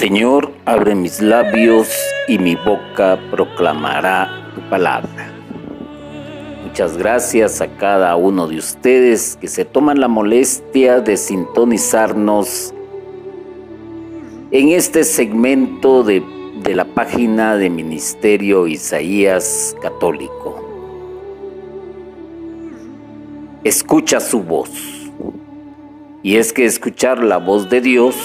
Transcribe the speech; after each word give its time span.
Señor, 0.00 0.50
abre 0.64 0.94
mis 0.94 1.20
labios 1.20 1.90
y 2.26 2.38
mi 2.38 2.56
boca 2.56 3.18
proclamará 3.30 4.50
tu 4.54 4.62
palabra. 4.70 5.30
Muchas 6.64 6.96
gracias 6.96 7.60
a 7.60 7.68
cada 7.76 8.16
uno 8.16 8.48
de 8.48 8.56
ustedes 8.56 9.36
que 9.38 9.46
se 9.46 9.66
toman 9.66 10.00
la 10.00 10.08
molestia 10.08 11.02
de 11.02 11.18
sintonizarnos 11.18 12.72
en 14.50 14.70
este 14.70 15.04
segmento 15.04 16.02
de, 16.02 16.22
de 16.62 16.74
la 16.74 16.86
página 16.86 17.56
de 17.56 17.68
Ministerio 17.68 18.66
Isaías 18.68 19.76
Católico. 19.82 20.64
Escucha 23.64 24.18
su 24.18 24.42
voz. 24.42 24.70
Y 26.22 26.36
es 26.36 26.54
que 26.54 26.64
escuchar 26.64 27.22
la 27.22 27.36
voz 27.36 27.68
de 27.68 27.82
Dios 27.82 28.16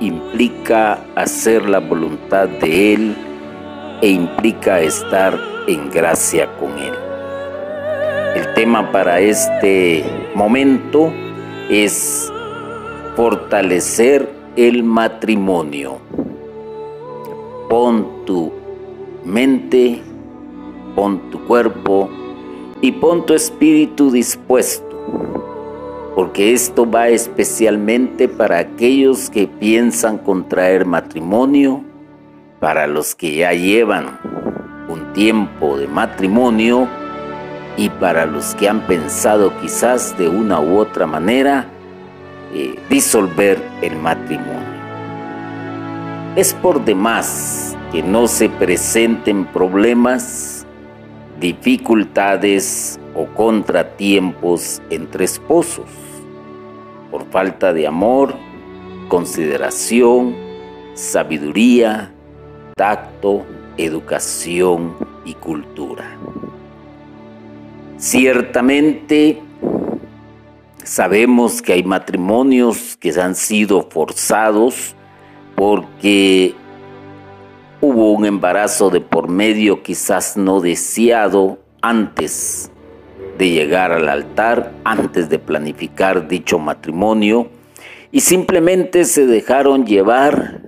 implica 0.00 1.04
hacer 1.14 1.68
la 1.68 1.78
voluntad 1.78 2.48
de 2.48 2.94
Él 2.94 3.16
e 4.00 4.08
implica 4.08 4.80
estar 4.80 5.38
en 5.66 5.90
gracia 5.90 6.48
con 6.58 6.70
Él. 6.78 6.92
El 8.34 8.54
tema 8.54 8.90
para 8.90 9.20
este 9.20 10.04
momento 10.34 11.12
es 11.70 12.32
fortalecer 13.16 14.28
el 14.56 14.82
matrimonio. 14.82 15.98
Pon 17.68 18.24
tu 18.26 18.52
mente, 19.24 20.00
pon 20.94 21.30
tu 21.30 21.44
cuerpo 21.46 22.10
y 22.80 22.92
pon 22.92 23.24
tu 23.24 23.34
espíritu 23.34 24.10
dispuesto 24.10 24.91
porque 26.14 26.52
esto 26.52 26.88
va 26.88 27.08
especialmente 27.08 28.28
para 28.28 28.58
aquellos 28.58 29.30
que 29.30 29.46
piensan 29.46 30.18
contraer 30.18 30.84
matrimonio, 30.84 31.82
para 32.60 32.86
los 32.86 33.14
que 33.14 33.34
ya 33.36 33.52
llevan 33.52 34.18
un 34.88 35.12
tiempo 35.14 35.78
de 35.78 35.88
matrimonio 35.88 36.86
y 37.78 37.88
para 37.88 38.26
los 38.26 38.54
que 38.56 38.68
han 38.68 38.86
pensado 38.86 39.58
quizás 39.60 40.16
de 40.18 40.28
una 40.28 40.60
u 40.60 40.76
otra 40.76 41.06
manera 41.06 41.66
eh, 42.52 42.78
disolver 42.90 43.62
el 43.80 43.96
matrimonio. 43.96 44.72
Es 46.36 46.52
por 46.52 46.84
demás 46.84 47.74
que 47.90 48.02
no 48.02 48.28
se 48.28 48.50
presenten 48.50 49.46
problemas, 49.46 50.66
dificultades 51.40 53.00
o 53.14 53.26
contratiempos 53.26 54.82
entre 54.90 55.24
esposos 55.24 56.01
por 57.12 57.26
falta 57.26 57.74
de 57.74 57.86
amor, 57.86 58.34
consideración, 59.08 60.34
sabiduría, 60.94 62.10
tacto, 62.74 63.44
educación 63.76 64.94
y 65.26 65.34
cultura. 65.34 66.16
Ciertamente 67.98 69.42
sabemos 70.82 71.60
que 71.60 71.74
hay 71.74 71.84
matrimonios 71.84 72.96
que 72.96 73.12
han 73.20 73.34
sido 73.34 73.88
forzados 73.90 74.96
porque 75.54 76.54
hubo 77.82 78.12
un 78.12 78.24
embarazo 78.24 78.88
de 78.88 79.02
por 79.02 79.28
medio 79.28 79.82
quizás 79.82 80.38
no 80.38 80.60
deseado 80.60 81.58
antes 81.82 82.71
de 83.38 83.50
llegar 83.50 83.92
al 83.92 84.08
altar 84.08 84.72
antes 84.84 85.28
de 85.28 85.38
planificar 85.38 86.28
dicho 86.28 86.58
matrimonio 86.58 87.50
y 88.10 88.20
simplemente 88.20 89.04
se 89.04 89.26
dejaron 89.26 89.86
llevar 89.86 90.62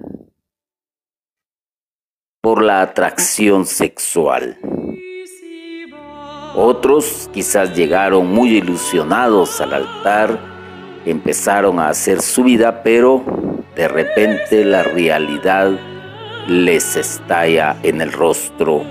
por 2.40 2.62
la 2.62 2.82
atracción 2.82 3.66
sexual. 3.66 4.58
Otros 6.56 7.28
quizás 7.32 7.74
llegaron 7.74 8.26
muy 8.26 8.56
ilusionados 8.56 9.60
al 9.60 9.74
altar, 9.74 10.38
empezaron 11.04 11.80
a 11.80 11.88
hacer 11.88 12.22
su 12.22 12.44
vida, 12.44 12.82
pero 12.82 13.24
de 13.74 13.88
repente 13.88 14.64
la 14.64 14.82
realidad 14.82 15.72
les 16.46 16.96
estalla 16.96 17.76
en 17.82 18.00
el 18.00 18.12
rostro 18.12 18.82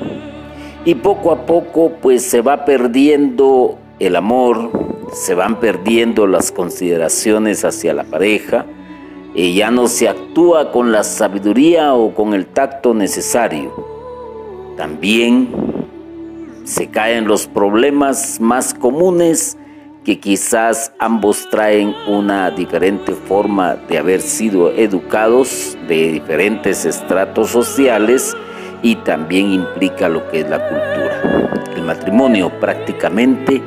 y 0.86 0.96
poco 0.96 1.32
a 1.32 1.46
poco 1.46 1.94
pues 2.02 2.24
se 2.24 2.42
va 2.42 2.66
perdiendo 2.66 3.78
el 4.00 4.16
amor, 4.16 4.72
se 5.14 5.34
van 5.36 5.60
perdiendo 5.60 6.28
las 6.28 6.52
consideraciones 6.52 7.64
hacia 7.64 7.94
la 7.94 8.04
pareja 8.04 8.66
y 9.36 9.56
ya 9.56 9.72
no 9.72 9.88
se 9.88 10.10
actúa 10.10 10.72
con 10.72 10.92
la 10.92 11.04
sabiduría 11.04 11.94
o 11.94 12.14
con 12.14 12.34
el 12.34 12.46
tacto 12.48 12.94
necesario. 12.94 13.74
También 14.78 15.50
se 16.66 16.88
caen 16.88 17.28
los 17.28 17.48
problemas 17.48 18.40
más 18.40 18.74
comunes 18.74 19.58
que 20.04 20.20
quizás 20.20 20.92
ambos 21.00 21.48
traen 21.50 21.96
una 22.08 22.52
diferente 22.52 23.14
forma 23.14 23.76
de 23.76 23.98
haber 23.98 24.22
sido 24.22 24.72
educados 24.72 25.78
de 25.88 26.12
diferentes 26.12 26.84
estratos 26.84 27.50
sociales 27.50 28.36
y 28.84 28.98
también 28.98 29.52
implica 29.52 30.08
lo 30.08 30.30
que 30.30 30.42
es 30.42 30.50
la 30.50 30.60
cultura. 30.60 31.64
El 31.76 31.84
matrimonio 31.84 32.52
prácticamente 32.60 33.62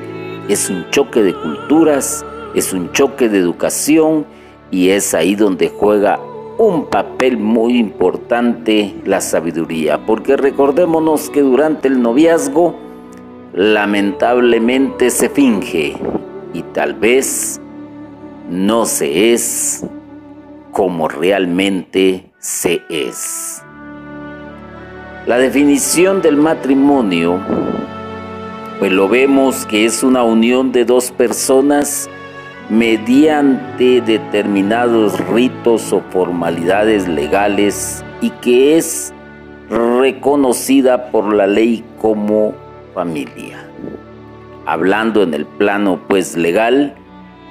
es 0.49 0.71
un 0.71 0.89
choque 0.91 1.23
de 1.23 1.35
culturas, 1.35 2.25
es 2.55 2.73
un 2.73 2.93
choque 2.93 3.29
de 3.29 3.39
educación 3.39 4.27
y 4.71 4.91
es 4.91 5.15
ahí 5.15 5.35
donde 5.35 5.69
juega 5.69 6.21
un 6.59 6.87
papel 6.87 7.39
muy 7.39 7.79
importante 7.79 8.95
la 9.05 9.21
sabiduría, 9.21 10.05
porque 10.07 10.37
recordémonos 10.37 11.29
que 11.31 11.41
durante 11.41 11.89
el 11.89 12.01
noviazgo 12.01 12.75
lamentablemente 13.53 15.11
se 15.11 15.29
finge 15.29 15.97
y 16.53 16.63
tal 16.63 16.95
vez 16.95 17.61
no 18.49 18.87
se 18.87 19.33
es 19.33 19.85
como 20.73 21.09
realmente 21.09 22.31
se 22.39 22.83
es. 22.89 23.66
La 25.27 25.39
definición 25.39 26.23
del 26.23 26.37
matrimonio, 26.37 27.41
pues 28.79 28.93
lo 28.93 29.09
vemos 29.09 29.67
que 29.67 29.85
es 29.85 30.05
una 30.05 30.23
unión 30.23 30.71
de 30.71 30.85
dos 30.85 31.11
personas 31.11 32.09
mediante 32.71 34.01
determinados 34.03 35.19
ritos 35.27 35.93
o 35.93 36.01
formalidades 36.11 37.09
legales 37.09 38.05
y 38.21 38.31
que 38.31 38.77
es 38.77 39.13
reconocida 39.69 41.11
por 41.11 41.35
la 41.35 41.49
ley 41.49 41.85
como 42.01 42.55
familia. 42.95 43.69
Hablando 44.65 45.25
en 45.25 45.35
el 45.35 45.45
plano 45.45 45.99
pues 46.07 46.37
legal, 46.37 46.95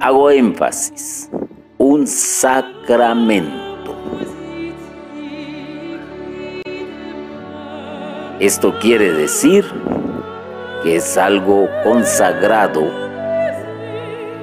Hago 0.00 0.30
énfasis, 0.30 1.28
un 1.76 2.06
sacramento. 2.06 3.94
Esto 8.40 8.78
quiere 8.80 9.12
decir 9.12 9.66
que 10.82 10.96
es 10.96 11.18
algo 11.18 11.68
consagrado, 11.84 12.90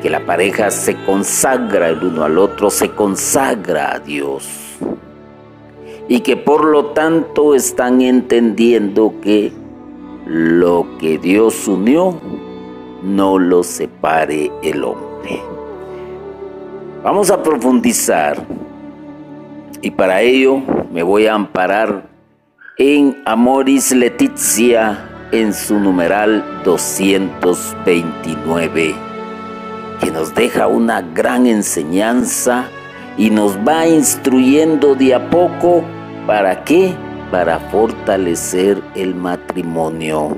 que 0.03 0.11
la 0.11 0.23
pareja 0.23 0.69
se 0.69 0.95
consagra 1.03 1.89
el 1.89 2.03
uno 2.03 2.25
al 2.25 2.37
otro, 2.37 2.69
se 2.69 2.91
consagra 2.91 3.95
a 3.95 3.99
Dios. 3.99 4.64
Y 6.07 6.19
que 6.19 6.37
por 6.37 6.65
lo 6.65 6.87
tanto 6.87 7.55
están 7.55 8.01
entendiendo 8.01 9.13
que 9.21 9.51
lo 10.25 10.87
que 10.99 11.17
Dios 11.17 11.67
unió 11.67 12.19
no 13.03 13.37
lo 13.37 13.63
separe 13.63 14.51
el 14.63 14.83
hombre. 14.83 15.41
Vamos 17.03 17.29
a 17.29 17.43
profundizar 17.43 18.43
y 19.81 19.91
para 19.91 20.21
ello 20.21 20.61
me 20.91 21.03
voy 21.03 21.27
a 21.27 21.35
amparar 21.35 22.07
en 22.77 23.21
Amoris 23.25 23.91
Letizia 23.91 25.27
en 25.31 25.53
su 25.53 25.79
numeral 25.79 26.61
229, 26.63 28.95
que 30.01 30.11
nos 30.11 30.33
deja 30.33 30.65
una 30.67 31.01
gran 31.01 31.45
enseñanza 31.45 32.65
y 33.17 33.29
nos 33.29 33.57
va 33.57 33.87
instruyendo 33.87 34.95
de 34.95 35.13
a 35.13 35.29
poco 35.29 35.83
para 36.25 36.63
qué, 36.63 36.93
para 37.31 37.59
fortalecer 37.59 38.81
el 38.95 39.15
matrimonio. 39.15 40.35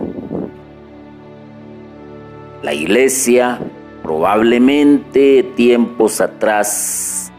La 2.62 2.74
iglesia 2.74 3.60
probablemente 4.04 5.44
tiempos 5.56 6.22
atrás 6.22 7.31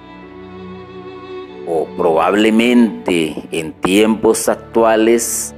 o 1.67 1.87
probablemente 1.97 3.35
en 3.51 3.73
tiempos 3.73 4.49
actuales 4.49 5.55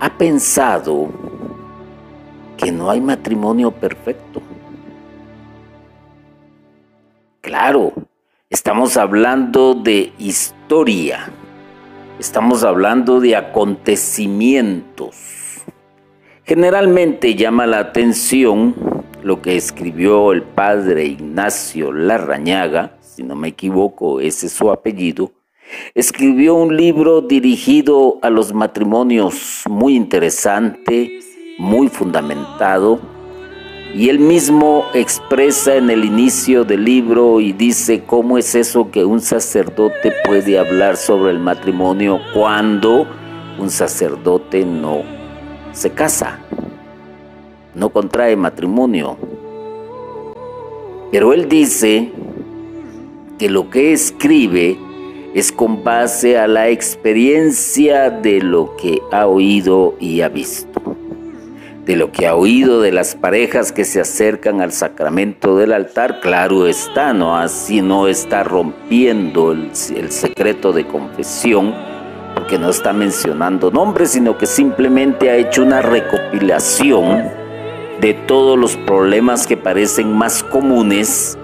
ha 0.00 0.10
pensado 0.10 1.08
que 2.56 2.70
no 2.70 2.90
hay 2.90 3.00
matrimonio 3.00 3.70
perfecto. 3.70 4.42
Claro, 7.40 7.92
estamos 8.50 8.96
hablando 8.96 9.74
de 9.74 10.12
historia, 10.18 11.30
estamos 12.18 12.64
hablando 12.64 13.20
de 13.20 13.36
acontecimientos. 13.36 15.62
Generalmente 16.44 17.34
llama 17.34 17.66
la 17.66 17.80
atención 17.80 18.74
lo 19.22 19.42
que 19.42 19.56
escribió 19.56 20.32
el 20.32 20.42
padre 20.42 21.04
Ignacio 21.04 21.92
Larrañaga, 21.92 22.96
si 23.00 23.22
no 23.22 23.34
me 23.34 23.48
equivoco, 23.48 24.20
ese 24.20 24.46
es 24.46 24.52
su 24.52 24.70
apellido, 24.70 25.32
escribió 25.94 26.54
un 26.54 26.76
libro 26.76 27.22
dirigido 27.22 28.18
a 28.22 28.30
los 28.30 28.54
matrimonios 28.54 29.64
muy 29.68 29.96
interesante, 29.96 31.18
muy 31.58 31.88
fundamentado, 31.88 33.00
y 33.94 34.08
él 34.08 34.18
mismo 34.18 34.84
expresa 34.94 35.76
en 35.76 35.90
el 35.90 36.04
inicio 36.04 36.64
del 36.64 36.84
libro 36.84 37.40
y 37.40 37.52
dice 37.52 38.02
cómo 38.04 38.38
es 38.38 38.54
eso 38.54 38.90
que 38.90 39.04
un 39.04 39.20
sacerdote 39.20 40.12
puede 40.24 40.58
hablar 40.58 40.96
sobre 40.96 41.30
el 41.30 41.38
matrimonio 41.38 42.20
cuando 42.34 43.06
un 43.58 43.70
sacerdote 43.70 44.64
no 44.64 45.02
se 45.72 45.90
casa 45.90 46.40
no 47.76 47.90
contrae 47.90 48.34
matrimonio. 48.36 49.16
Pero 51.12 51.32
él 51.32 51.48
dice 51.48 52.10
que 53.38 53.50
lo 53.50 53.70
que 53.70 53.92
escribe 53.92 54.78
es 55.34 55.52
con 55.52 55.84
base 55.84 56.38
a 56.38 56.48
la 56.48 56.70
experiencia 56.70 58.10
de 58.10 58.40
lo 58.40 58.74
que 58.76 59.00
ha 59.12 59.26
oído 59.26 59.94
y 60.00 60.22
ha 60.22 60.30
visto, 60.30 60.95
de 61.86 61.94
lo 61.94 62.10
que 62.10 62.26
ha 62.26 62.34
oído 62.34 62.80
de 62.80 62.90
las 62.90 63.14
parejas 63.14 63.70
que 63.70 63.84
se 63.84 64.00
acercan 64.00 64.60
al 64.60 64.72
sacramento 64.72 65.56
del 65.56 65.72
altar, 65.72 66.18
claro 66.20 66.66
está, 66.66 67.12
no 67.12 67.36
así 67.36 67.80
no 67.80 68.08
está 68.08 68.42
rompiendo 68.42 69.52
el, 69.52 69.70
el 69.94 70.10
secreto 70.10 70.72
de 70.72 70.84
confesión, 70.84 71.72
porque 72.34 72.58
no 72.58 72.70
está 72.70 72.92
mencionando 72.92 73.70
nombres, 73.70 74.10
sino 74.10 74.36
que 74.36 74.46
simplemente 74.46 75.30
ha 75.30 75.36
hecho 75.36 75.62
una 75.62 75.80
recopilación 75.80 77.30
de 78.00 78.14
todos 78.14 78.58
los 78.58 78.76
problemas 78.78 79.46
que 79.46 79.56
parecen 79.56 80.12
más 80.12 80.42
comunes 80.42 81.38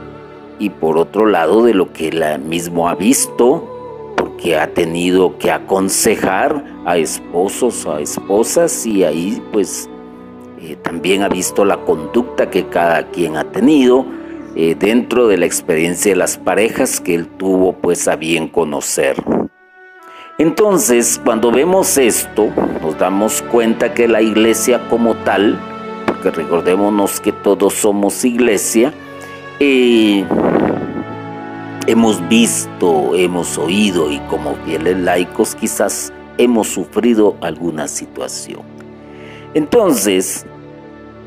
y 0.58 0.70
por 0.70 0.98
otro 0.98 1.26
lado 1.26 1.62
de 1.62 1.72
lo 1.72 1.92
que 1.92 2.08
él 2.08 2.24
mismo 2.40 2.88
ha 2.88 2.96
visto, 2.96 4.12
porque 4.16 4.58
ha 4.58 4.66
tenido 4.74 5.38
que 5.38 5.52
aconsejar 5.52 6.64
a 6.84 6.96
esposos, 6.96 7.86
a 7.86 8.00
esposas 8.00 8.84
y 8.84 9.04
ahí 9.04 9.40
pues 9.52 9.88
eh, 10.64 10.76
también 10.76 11.24
ha 11.24 11.28
visto 11.28 11.64
la 11.64 11.78
conducta 11.78 12.48
que 12.48 12.68
cada 12.68 13.08
quien 13.08 13.36
ha 13.36 13.42
tenido 13.42 14.06
eh, 14.54 14.76
dentro 14.78 15.26
de 15.26 15.36
la 15.36 15.44
experiencia 15.44 16.12
de 16.12 16.16
las 16.16 16.38
parejas 16.38 17.00
que 17.00 17.16
él 17.16 17.26
tuvo 17.26 17.72
pues 17.72 18.06
a 18.06 18.14
bien 18.14 18.46
conocer. 18.46 19.16
Entonces, 20.38 21.20
cuando 21.24 21.50
vemos 21.50 21.98
esto, 21.98 22.48
nos 22.80 22.96
damos 22.96 23.42
cuenta 23.42 23.92
que 23.92 24.06
la 24.06 24.22
iglesia 24.22 24.88
como 24.88 25.16
tal, 25.16 25.58
que 26.22 26.30
recordémonos 26.30 27.20
que 27.20 27.32
todos 27.32 27.74
somos 27.74 28.24
iglesia, 28.24 28.94
eh, 29.58 30.24
hemos 31.88 32.28
visto, 32.28 33.16
hemos 33.16 33.58
oído 33.58 34.12
y 34.12 34.20
como 34.30 34.54
fieles 34.64 34.96
laicos 34.96 35.56
quizás 35.56 36.12
hemos 36.38 36.68
sufrido 36.68 37.36
alguna 37.40 37.88
situación. 37.88 38.60
Entonces, 39.54 40.46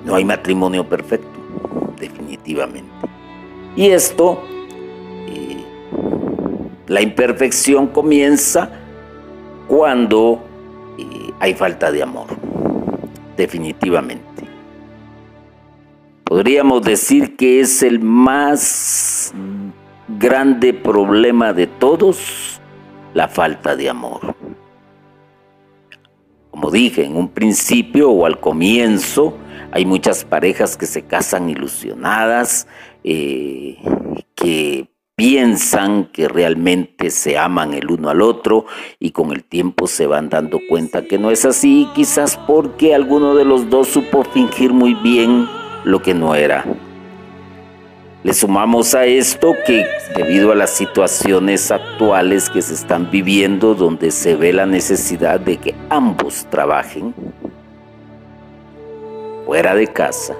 no 0.06 0.16
hay 0.16 0.24
matrimonio 0.24 0.88
perfecto, 0.88 1.28
definitivamente. 2.00 2.92
Y 3.75 3.88
esto, 3.88 4.44
eh, 5.28 5.57
la 6.88 7.02
imperfección 7.02 7.88
comienza 7.88 8.69
cuando 9.68 10.44
eh, 10.98 11.31
hay 11.40 11.56
falta 11.56 11.92
de 11.92 12.04
amor, 12.04 12.27
definitivamente. 13.36 14.24
Podríamos 16.24 16.84
decir 16.84 17.36
que 17.36 17.60
es 17.60 17.82
el 17.84 18.00
más 18.00 19.34
grande 20.08 20.74
problema 20.74 21.51
de 21.53 21.68
todos, 21.68 22.62
la 23.13 23.27
falta 23.27 23.75
de 23.75 23.89
amor. 23.89 24.36
Como 26.51 26.72
dije 26.72 27.06
en 27.06 27.18
un 27.18 27.29
principio 27.29 28.12
o 28.12 28.25
al 28.25 28.39
comienzo, 28.39 29.36
hay 29.75 29.86
muchas 29.86 30.24
parejas 30.24 30.77
que 30.77 30.86
se 30.86 31.01
casan 31.01 31.50
ilusionadas, 31.50 32.65
eh, 33.03 33.75
que 34.34 34.88
piensan 35.17 36.05
que 36.13 36.29
realmente 36.29 37.10
se 37.10 37.38
aman 37.38 37.74
el 37.74 37.91
uno 37.91 38.08
al 38.08 38.22
otro 38.22 38.67
y 39.01 39.12
con 39.12 39.34
el 39.34 39.44
tiempo 39.44 39.88
se 39.88 40.08
van 40.08 40.29
dando 40.29 40.62
cuenta 40.70 41.03
que 41.03 41.17
no 41.20 41.29
es 41.29 41.44
así, 41.44 41.89
quizás 41.94 42.39
porque 42.48 42.96
alguno 42.96 43.36
de 43.36 43.44
los 43.44 43.70
dos 43.70 43.89
supo 43.89 44.24
fingir 44.24 44.72
muy 44.72 44.94
bien 44.94 45.46
lo 45.84 46.01
que 46.01 46.13
no 46.13 46.36
era. 46.36 46.63
Le 48.24 48.34
sumamos 48.34 48.96
a 48.96 49.05
esto 49.05 49.55
que 49.67 49.86
debido 50.15 50.53
a 50.53 50.55
las 50.55 50.70
situaciones 50.70 51.70
actuales 51.70 52.50
que 52.50 52.62
se 52.62 52.75
están 52.75 53.12
viviendo 53.12 53.75
donde 53.75 54.12
se 54.12 54.38
ve 54.38 54.53
la 54.53 54.65
necesidad 54.65 55.41
de 55.41 55.58
que 55.58 55.75
ambos 55.89 56.48
trabajen 56.50 57.13
fuera 59.46 59.75
de 59.75 59.88
casa, 59.88 60.36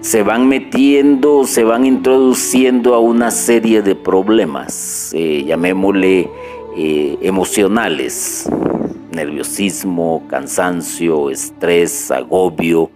se 0.00 0.22
van 0.22 0.48
metiendo, 0.48 1.46
se 1.46 1.64
van 1.64 1.86
introduciendo 1.86 2.94
a 2.94 3.00
una 3.00 3.30
serie 3.30 3.82
de 3.82 3.94
problemas, 3.94 5.12
eh, 5.14 5.44
llamémosle 5.44 6.30
eh, 6.76 7.18
emocionales, 7.22 8.48
nerviosismo, 9.10 10.22
cansancio, 10.28 11.30
estrés, 11.30 12.10
agobio, 12.10 12.90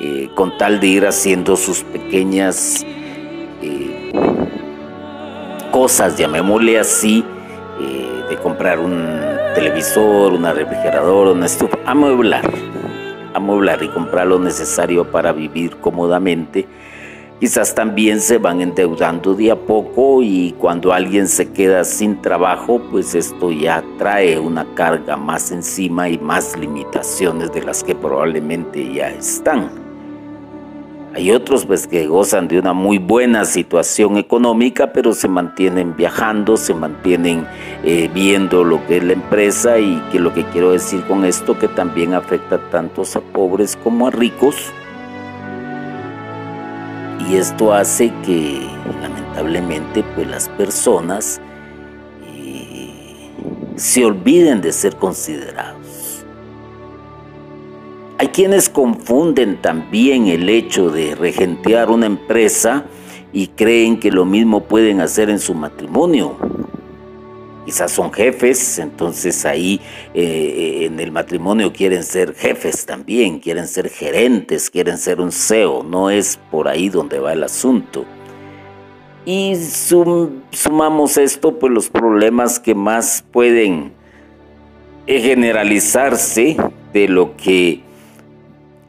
eh, 0.00 0.28
con 0.34 0.58
tal 0.58 0.80
de 0.80 0.88
ir 0.88 1.06
haciendo 1.06 1.56
sus 1.56 1.82
pequeñas 1.84 2.84
cosas, 5.70 6.16
llamémosle 6.16 6.78
así, 6.78 7.24
de 8.28 8.36
comprar 8.36 8.78
un 8.78 9.18
televisor, 9.54 10.32
una 10.32 10.52
refrigeradora, 10.52 11.32
una 11.32 11.46
estufa, 11.46 11.78
amueblar, 11.84 12.44
y 13.82 13.88
comprar 13.88 14.26
lo 14.26 14.38
necesario 14.38 15.10
para 15.10 15.32
vivir 15.32 15.76
cómodamente. 15.76 16.66
Quizás 17.40 17.74
también 17.74 18.20
se 18.20 18.38
van 18.38 18.60
endeudando 18.60 19.34
de 19.34 19.50
a 19.50 19.56
poco 19.56 20.22
y 20.22 20.54
cuando 20.58 20.92
alguien 20.92 21.28
se 21.28 21.52
queda 21.52 21.84
sin 21.84 22.22
trabajo, 22.22 22.80
pues 22.90 23.14
esto 23.14 23.50
ya 23.50 23.84
trae 23.98 24.38
una 24.38 24.64
carga 24.74 25.16
más 25.16 25.50
encima 25.50 26.08
y 26.08 26.16
más 26.16 26.56
limitaciones 26.56 27.52
de 27.52 27.62
las 27.62 27.82
que 27.82 27.94
probablemente 27.94 28.94
ya 28.94 29.10
están. 29.10 29.83
Hay 31.14 31.30
otros 31.30 31.64
pues 31.64 31.86
que 31.86 32.08
gozan 32.08 32.48
de 32.48 32.58
una 32.58 32.72
muy 32.72 32.98
buena 32.98 33.44
situación 33.44 34.16
económica, 34.16 34.92
pero 34.92 35.12
se 35.12 35.28
mantienen 35.28 35.94
viajando, 35.94 36.56
se 36.56 36.74
mantienen 36.74 37.46
eh, 37.84 38.10
viendo 38.12 38.64
lo 38.64 38.84
que 38.88 38.96
es 38.96 39.04
la 39.04 39.12
empresa 39.12 39.78
y 39.78 40.02
que 40.10 40.18
lo 40.18 40.34
que 40.34 40.42
quiero 40.46 40.72
decir 40.72 41.04
con 41.04 41.24
esto 41.24 41.56
que 41.56 41.68
también 41.68 42.14
afecta 42.14 42.58
tanto 42.70 43.02
a 43.02 43.20
pobres 43.20 43.76
como 43.76 44.08
a 44.08 44.10
ricos. 44.10 44.56
Y 47.28 47.36
esto 47.36 47.72
hace 47.72 48.12
que 48.26 48.66
lamentablemente 49.00 50.02
pues 50.16 50.26
las 50.26 50.48
personas 50.48 51.40
eh, 52.26 53.30
se 53.76 54.04
olviden 54.04 54.60
de 54.60 54.72
ser 54.72 54.96
considerados. 54.96 55.83
Hay 58.16 58.28
quienes 58.28 58.68
confunden 58.68 59.60
también 59.60 60.28
el 60.28 60.48
hecho 60.48 60.88
de 60.90 61.16
regentear 61.16 61.90
una 61.90 62.06
empresa 62.06 62.84
y 63.32 63.48
creen 63.48 63.98
que 63.98 64.12
lo 64.12 64.24
mismo 64.24 64.64
pueden 64.64 65.00
hacer 65.00 65.30
en 65.30 65.40
su 65.40 65.54
matrimonio. 65.54 66.36
Quizás 67.64 67.90
son 67.90 68.12
jefes, 68.12 68.78
entonces 68.78 69.44
ahí 69.44 69.80
eh, 70.12 70.82
en 70.84 71.00
el 71.00 71.10
matrimonio 71.10 71.72
quieren 71.72 72.04
ser 72.04 72.34
jefes 72.34 72.86
también, 72.86 73.40
quieren 73.40 73.66
ser 73.66 73.88
gerentes, 73.88 74.70
quieren 74.70 74.98
ser 74.98 75.20
un 75.20 75.32
CEO, 75.32 75.82
no 75.82 76.10
es 76.10 76.38
por 76.50 76.68
ahí 76.68 76.90
donde 76.90 77.18
va 77.18 77.32
el 77.32 77.42
asunto. 77.42 78.04
Y 79.26 79.56
sumamos 80.50 81.16
esto, 81.16 81.58
pues 81.58 81.72
los 81.72 81.88
problemas 81.88 82.60
que 82.60 82.74
más 82.74 83.24
pueden 83.32 83.92
generalizarse 85.06 86.56
de 86.92 87.08
lo 87.08 87.36
que 87.36 87.82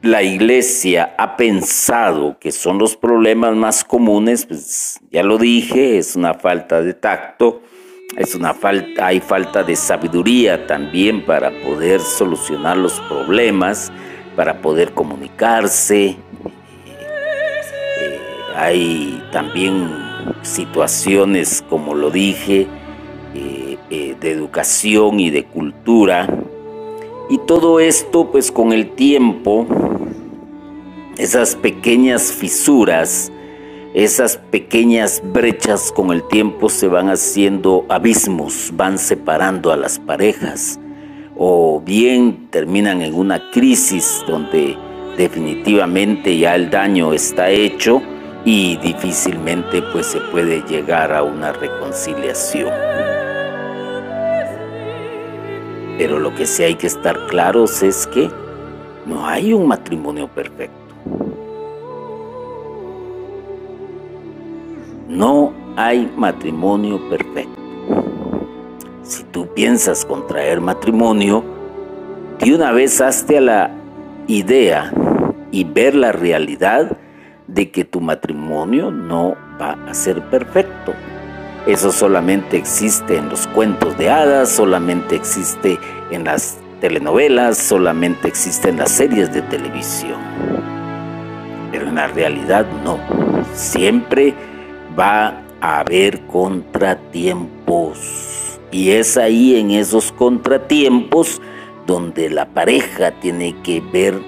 la 0.06 0.22
iglesia 0.22 1.16
ha 1.18 1.36
pensado 1.36 2.38
que 2.40 2.52
son 2.52 2.78
los 2.78 2.96
problemas 2.96 3.56
más 3.56 3.84
comunes, 3.84 4.46
pues 4.46 5.00
ya 5.10 5.24
lo 5.24 5.40
dije, 5.40 5.98
es 5.98 6.16
una 6.16 6.36
falta 6.36 6.82
de 6.84 6.94
tacto, 6.94 7.64
es 8.16 8.36
una 8.36 8.54
falta, 8.54 9.08
hay 9.08 9.20
falta 9.20 9.64
de 9.64 9.76
sabiduría 9.76 10.68
también 10.68 11.26
para 11.26 11.50
poder 11.64 12.02
solucionar 12.02 12.78
los 12.78 13.00
problemas, 13.02 13.92
para 14.36 14.62
poder 14.62 14.94
comunicarse. 14.94 16.18
Eh, 18.00 18.20
hay 18.56 19.24
también 19.32 19.90
situaciones, 20.44 21.64
como 21.68 21.96
lo 21.96 22.12
dije, 22.12 22.68
eh, 23.34 23.78
eh, 23.90 24.16
de 24.20 24.32
educación 24.32 25.20
y 25.20 25.32
de 25.32 25.46
cultura. 25.46 26.28
Y 27.30 27.40
todo 27.40 27.80
esto, 27.80 28.32
pues 28.32 28.52
con 28.52 28.72
el 28.72 28.92
tiempo, 28.92 29.66
esas 31.18 31.56
pequeñas 31.56 32.32
fisuras, 32.32 33.32
esas 33.94 34.38
pequeñas 34.38 35.24
brechas 35.24 35.92
con 35.92 36.12
el 36.12 36.22
tiempo 36.28 36.70
se 36.70 36.88
van 36.88 37.10
haciendo 37.10 37.86
abismos, 37.90 38.72
van 38.74 38.98
separando 38.98 39.72
a 39.72 39.78
las 39.78 39.98
parejas 40.00 40.80
o 41.38 41.82
bien 41.84 42.48
terminan 42.50 43.02
en 43.02 43.14
una 43.14 43.52
crisis 43.52 44.24
donde 44.28 44.78
definitivamente 45.18 46.38
ya 46.38 46.56
el 46.56 46.70
daño 46.70 47.14
está 47.14 47.50
hecho 47.50 48.02
y 48.46 48.78
difícilmente 48.78 49.82
pues 49.92 50.08
se 50.08 50.20
puede 50.20 50.62
llegar 50.68 51.12
a 51.14 51.24
una 51.24 51.52
reconciliación. 51.52 52.72
Pero 55.98 56.20
lo 56.20 56.36
que 56.36 56.46
sí 56.46 56.64
hay 56.64 56.76
que 56.76 56.88
estar 56.88 57.28
claros 57.28 57.82
es 57.82 58.06
que 58.08 58.30
no 59.06 59.26
hay 59.26 59.54
un 59.54 59.68
matrimonio 59.68 60.28
perfecto. 60.28 60.76
No 65.08 65.54
hay 65.78 66.12
matrimonio 66.18 67.00
perfecto. 67.10 67.56
Si 69.04 69.24
tú 69.24 69.48
piensas 69.54 70.04
contraer 70.04 70.60
matrimonio, 70.60 71.44
de 72.40 72.54
una 72.54 72.72
vez 72.72 73.00
hazte 73.00 73.38
a 73.38 73.42
la 73.42 73.72
idea 74.28 74.92
y 75.52 75.64
ver 75.64 75.96
la 75.96 76.12
realidad 76.12 76.98
de 77.48 77.72
que 77.72 77.86
tu 77.86 78.02
matrimonio 78.02 78.92
no 78.92 79.36
va 79.62 79.78
a 79.88 79.94
ser 79.94 80.22
perfecto. 80.30 80.94
Eso 81.68 81.92
solamente 81.92 82.58
existe 82.58 83.18
en 83.18 83.30
los 83.30 83.48
cuentos 83.48 83.98
de 83.98 84.12
hadas, 84.12 84.52
solamente 84.52 85.16
existe 85.16 85.80
en 86.12 86.26
las 86.26 86.60
telenovelas, 86.80 87.58
solamente 87.58 88.28
existe 88.28 88.70
en 88.70 88.78
las 88.78 88.92
series 88.92 89.34
de 89.34 89.42
televisión. 89.42 90.20
Pero 91.72 91.88
en 91.88 91.96
la 91.96 92.06
realidad 92.06 92.68
no. 92.84 93.00
Siempre 93.56 94.36
va 94.98 95.42
a 95.60 95.80
haber 95.80 96.22
contratiempos. 96.28 98.60
Y 98.72 98.92
es 98.92 99.18
ahí 99.18 99.56
en 99.56 99.72
esos 99.72 100.12
contratiempos 100.12 101.42
donde 101.88 102.30
la 102.30 102.46
pareja 102.46 103.10
tiene 103.20 103.56
que 103.64 103.82
ver 103.82 104.22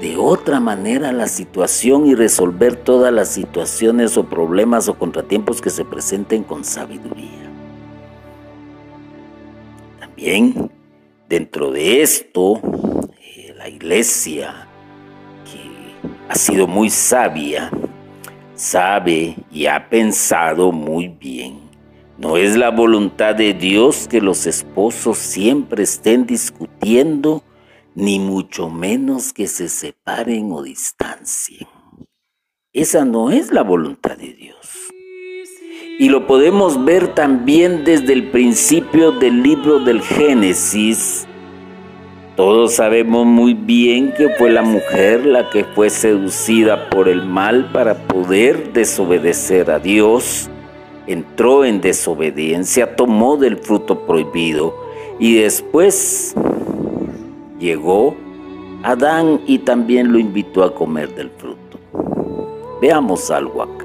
de 0.00 0.16
otra 0.16 0.60
manera 0.60 1.12
la 1.12 1.26
situación 1.26 2.06
y 2.06 2.14
resolver 2.14 2.76
todas 2.76 3.12
las 3.12 3.28
situaciones 3.30 4.16
o 4.16 4.24
problemas 4.24 4.88
o 4.88 4.94
contratiempos 4.94 5.60
que 5.60 5.70
se 5.70 5.84
presenten 5.84 6.44
con 6.44 6.64
sabiduría. 6.64 7.50
También 9.98 10.70
dentro 11.28 11.72
de 11.72 12.02
esto, 12.02 12.60
eh, 13.20 13.54
la 13.56 13.68
iglesia, 13.68 14.68
que 15.44 16.08
ha 16.28 16.34
sido 16.36 16.68
muy 16.68 16.90
sabia, 16.90 17.70
sabe 18.54 19.36
y 19.50 19.66
ha 19.66 19.88
pensado 19.88 20.70
muy 20.70 21.08
bien. 21.08 21.68
No 22.18 22.36
es 22.36 22.56
la 22.56 22.70
voluntad 22.70 23.34
de 23.34 23.54
Dios 23.54 24.08
que 24.08 24.20
los 24.20 24.46
esposos 24.46 25.18
siempre 25.18 25.84
estén 25.84 26.26
discutiendo 26.26 27.42
ni 27.98 28.20
mucho 28.20 28.70
menos 28.70 29.32
que 29.32 29.48
se 29.48 29.68
separen 29.68 30.52
o 30.52 30.62
distancien. 30.62 31.66
Esa 32.72 33.04
no 33.04 33.32
es 33.32 33.50
la 33.50 33.64
voluntad 33.64 34.16
de 34.16 34.34
Dios. 34.34 34.56
Y 35.98 36.08
lo 36.08 36.28
podemos 36.28 36.84
ver 36.84 37.12
también 37.16 37.82
desde 37.84 38.12
el 38.12 38.30
principio 38.30 39.10
del 39.10 39.42
libro 39.42 39.80
del 39.80 40.00
Génesis. 40.00 41.26
Todos 42.36 42.74
sabemos 42.74 43.26
muy 43.26 43.54
bien 43.54 44.14
que 44.16 44.28
fue 44.28 44.50
la 44.50 44.62
mujer 44.62 45.26
la 45.26 45.50
que 45.50 45.64
fue 45.64 45.90
seducida 45.90 46.90
por 46.90 47.08
el 47.08 47.24
mal 47.24 47.72
para 47.72 48.06
poder 48.06 48.72
desobedecer 48.72 49.72
a 49.72 49.80
Dios. 49.80 50.48
Entró 51.08 51.64
en 51.64 51.80
desobediencia, 51.80 52.94
tomó 52.94 53.36
del 53.36 53.56
fruto 53.56 54.06
prohibido 54.06 54.72
y 55.18 55.34
después 55.34 56.36
llegó 57.58 58.16
Adán 58.82 59.40
y 59.46 59.58
también 59.58 60.12
lo 60.12 60.18
invitó 60.18 60.62
a 60.62 60.74
comer 60.74 61.14
del 61.14 61.30
fruto. 61.30 61.78
Veamos 62.80 63.30
algo 63.30 63.62
acá. 63.62 63.84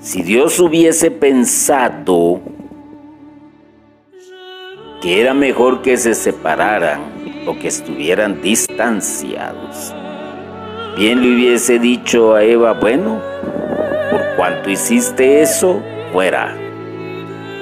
Si 0.00 0.22
Dios 0.22 0.60
hubiese 0.60 1.10
pensado 1.10 2.40
que 5.00 5.20
era 5.20 5.34
mejor 5.34 5.82
que 5.82 5.96
se 5.96 6.14
separaran 6.14 7.00
o 7.46 7.58
que 7.58 7.68
estuvieran 7.68 8.40
distanciados, 8.40 9.92
bien 10.96 11.22
le 11.22 11.34
hubiese 11.34 11.80
dicho 11.80 12.34
a 12.34 12.44
Eva, 12.44 12.74
bueno, 12.74 13.20
por 14.10 14.20
cuanto 14.36 14.70
hiciste 14.70 15.42
eso, 15.42 15.82
fuera. 16.12 16.56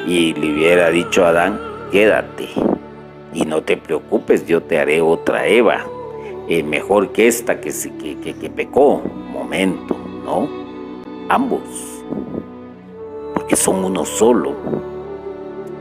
Y 0.06 0.34
le 0.34 0.52
hubiera 0.52 0.90
dicho 0.90 1.24
a 1.24 1.30
Adán, 1.30 1.58
quédate. 1.90 2.73
Y 3.34 3.44
no 3.44 3.62
te 3.62 3.76
preocupes, 3.76 4.46
yo 4.46 4.62
te 4.62 4.78
haré 4.78 5.00
otra 5.00 5.46
Eva, 5.48 5.84
eh, 6.48 6.62
mejor 6.62 7.10
que 7.10 7.26
esta 7.26 7.60
que, 7.60 7.72
que, 8.22 8.34
que, 8.34 8.50
pecó. 8.50 9.02
Momento, 9.32 9.96
¿no? 10.24 10.48
Ambos, 11.28 11.62
porque 13.34 13.56
son 13.56 13.84
uno 13.84 14.04
solo. 14.04 14.54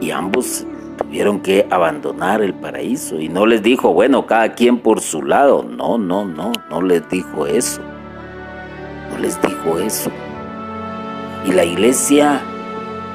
Y 0.01 0.09
ambos 0.09 0.65
tuvieron 0.97 1.39
que 1.41 1.67
abandonar 1.69 2.41
el 2.41 2.53
paraíso. 2.55 3.19
Y 3.19 3.29
no 3.29 3.45
les 3.45 3.61
dijo, 3.61 3.93
bueno, 3.93 4.25
cada 4.25 4.53
quien 4.53 4.79
por 4.79 4.99
su 4.99 5.21
lado. 5.21 5.63
No, 5.63 5.97
no, 5.97 6.25
no, 6.25 6.51
no 6.69 6.81
les 6.81 7.07
dijo 7.09 7.45
eso. 7.45 7.81
No 9.11 9.19
les 9.19 9.39
dijo 9.41 9.77
eso. 9.77 10.09
Y 11.45 11.51
la 11.51 11.65
iglesia, 11.65 12.41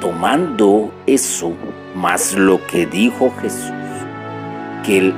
tomando 0.01 0.93
eso, 1.07 1.53
más 1.97 2.35
lo 2.35 2.65
que 2.67 2.87
dijo 2.87 3.33
Jesús, 3.41 3.73
que, 4.89 5.13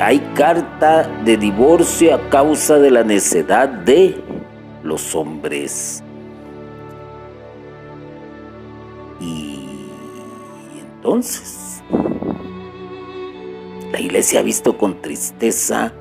hay 0.00 0.18
carta 0.34 1.08
de 1.24 1.36
divorcio 1.36 2.14
a 2.14 2.28
causa 2.28 2.78
de 2.78 2.90
la 2.90 3.04
necedad 3.04 3.68
de 3.68 4.22
los 4.82 5.14
hombres. 5.14 6.02
Y 9.20 9.66
entonces, 10.80 11.82
la 13.92 14.00
iglesia 14.00 14.40
ha 14.40 14.42
visto 14.42 14.76
con 14.76 15.00
tristeza 15.00 15.92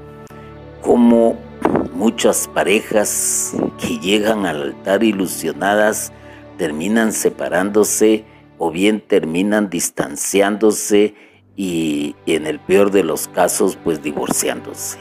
cómo 0.82 1.38
muchas 1.94 2.48
parejas 2.48 3.54
que 3.80 4.00
llegan 4.00 4.46
al 4.46 4.64
altar 4.64 5.04
ilusionadas 5.04 6.12
terminan 6.58 7.14
separándose 7.14 8.26
o 8.58 8.72
bien 8.72 9.00
terminan 9.00 9.70
distanciándose 9.70 11.14
y 11.58 12.16
en 12.26 12.48
el 12.48 12.60
peor 12.60 12.92
de 12.92 13.04
los 13.04 13.28
casos 13.28 13.78
pues 13.84 14.02
divorciándose. 14.02 15.00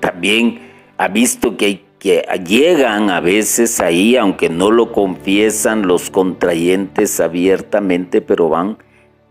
También 0.00 0.58
ha 0.98 1.06
visto 1.06 1.56
que, 1.56 1.84
que 2.00 2.26
llegan 2.44 3.10
a 3.10 3.20
veces 3.20 3.78
ahí, 3.80 4.16
aunque 4.16 4.48
no 4.48 4.72
lo 4.72 4.90
confiesan 4.90 5.86
los 5.86 6.10
contrayentes 6.10 7.20
abiertamente, 7.20 8.20
pero 8.20 8.48
van 8.48 8.78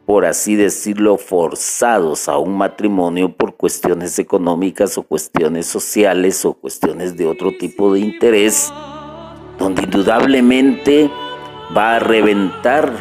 por 0.06 0.26
así 0.26 0.56
decirlo, 0.56 1.18
forzados 1.18 2.28
a 2.28 2.38
un 2.38 2.58
matrimonio 2.58 3.32
por 3.34 3.56
cuestiones 3.56 4.20
económicas 4.20 4.98
o 4.98 5.04
cuestiones 5.04 5.66
sociales 5.66 6.44
o 6.44 6.54
cuestiones 6.54 7.16
de 7.16 7.26
otro 7.26 7.52
tipo 7.58 7.94
de 7.94 8.02
interés, 8.02 8.72
donde 9.58 9.84
indudablemente 9.84 11.10
va 11.76 11.96
a 11.96 12.00
reventar 12.00 12.92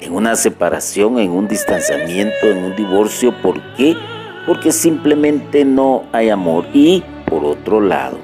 en 0.00 0.12
una 0.14 0.36
separación, 0.36 1.18
en 1.18 1.30
un 1.30 1.48
distanciamiento, 1.48 2.46
en 2.46 2.64
un 2.64 2.76
divorcio. 2.76 3.34
¿Por 3.42 3.60
qué? 3.76 3.96
Porque 4.46 4.72
simplemente 4.72 5.64
no 5.64 6.04
hay 6.12 6.30
amor. 6.30 6.66
Y 6.72 7.02
por 7.26 7.44
otro 7.44 7.80
lado, 7.80 8.18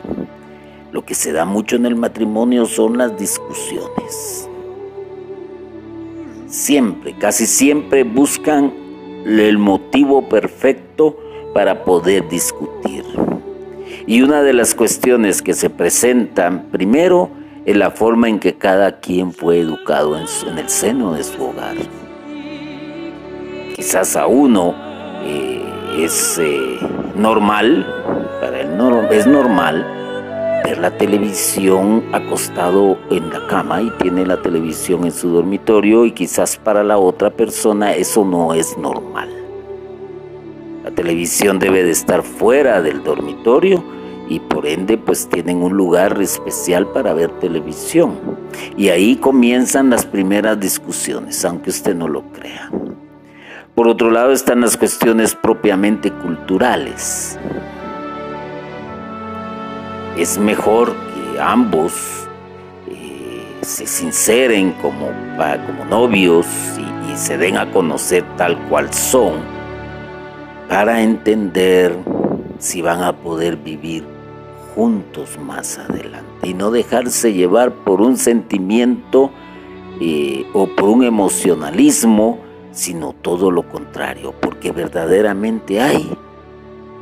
lo 0.92 1.04
que 1.04 1.14
se 1.14 1.32
da 1.32 1.44
mucho 1.44 1.76
en 1.76 1.86
el 1.86 1.96
matrimonio 1.96 2.66
son 2.66 2.98
las 2.98 3.18
discusiones 3.18 4.46
siempre, 6.56 7.14
casi 7.18 7.46
siempre 7.46 8.02
buscan 8.02 8.72
el 9.26 9.58
motivo 9.58 10.28
perfecto 10.28 11.18
para 11.52 11.84
poder 11.84 12.28
discutir. 12.28 13.04
Y 14.06 14.22
una 14.22 14.42
de 14.42 14.52
las 14.52 14.74
cuestiones 14.74 15.42
que 15.42 15.54
se 15.54 15.68
presentan 15.68 16.66
primero 16.70 17.30
es 17.66 17.76
la 17.76 17.90
forma 17.90 18.28
en 18.28 18.38
que 18.38 18.54
cada 18.54 19.00
quien 19.00 19.32
fue 19.32 19.58
educado 19.58 20.16
en, 20.16 20.58
el 20.58 20.68
seno 20.68 21.14
de 21.14 21.24
su 21.24 21.42
hogar. 21.42 21.74
Quizás 23.74 24.14
a 24.16 24.28
uno 24.28 24.72
eh, 25.24 25.62
es 25.98 26.38
eh, 26.38 26.78
normal, 27.16 27.84
para 28.40 28.60
él 28.60 28.76
no, 28.76 29.02
es 29.10 29.26
normal 29.26 29.84
ver 30.62 30.78
la 30.78 30.96
televisión 30.96 32.04
acostado 32.12 32.98
en 33.10 33.30
la 33.30 33.46
cama 33.48 33.82
y 33.82 33.90
tiene 33.98 34.24
la 34.24 34.40
televisión 34.40 35.04
en 35.04 35.12
su 35.12 35.30
dormitorio 35.30 36.06
y 36.06 36.12
quizás 36.12 36.56
para 36.56 36.84
la 36.84 36.98
otra 36.98 37.30
persona 37.30 37.94
eso 37.94 38.24
no 38.24 38.54
es 38.54 38.78
normal. 38.78 39.28
La 40.84 40.92
televisión 40.92 41.58
debe 41.58 41.82
de 41.82 41.90
estar 41.90 42.22
fuera 42.22 42.80
del 42.80 43.02
dormitorio 43.02 43.95
y 44.28 44.40
por 44.40 44.66
ende 44.66 44.98
pues 44.98 45.28
tienen 45.28 45.62
un 45.62 45.76
lugar 45.76 46.20
especial 46.20 46.88
para 46.88 47.14
ver 47.14 47.30
televisión. 47.38 48.18
Y 48.76 48.88
ahí 48.88 49.16
comienzan 49.16 49.90
las 49.90 50.06
primeras 50.06 50.58
discusiones, 50.58 51.44
aunque 51.44 51.70
usted 51.70 51.94
no 51.94 52.08
lo 52.08 52.22
crea. 52.32 52.70
Por 53.74 53.88
otro 53.88 54.10
lado 54.10 54.32
están 54.32 54.60
las 54.62 54.76
cuestiones 54.76 55.34
propiamente 55.34 56.10
culturales 56.10 57.38
es 60.16 60.38
mejor 60.38 60.94
que 60.94 61.40
ambos 61.40 62.26
eh, 62.88 63.58
se 63.60 63.86
sinceren 63.86 64.72
como, 64.80 65.10
como 65.66 65.84
novios 65.84 66.46
y, 66.78 67.12
y 67.12 67.16
se 67.16 67.36
den 67.36 67.58
a 67.58 67.70
conocer 67.70 68.24
tal 68.36 68.58
cual 68.68 68.92
son 68.92 69.34
para 70.68 71.02
entender 71.02 71.94
si 72.58 72.80
van 72.80 73.02
a 73.02 73.12
poder 73.14 73.56
vivir 73.56 74.04
juntos 74.76 75.38
más 75.38 75.78
adelante 75.78 76.46
y 76.46 76.52
no 76.52 76.70
dejarse 76.70 77.32
llevar 77.32 77.72
por 77.72 78.02
un 78.02 78.18
sentimiento 78.18 79.32
eh, 80.00 80.46
o 80.52 80.66
por 80.66 80.90
un 80.90 81.02
emocionalismo, 81.02 82.38
sino 82.72 83.14
todo 83.14 83.50
lo 83.50 83.66
contrario, 83.66 84.34
porque 84.38 84.72
verdaderamente 84.72 85.80
hay 85.80 86.06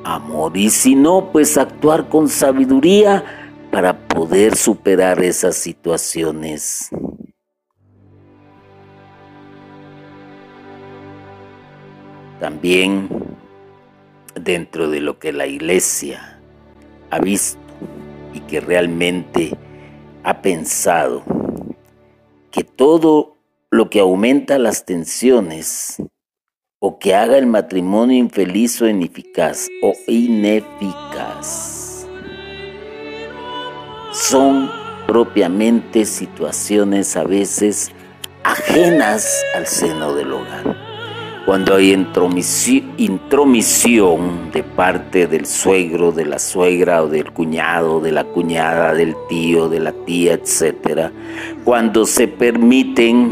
amor. 0.05 0.57
Y 0.57 0.71
si 0.71 0.95
no, 0.95 1.33
pues 1.33 1.59
actuar 1.59 2.09
con 2.09 2.29
sabiduría 2.29 3.25
para 3.73 4.07
poder 4.07 4.55
superar 4.55 5.21
esas 5.25 5.57
situaciones. 5.57 6.91
También 12.39 13.09
dentro 14.41 14.89
de 14.89 15.01
lo 15.01 15.19
que 15.19 15.33
la 15.33 15.49
iglesia 15.49 16.41
ha 17.11 17.19
visto 17.19 17.64
y 18.35 18.41
que 18.41 18.61
realmente 18.61 19.57
ha 20.23 20.43
pensado 20.43 21.23
que 22.51 22.65
todo 22.65 23.39
lo 23.71 23.89
que 23.89 24.01
aumenta 24.01 24.59
las 24.59 24.85
tensiones 24.85 26.03
o 26.79 26.99
que 26.99 27.15
haga 27.15 27.39
el 27.39 27.47
matrimonio 27.47 28.19
infeliz 28.19 28.83
o 28.83 28.89
ineficaz 28.89 29.69
o 29.83 29.95
ineficaz. 30.07 32.07
Son 34.13 34.71
propiamente 35.07 36.05
situaciones 36.05 37.17
a 37.17 37.25
veces 37.25 37.91
ajenas 38.43 39.43
al 39.55 39.67
seno 39.67 40.15
del 40.15 40.33
hogar. 40.33 40.94
Cuando 41.47 41.77
hay 41.77 41.93
intromisión 42.97 44.51
de 44.51 44.63
parte 44.63 45.27
del 45.27 45.45
suegro, 45.45 46.11
de 46.11 46.25
la 46.25 46.39
suegra 46.39 47.03
o 47.03 47.09
del 47.09 47.31
cuñado, 47.33 48.01
de 48.01 48.13
la 48.13 48.25
cuñada, 48.25 48.95
del 48.95 49.15
tío, 49.29 49.69
de 49.69 49.81
la 49.81 49.93
tía, 49.93 50.33
etc. 50.33 51.11
Cuando 51.63 52.07
se 52.07 52.29
permiten 52.29 53.31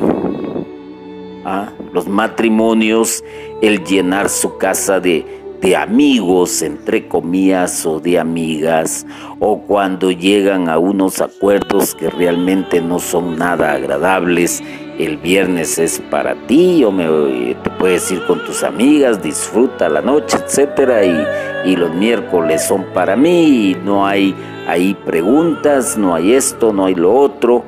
los 1.92 2.07
matrimonios, 2.07 3.25
el 3.62 3.83
llenar 3.83 4.29
su 4.29 4.59
casa 4.59 5.01
de, 5.01 5.25
de 5.62 5.75
amigos, 5.75 6.61
entre 6.61 7.09
comillas, 7.09 7.87
o 7.87 7.98
de 7.98 8.18
amigas, 8.18 9.07
o 9.38 9.62
cuando 9.62 10.11
llegan 10.11 10.68
a 10.68 10.79
unos 10.79 11.20
acuerdos 11.20 11.94
que 11.94 12.11
realmente 12.11 12.83
no 12.83 12.98
son 12.98 13.38
nada 13.38 13.72
agradables. 13.72 14.62
El 14.98 15.16
viernes 15.16 15.78
es 15.78 16.00
para 16.11 16.35
ti, 16.46 16.85
o 16.85 16.92
me, 16.92 17.55
te 17.55 17.70
puedes 17.70 18.11
ir 18.11 18.24
con 18.26 18.44
tus 18.44 18.62
amigas, 18.62 19.22
disfruta 19.22 19.88
la 19.88 20.02
noche, 20.02 20.37
etcétera, 20.37 21.05
y, 21.05 21.72
y 21.72 21.76
los 21.76 21.94
miércoles 21.94 22.62
son 22.62 22.85
para 22.92 23.16
mí, 23.16 23.70
y 23.70 23.74
no 23.74 24.07
hay 24.07 24.35
ahí 24.68 24.94
preguntas, 24.94 25.96
no 25.96 26.14
hay 26.14 26.35
esto, 26.35 26.72
no 26.72 26.85
hay 26.87 26.94
lo 26.94 27.14
otro, 27.14 27.64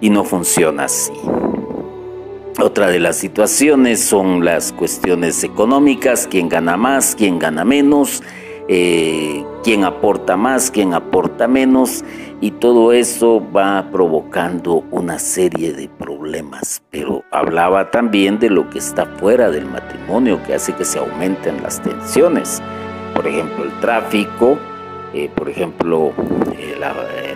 y 0.00 0.10
no 0.10 0.24
funciona 0.24 0.84
así. 0.84 1.12
Otra 2.60 2.88
de 2.88 2.98
las 2.98 3.16
situaciones 3.16 4.00
son 4.00 4.44
las 4.44 4.72
cuestiones 4.72 5.44
económicas, 5.44 6.26
quién 6.28 6.48
gana 6.48 6.76
más, 6.76 7.14
quién 7.16 7.38
gana 7.38 7.64
menos, 7.64 8.22
eh, 8.72 9.44
quién 9.64 9.82
aporta 9.82 10.36
más, 10.36 10.70
quién 10.70 10.94
aporta 10.94 11.48
menos, 11.48 12.04
y 12.40 12.52
todo 12.52 12.92
eso 12.92 13.44
va 13.50 13.90
provocando 13.90 14.84
una 14.92 15.18
serie 15.18 15.72
de 15.72 15.88
problemas. 15.88 16.80
Pero 16.88 17.24
hablaba 17.32 17.90
también 17.90 18.38
de 18.38 18.48
lo 18.48 18.70
que 18.70 18.78
está 18.78 19.06
fuera 19.06 19.50
del 19.50 19.66
matrimonio, 19.66 20.40
que 20.46 20.54
hace 20.54 20.72
que 20.72 20.84
se 20.84 21.00
aumenten 21.00 21.60
las 21.64 21.82
tensiones. 21.82 22.62
Por 23.12 23.26
ejemplo, 23.26 23.64
el 23.64 23.72
tráfico, 23.80 24.56
eh, 25.14 25.28
por 25.34 25.48
ejemplo, 25.48 26.12
eh, 26.56 26.78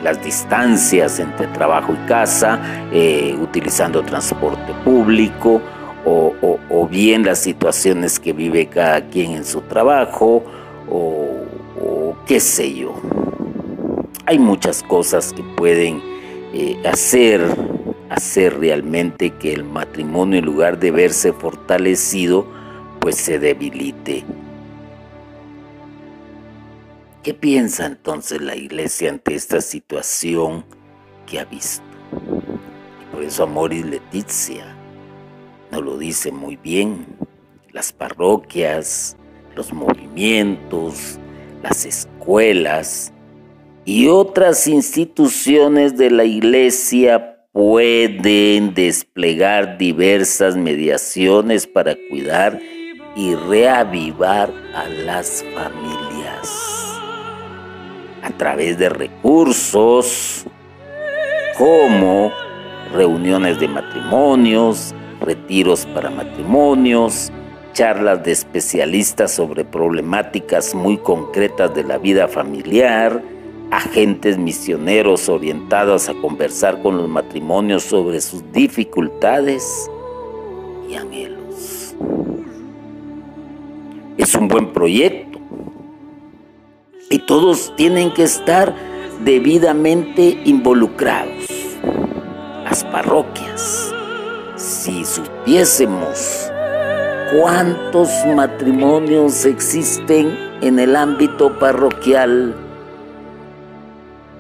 las 0.04 0.22
distancias 0.22 1.18
entre 1.18 1.48
trabajo 1.48 1.94
y 1.94 2.06
casa, 2.06 2.60
utilizando 3.42 4.02
transporte 4.02 4.72
público, 4.84 5.60
o, 6.04 6.88
bien 6.88 7.24
las 7.24 7.40
situaciones 7.40 8.20
que 8.20 8.32
vive 8.32 8.66
cada 8.66 9.08
quien 9.08 9.32
en 9.32 9.44
su 9.44 9.62
trabajo, 9.62 10.44
o, 10.90 12.14
qué 12.26 12.40
sé 12.40 12.74
yo. 12.74 12.94
Hay 14.26 14.38
muchas 14.38 14.82
cosas 14.82 15.32
que 15.32 15.42
pueden 15.56 16.02
hacer, 16.86 17.42
hacer 18.08 18.58
realmente 18.58 19.30
que 19.30 19.52
el 19.52 19.64
matrimonio, 19.64 20.38
en 20.38 20.44
lugar 20.46 20.78
de 20.78 20.90
verse 20.90 21.32
fortalecido, 21.32 22.46
pues 23.00 23.16
se 23.16 23.38
debilite 23.38 24.24
¿Qué 27.24 27.32
piensa 27.32 27.86
entonces 27.86 28.42
la 28.42 28.54
iglesia 28.54 29.08
ante 29.08 29.34
esta 29.34 29.62
situación 29.62 30.62
que 31.26 31.40
ha 31.40 31.46
visto? 31.46 31.82
Y 32.12 33.14
por 33.14 33.24
eso 33.24 33.44
Amoris 33.44 33.82
Leticia 33.86 34.76
nos 35.72 35.82
lo 35.82 35.96
dice 35.96 36.30
muy 36.32 36.56
bien. 36.56 37.06
Las 37.72 37.94
parroquias, 37.94 39.16
los 39.54 39.72
movimientos, 39.72 41.18
las 41.62 41.84
escuelas 41.86 43.12
y 43.84 44.08
otras 44.08 44.66
instituciones 44.66 45.96
de 45.96 46.10
la 46.10 46.24
iglesia 46.24 47.38
pueden 47.52 48.74
desplegar 48.74 49.78
diversas 49.78 50.56
mediaciones 50.56 51.66
para 51.66 51.96
cuidar 52.10 52.60
y 53.14 53.34
reavivar 53.34 54.52
a 54.74 54.88
las 54.88 55.44
familias 55.54 56.50
a 58.22 58.30
través 58.30 58.78
de 58.78 58.88
recursos 58.88 60.44
como 61.56 62.32
reuniones 62.92 63.60
de 63.60 63.68
matrimonios, 63.68 64.94
retiros 65.20 65.86
para 65.86 66.10
matrimonios, 66.10 67.30
charlas 67.74 68.22
de 68.22 68.32
especialistas 68.32 69.32
sobre 69.32 69.64
problemáticas 69.64 70.74
muy 70.74 70.96
concretas 70.96 71.74
de 71.74 71.82
la 71.82 71.98
vida 71.98 72.28
familiar, 72.28 73.20
agentes 73.70 74.38
misioneros 74.38 75.28
orientados 75.28 76.08
a 76.08 76.14
conversar 76.14 76.80
con 76.80 76.96
los 76.96 77.08
matrimonios 77.08 77.82
sobre 77.82 78.20
sus 78.20 78.50
dificultades 78.52 79.90
y 80.88 80.94
anhelos. 80.94 81.94
Es 84.16 84.34
un 84.37 84.46
buen 84.46 84.72
proyecto 84.72 85.40
y 87.10 87.18
todos 87.18 87.74
tienen 87.76 88.14
que 88.14 88.22
estar 88.22 88.72
debidamente 89.24 90.40
involucrados. 90.44 91.48
Las 92.64 92.84
parroquias, 92.84 93.92
si 94.56 95.04
supiésemos 95.04 96.53
cuántos 97.32 98.10
matrimonios 98.34 99.44
existen 99.44 100.38
en 100.60 100.78
el 100.78 100.96
ámbito 100.96 101.58
parroquial, 101.58 102.54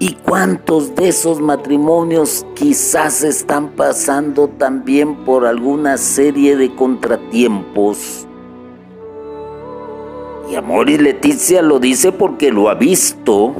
¿Y 0.00 0.16
cuántos 0.16 0.94
de 0.96 1.08
esos 1.08 1.40
matrimonios 1.40 2.44
quizás 2.54 3.22
están 3.22 3.68
pasando 3.70 4.48
también 4.48 5.24
por 5.24 5.46
alguna 5.46 5.96
serie 5.96 6.56
de 6.56 6.74
contratiempos? 6.74 8.26
Y 10.50 10.56
Amor 10.56 10.90
y 10.90 10.98
Leticia 10.98 11.62
lo 11.62 11.78
dice 11.78 12.10
porque 12.12 12.50
lo 12.50 12.68
ha 12.68 12.74
visto. 12.74 13.54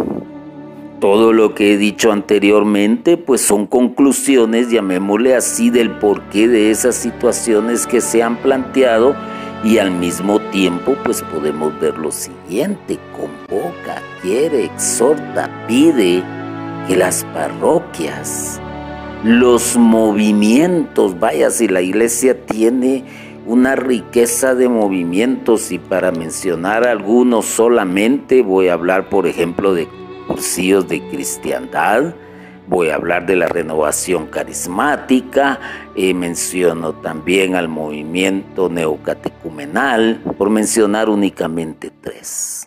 Todo 1.05 1.35
lo 1.35 1.55
que 1.55 1.75
he 1.75 1.77
dicho 1.77 2.13
anteriormente 2.13 3.19
pues 3.19 3.43
son 3.43 3.67
conclusiones, 3.67 4.71
llamémosle 4.71 5.35
así, 5.35 5.69
del 5.69 5.91
porqué 5.91 6.49
de 6.49 6.71
esas 6.71 6.95
situaciones 6.95 7.87
que 7.87 8.01
se 8.01 8.23
han 8.23 8.39
planteado 8.39 9.15
y 9.63 9.77
al 9.77 9.91
mismo 9.91 10.41
tiempo 10.51 10.97
pues 11.05 11.21
podemos 11.21 11.79
ver 11.79 11.99
lo 11.99 12.11
siguiente, 12.11 12.99
convoca, 13.13 14.01
quiere, 14.23 14.65
exhorta, 14.65 15.51
pide 15.69 16.23
que 16.89 16.97
las 16.97 17.23
parroquias, 17.35 18.59
los 19.25 19.77
movimientos, 19.77 21.21
vaya 21.21 21.51
si 21.51 21.69
la 21.69 21.83
iglesia 21.83 22.47
tiene 22.47 23.05
una 23.45 23.77
riqueza 23.77 24.55
de 24.55 24.71
movimientos 24.71 25.71
y 25.71 25.79
para 25.79 26.13
mencionar 26.13 26.87
algunos 26.87 27.45
solamente 27.45 28.41
voy 28.41 28.69
a 28.69 28.73
hablar 28.73 29.11
por 29.11 29.27
ejemplo 29.27 29.75
de 29.75 29.87
cursillos 30.27 30.89
de 30.89 31.07
cristiandad, 31.09 32.15
Voy 32.67 32.89
a 32.89 32.95
hablar 32.95 33.27
de 33.27 33.37
la 33.37 33.47
renovación 33.47 34.27
carismática, 34.27 35.61
eh, 35.95 36.15
menciono 36.15 36.95
también 36.95 37.57
al 37.57 37.69
movimiento 37.69 38.71
neocatecumenal, 38.71 40.23
por 40.39 40.49
mencionar 40.49 41.11
únicamente 41.11 41.91
tres. 41.91 42.67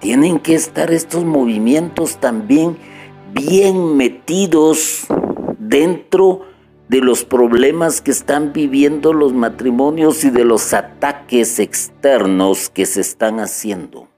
Tienen 0.00 0.40
que 0.40 0.56
estar 0.56 0.90
estos 0.90 1.24
movimientos 1.24 2.16
también 2.16 2.76
bien 3.32 3.96
metidos 3.96 5.06
dentro 5.58 6.42
de 6.88 7.00
los 7.00 7.24
problemas 7.24 8.00
que 8.00 8.10
están 8.10 8.52
viviendo 8.52 9.12
los 9.12 9.32
matrimonios 9.32 10.24
y 10.24 10.30
de 10.30 10.44
los 10.44 10.74
ataques 10.74 11.60
externos 11.60 12.68
que 12.68 12.84
se 12.84 13.00
están 13.00 13.38
haciendo. 13.38 14.08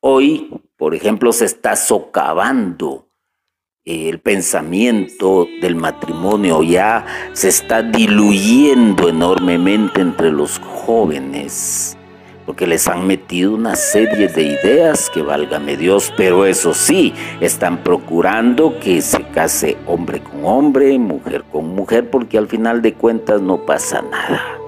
Hoy 0.00 0.50
por 0.76 0.94
ejemplo, 0.94 1.32
se 1.32 1.46
está 1.46 1.74
socavando 1.74 3.08
el 3.84 4.18
pensamiento 4.18 5.46
del 5.62 5.74
matrimonio, 5.74 6.62
ya 6.62 7.06
se 7.32 7.48
está 7.48 7.82
diluyendo 7.82 9.08
enormemente 9.08 10.02
entre 10.02 10.30
los 10.30 10.58
jóvenes, 10.58 11.96
porque 12.44 12.66
les 12.66 12.88
han 12.88 13.06
metido 13.06 13.54
una 13.54 13.74
serie 13.74 14.28
de 14.28 14.42
ideas 14.42 15.08
que 15.08 15.22
válgame 15.22 15.78
Dios, 15.78 16.12
pero 16.14 16.44
eso 16.44 16.74
sí, 16.74 17.14
están 17.40 17.82
procurando 17.82 18.78
que 18.78 19.00
se 19.00 19.22
case 19.28 19.78
hombre 19.86 20.20
con 20.20 20.44
hombre, 20.44 20.98
mujer 20.98 21.44
con 21.50 21.74
mujer, 21.74 22.10
porque 22.10 22.36
al 22.36 22.48
final 22.48 22.82
de 22.82 22.92
cuentas 22.92 23.40
no 23.40 23.64
pasa 23.64 24.02
nada. 24.02 24.58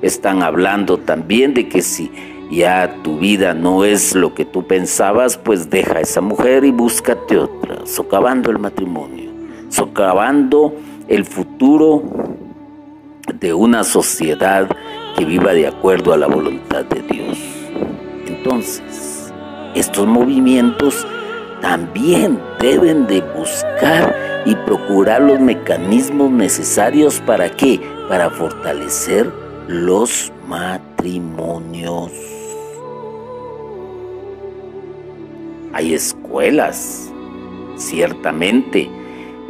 Están 0.00 0.42
hablando 0.42 0.98
también 0.98 1.52
de 1.52 1.68
que 1.68 1.82
si 1.82 2.10
ya 2.50 3.02
tu 3.02 3.18
vida 3.18 3.54
no 3.54 3.84
es 3.84 4.14
lo 4.14 4.34
que 4.34 4.44
tú 4.44 4.66
pensabas, 4.66 5.36
pues 5.36 5.70
deja 5.70 5.98
a 5.98 6.00
esa 6.00 6.20
mujer 6.20 6.64
y 6.64 6.70
búscate 6.70 7.38
otra, 7.38 7.86
socavando 7.86 8.50
el 8.50 8.58
matrimonio, 8.58 9.30
socavando 9.68 10.74
el 11.08 11.24
futuro 11.24 12.02
de 13.32 13.54
una 13.54 13.84
sociedad 13.84 14.68
que 15.16 15.24
viva 15.24 15.52
de 15.52 15.66
acuerdo 15.66 16.12
a 16.12 16.16
la 16.16 16.26
voluntad 16.26 16.84
de 16.84 17.02
Dios. 17.02 17.38
Entonces, 18.26 19.32
estos 19.74 20.06
movimientos 20.06 21.06
también 21.60 22.38
deben 22.60 23.06
de 23.06 23.20
buscar 23.20 24.14
y 24.46 24.54
procurar 24.54 25.22
los 25.22 25.40
mecanismos 25.40 26.30
necesarios 26.30 27.20
para 27.20 27.48
qué? 27.50 27.80
Para 28.08 28.28
fortalecer 28.30 29.32
los 29.66 30.32
matrimonios. 30.46 32.33
Hay 35.74 35.92
escuelas, 35.92 37.12
ciertamente. 37.74 38.88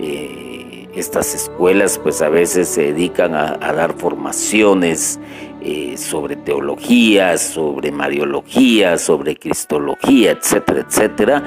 Eh, 0.01 0.89
estas 0.95 1.35
escuelas 1.35 1.99
pues 1.99 2.23
a 2.23 2.31
veces 2.31 2.67
se 2.67 2.93
dedican 2.93 3.35
a, 3.35 3.59
dar 3.59 3.93
formaciones 3.93 5.21
eh, 5.61 5.99
sobre 5.99 6.37
teología, 6.37 7.37
sobre 7.37 7.93
mariología, 7.93 8.97
sobre 8.97 9.37
cristología, 9.37 10.31
etcétera, 10.31 10.87
etcétera. 10.89 11.43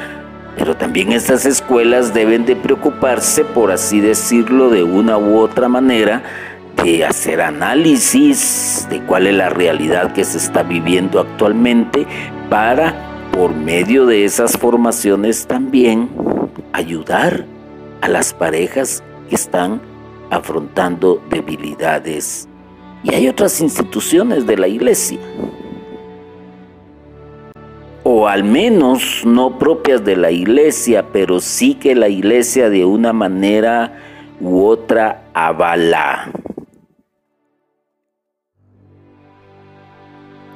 Pero 0.56 0.78
también 0.78 1.12
estas 1.12 1.48
escuelas 1.48 2.14
deben 2.14 2.46
de 2.46 2.56
preocuparse, 2.56 3.46
por 3.46 3.72
así 3.72 4.00
decirlo, 4.00 4.70
de 4.70 4.84
una 4.84 5.18
u 5.18 5.40
otra 5.40 5.68
manera, 5.68 6.22
de 6.84 7.04
hacer 7.04 7.42
análisis 7.42 8.88
de 8.92 9.02
cuál 9.02 9.26
es 9.26 9.34
la 9.34 9.50
realidad 9.50 10.14
que 10.14 10.24
se 10.24 10.38
está 10.38 10.62
viviendo 10.62 11.20
actualmente 11.20 12.06
para 12.48 13.17
por 13.38 13.54
medio 13.54 14.08
de 14.08 14.26
esas 14.26 14.58
formaciones 14.58 15.46
también 15.46 16.10
ayudar 16.74 17.46
a 18.02 18.08
las 18.08 18.34
parejas 18.34 19.04
que 19.30 19.36
están 19.36 19.80
afrontando 20.32 21.22
debilidades. 21.30 22.50
Y 23.04 23.14
hay 23.14 23.28
otras 23.28 23.62
instituciones 23.62 24.48
de 24.48 24.58
la 24.58 24.68
iglesia, 24.68 25.20
o 28.02 28.28
al 28.28 28.44
menos 28.44 29.22
no 29.24 29.60
propias 29.60 30.04
de 30.04 30.16
la 30.16 30.32
iglesia, 30.32 31.06
pero 31.14 31.40
sí 31.40 31.76
que 31.76 31.94
la 31.94 32.10
iglesia 32.10 32.72
de 32.72 32.86
una 32.86 33.14
manera 33.14 34.00
u 34.42 34.64
otra 34.64 35.26
avala. 35.36 36.32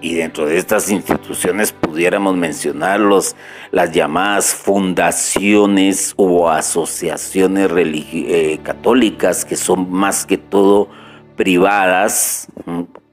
Y 0.01 0.15
dentro 0.15 0.47
de 0.47 0.57
estas 0.57 0.89
instituciones 0.89 1.71
pudiéramos 1.71 2.35
mencionar 2.35 2.99
las 2.99 3.91
llamadas 3.91 4.51
fundaciones 4.51 6.15
o 6.17 6.49
asociaciones 6.49 7.69
eh, 7.71 8.59
católicas 8.63 9.45
que 9.45 9.55
son 9.55 9.91
más 9.91 10.25
que 10.25 10.39
todo 10.39 10.89
privadas. 11.35 12.47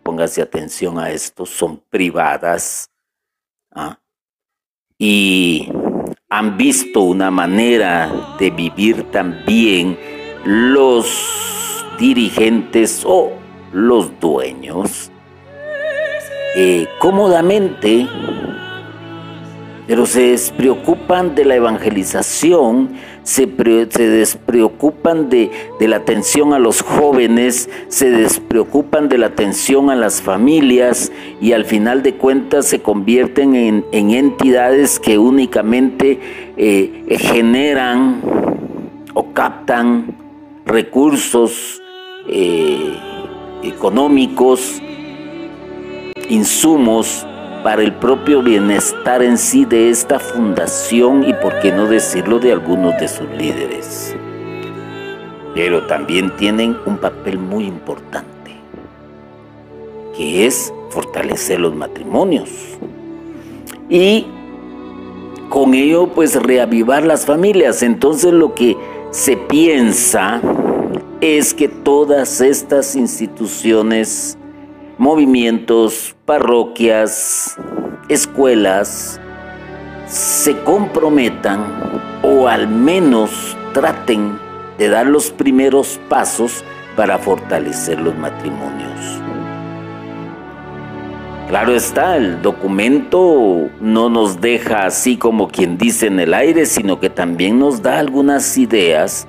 Póngase 0.03 0.40
atención 0.40 0.98
a 0.98 1.11
esto, 1.11 1.44
son 1.44 1.83
privadas. 1.90 2.90
¿ah? 3.70 4.01
Y 4.96 5.70
han 6.31 6.57
visto 6.57 7.03
una 7.03 7.31
manera 7.31 8.11
de 8.38 8.51
vivir 8.51 9.11
también 9.11 9.98
los 10.46 11.85
dirigentes 11.98 13.03
o 13.05 13.33
los 13.72 14.18
dueños 14.20 15.11
eh, 16.61 16.88
cómodamente, 16.99 18.09
pero 19.87 20.07
se 20.07 20.31
despreocupan 20.33 21.37
de 21.37 21.44
la 21.44 21.55
evangelización, 21.55 22.94
se, 23.23 23.47
despreocupan 23.47 25.29
de, 25.31 25.53
la 25.79 25.94
atención 25.94 26.55
a 26.55 26.59
los 26.59 26.83
jóvenes, 26.83 27.71
se 27.87 28.11
despreocupan 28.11 29.09
de 29.09 29.18
la 29.18 29.27
atención 29.27 29.88
a 29.88 29.94
las 29.94 30.21
familias 30.21 31.12
y 31.40 31.53
al 31.53 31.64
final 31.64 32.03
de 32.03 32.14
cuentas 32.14 32.66
se 32.66 32.83
convierten 32.83 33.55
en, 33.55 33.85
entidades 33.92 34.99
que 34.99 35.16
únicamente 35.16 36.18
eh, 36.57 37.16
generan 37.21 38.21
o 39.14 39.33
captan 39.33 40.12
recursos 40.66 41.81
eh, 42.29 42.99
económicos 43.62 44.83
insumos 46.29 47.27
para 47.62 47.83
el 47.83 47.93
propio 47.95 48.43
bienestar 48.43 49.23
en 49.23 49.37
sí 49.37 49.64
de 49.64 49.91
esta 49.91 50.19
fundación 50.19 51.29
y 51.29 51.33
por 51.35 51.59
qué 51.61 51.73
no 51.73 51.87
decirlo 51.87 52.38
de 52.38 52.53
algunos 52.53 52.99
de 52.99 53.09
sus 53.09 53.29
líderes. 53.31 54.14
Pero 55.55 55.87
también 55.87 56.35
tienen 56.37 56.77
un 56.87 56.99
papel 56.99 57.38
muy 57.38 57.64
importante, 57.64 58.53
que 60.17 60.47
es 60.47 60.73
fortalecer 60.91 61.61
los 61.61 61.75
matrimonios. 61.75 62.49
Y 63.88 64.27
con 65.49 65.75
ello 65.75 66.09
pues 66.14 66.41
reavivar 66.41 67.05
las 67.05 67.27
familias. 67.27 67.83
Entonces 67.83 68.33
lo 68.33 68.55
que 68.55 68.77
se 69.11 69.37
piensa 69.37 70.41
es 71.21 71.55
que 71.55 71.69
todas 71.69 72.41
estas 72.41 72.95
instituciones, 72.95 74.38
movimientos, 74.99 76.17
parroquias, 76.25 77.57
escuelas, 78.09 79.21
se 80.07 80.57
comprometan 80.63 81.65
o 82.23 82.49
al 82.49 82.69
menos 82.69 83.57
traten 83.73 84.39
de 84.79 84.89
dar 84.89 85.07
los 85.07 85.31
primeros 85.31 86.01
pasos 86.09 86.65
para 86.97 87.19
fortalecer 87.19 88.01
los 88.01 88.17
matrimonios. 88.17 88.89
Claro 91.49 91.75
está, 91.75 92.17
el 92.17 92.43
documento 92.43 93.71
no 93.81 94.11
nos 94.11 94.41
deja 94.41 94.85
así 94.85 95.17
como 95.17 95.49
quien 95.49 95.79
dice 95.79 96.07
en 96.07 96.21
el 96.21 96.35
aire, 96.35 96.67
sino 96.67 97.01
que 97.01 97.09
también 97.09 97.59
nos 97.59 97.81
da 97.81 97.99
algunas 97.99 98.59
ideas, 98.59 99.27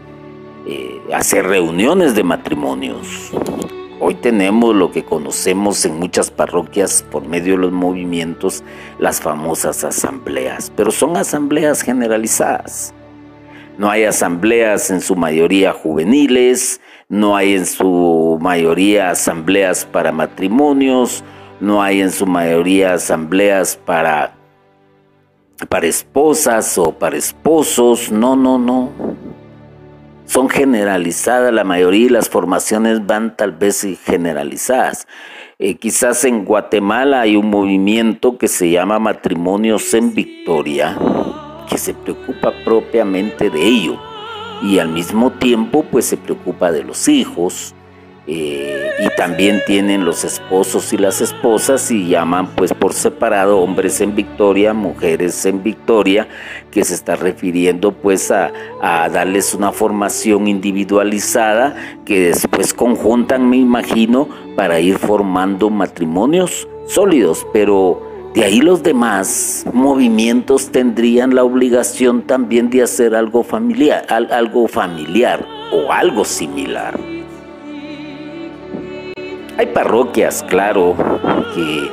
eh, 0.68 1.00
hacer 1.14 1.46
reuniones 1.46 2.16
de 2.16 2.24
matrimonios. 2.24 3.32
Hoy 4.02 4.16
tenemos 4.16 4.74
lo 4.74 4.92
que 4.92 5.04
conocemos 5.04 5.86
en 5.86 6.00
muchas 6.00 6.32
parroquias 6.32 7.04
por 7.12 7.28
medio 7.28 7.56
de 7.56 7.64
los 7.64 7.74
movimientos, 7.74 8.64
las 8.98 9.20
famosas 9.20 9.84
asambleas, 9.84 10.72
pero 10.74 10.90
son 10.90 11.18
asambleas 11.18 11.82
generalizadas. 11.82 12.94
No 13.78 13.90
hay 13.90 14.06
asambleas 14.06 14.90
en 14.90 15.02
su 15.02 15.18
mayoría 15.18 15.74
juveniles, 15.74 16.80
no 17.10 17.36
hay 17.36 17.56
en 17.56 17.66
su 17.66 18.38
mayoría 18.40 19.10
asambleas 19.10 19.84
para 19.84 20.14
matrimonios, 20.14 21.22
no 21.60 21.84
hay 21.84 22.00
en 22.00 22.12
su 22.12 22.26
mayoría 22.26 22.94
asambleas 22.94 23.76
para, 23.76 24.34
para 25.68 25.88
esposas 25.88 26.78
o 26.78 26.94
para 26.94 27.18
esposos, 27.18 28.10
no, 28.14 28.38
no, 28.38 28.58
no. 28.58 28.92
Son 30.30 30.48
generalizadas 30.48 31.52
la 31.52 31.64
mayoría 31.64 32.06
y 32.06 32.10
las 32.10 32.30
formaciones 32.30 33.08
van 33.08 33.36
tal 33.36 33.52
vez 33.52 33.84
generalizadas. 34.06 35.08
Eh, 35.58 35.78
quizás 35.78 36.24
en 36.24 36.46
Guatemala 36.46 37.22
hay 37.22 37.36
un 37.36 37.50
movimiento 37.50 38.38
que 38.38 38.48
se 38.48 38.70
llama 38.70 39.00
Matrimonios 39.00 39.92
en 39.96 40.14
Victoria, 40.14 40.96
que 41.68 41.80
se 41.80 41.96
preocupa 41.96 42.54
propiamente 42.64 43.50
de 43.50 43.60
ello 43.60 44.00
y 44.62 44.78
al 44.78 44.90
mismo 44.90 45.32
tiempo 45.32 45.84
pues 45.90 46.06
se 46.06 46.18
preocupa 46.18 46.72
de 46.72 46.84
los 46.84 47.08
hijos, 47.08 47.74
eh, 48.32 48.92
y 49.00 49.08
también 49.18 49.64
tienen 49.66 50.06
los 50.06 50.24
esposos 50.24 50.94
y 50.94 50.98
las 50.98 51.20
esposas 51.20 51.90
y 51.90 52.10
llaman 52.10 52.50
pues 52.56 52.74
por 52.76 52.94
separado 52.94 53.58
hombres 53.58 54.02
en 54.02 54.16
victoria, 54.16 54.72
mujeres 54.74 55.48
en 55.48 55.64
victoria, 55.64 56.28
que 56.70 56.84
se 56.84 56.94
está 56.94 57.16
refiriendo 57.16 57.92
pues 57.92 58.30
a, 58.30 58.52
a 58.84 59.10
darles 59.10 59.56
una 59.56 59.72
formación 59.72 60.48
individualizada 60.48 61.76
que 62.06 62.28
después 62.28 62.76
conjuntan, 62.76 63.50
me 63.50 63.58
imagino, 63.58 64.30
para 64.56 64.80
ir 64.80 65.00
formando 65.00 65.72
matrimonios 65.72 66.68
sólidos, 66.86 67.48
pero 67.52 68.00
de 68.36 68.44
ahí 68.44 68.62
los 68.62 68.84
demás 68.84 69.66
movimientos 69.74 70.72
tendrían 70.72 71.34
la 71.34 71.44
obligación 71.44 72.22
también 72.22 72.70
de 72.70 72.84
hacer 72.84 73.16
algo 73.16 73.42
familiar, 73.42 74.06
algo 74.08 74.68
familiar 74.68 75.44
o 75.72 75.92
algo 75.92 76.24
similar. 76.24 77.19
Hay 79.60 79.66
parroquias, 79.74 80.42
claro, 80.48 80.96
que, 81.54 81.92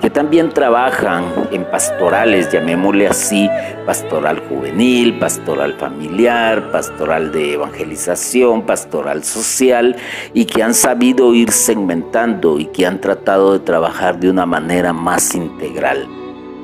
que 0.00 0.08
también 0.08 0.50
trabajan 0.50 1.24
en 1.50 1.64
pastorales, 1.64 2.52
llamémosle 2.52 3.08
así, 3.08 3.50
pastoral 3.84 4.38
juvenil, 4.48 5.18
pastoral 5.18 5.74
familiar, 5.74 6.70
pastoral 6.70 7.32
de 7.32 7.54
evangelización, 7.54 8.62
pastoral 8.62 9.24
social, 9.24 9.96
y 10.32 10.44
que 10.44 10.62
han 10.62 10.74
sabido 10.74 11.34
ir 11.34 11.50
segmentando 11.50 12.60
y 12.60 12.66
que 12.66 12.86
han 12.86 13.00
tratado 13.00 13.54
de 13.54 13.64
trabajar 13.64 14.20
de 14.20 14.30
una 14.30 14.46
manera 14.46 14.92
más 14.92 15.34
integral 15.34 16.06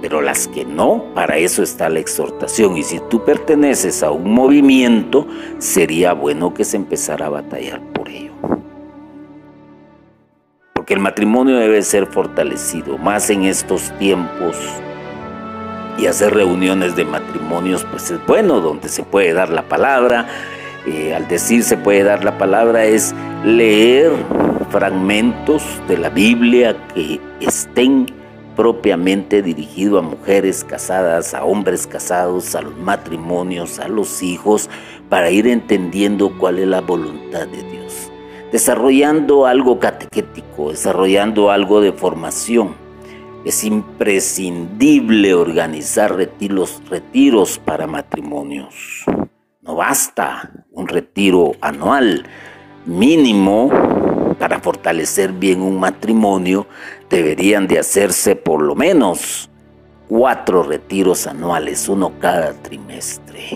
pero 0.00 0.20
las 0.20 0.46
que 0.46 0.64
no, 0.66 1.02
para 1.14 1.38
eso 1.38 1.62
está 1.62 1.88
la 1.88 1.98
exhortación. 1.98 2.76
Y 2.76 2.82
si 2.82 3.00
tú 3.08 3.24
perteneces 3.24 4.02
a 4.02 4.10
un 4.10 4.34
movimiento, 4.34 5.26
sería 5.56 6.12
bueno 6.12 6.52
que 6.52 6.62
se 6.64 6.76
empezara 6.76 7.26
a 7.26 7.30
batallar 7.30 7.80
por 7.94 8.10
ello 8.10 8.34
porque 10.84 10.92
el 10.92 11.00
matrimonio 11.00 11.56
debe 11.56 11.80
ser 11.80 12.04
fortalecido, 12.04 12.98
más 12.98 13.30
en 13.30 13.44
estos 13.44 13.90
tiempos. 13.98 14.54
Y 15.96 16.04
hacer 16.04 16.34
reuniones 16.34 16.94
de 16.94 17.06
matrimonios, 17.06 17.86
pues 17.90 18.10
es 18.10 18.18
bueno, 18.26 18.60
donde 18.60 18.90
se 18.90 19.02
puede 19.02 19.32
dar 19.32 19.48
la 19.48 19.62
palabra. 19.62 20.26
Eh, 20.86 21.14
al 21.14 21.26
decir 21.26 21.62
se 21.62 21.78
puede 21.78 22.02
dar 22.02 22.22
la 22.22 22.36
palabra 22.36 22.84
es 22.84 23.14
leer 23.46 24.12
fragmentos 24.68 25.62
de 25.88 25.96
la 25.96 26.10
Biblia 26.10 26.76
que 26.92 27.18
estén 27.40 28.04
propiamente 28.54 29.40
dirigidos 29.40 30.04
a 30.04 30.06
mujeres 30.06 30.64
casadas, 30.64 31.32
a 31.32 31.44
hombres 31.44 31.86
casados, 31.86 32.54
a 32.54 32.60
los 32.60 32.76
matrimonios, 32.76 33.78
a 33.78 33.88
los 33.88 34.22
hijos, 34.22 34.68
para 35.08 35.30
ir 35.30 35.46
entendiendo 35.46 36.30
cuál 36.36 36.58
es 36.58 36.68
la 36.68 36.82
voluntad 36.82 37.46
de 37.46 37.62
Dios 37.62 38.03
desarrollando 38.54 39.46
algo 39.46 39.80
catequético, 39.80 40.70
desarrollando 40.70 41.50
algo 41.50 41.80
de 41.80 41.92
formación. 41.92 42.76
Es 43.44 43.64
imprescindible 43.64 45.34
organizar 45.34 46.14
retiros, 46.14 46.80
retiros 46.88 47.58
para 47.58 47.88
matrimonios. 47.88 49.06
No 49.60 49.74
basta 49.74 50.52
un 50.70 50.86
retiro 50.86 51.56
anual 51.60 52.26
mínimo 52.86 53.72
para 54.38 54.60
fortalecer 54.60 55.32
bien 55.32 55.60
un 55.60 55.80
matrimonio. 55.80 56.68
Deberían 57.10 57.66
de 57.66 57.80
hacerse 57.80 58.36
por 58.36 58.62
lo 58.62 58.76
menos 58.76 59.50
cuatro 60.08 60.62
retiros 60.62 61.26
anuales, 61.26 61.88
uno 61.88 62.12
cada 62.20 62.52
trimestre. 62.52 63.48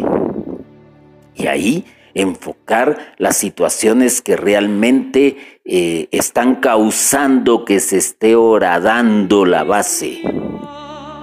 Y 1.36 1.46
ahí 1.46 1.84
enfocar 2.14 3.14
las 3.18 3.36
situaciones 3.36 4.22
que 4.22 4.36
realmente 4.36 5.60
eh, 5.64 6.08
están 6.10 6.56
causando 6.56 7.64
que 7.64 7.80
se 7.80 7.98
esté 7.98 8.36
horadando 8.36 9.44
la 9.44 9.64
base, 9.64 10.20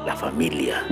la 0.06 0.16
familia. 0.16 0.84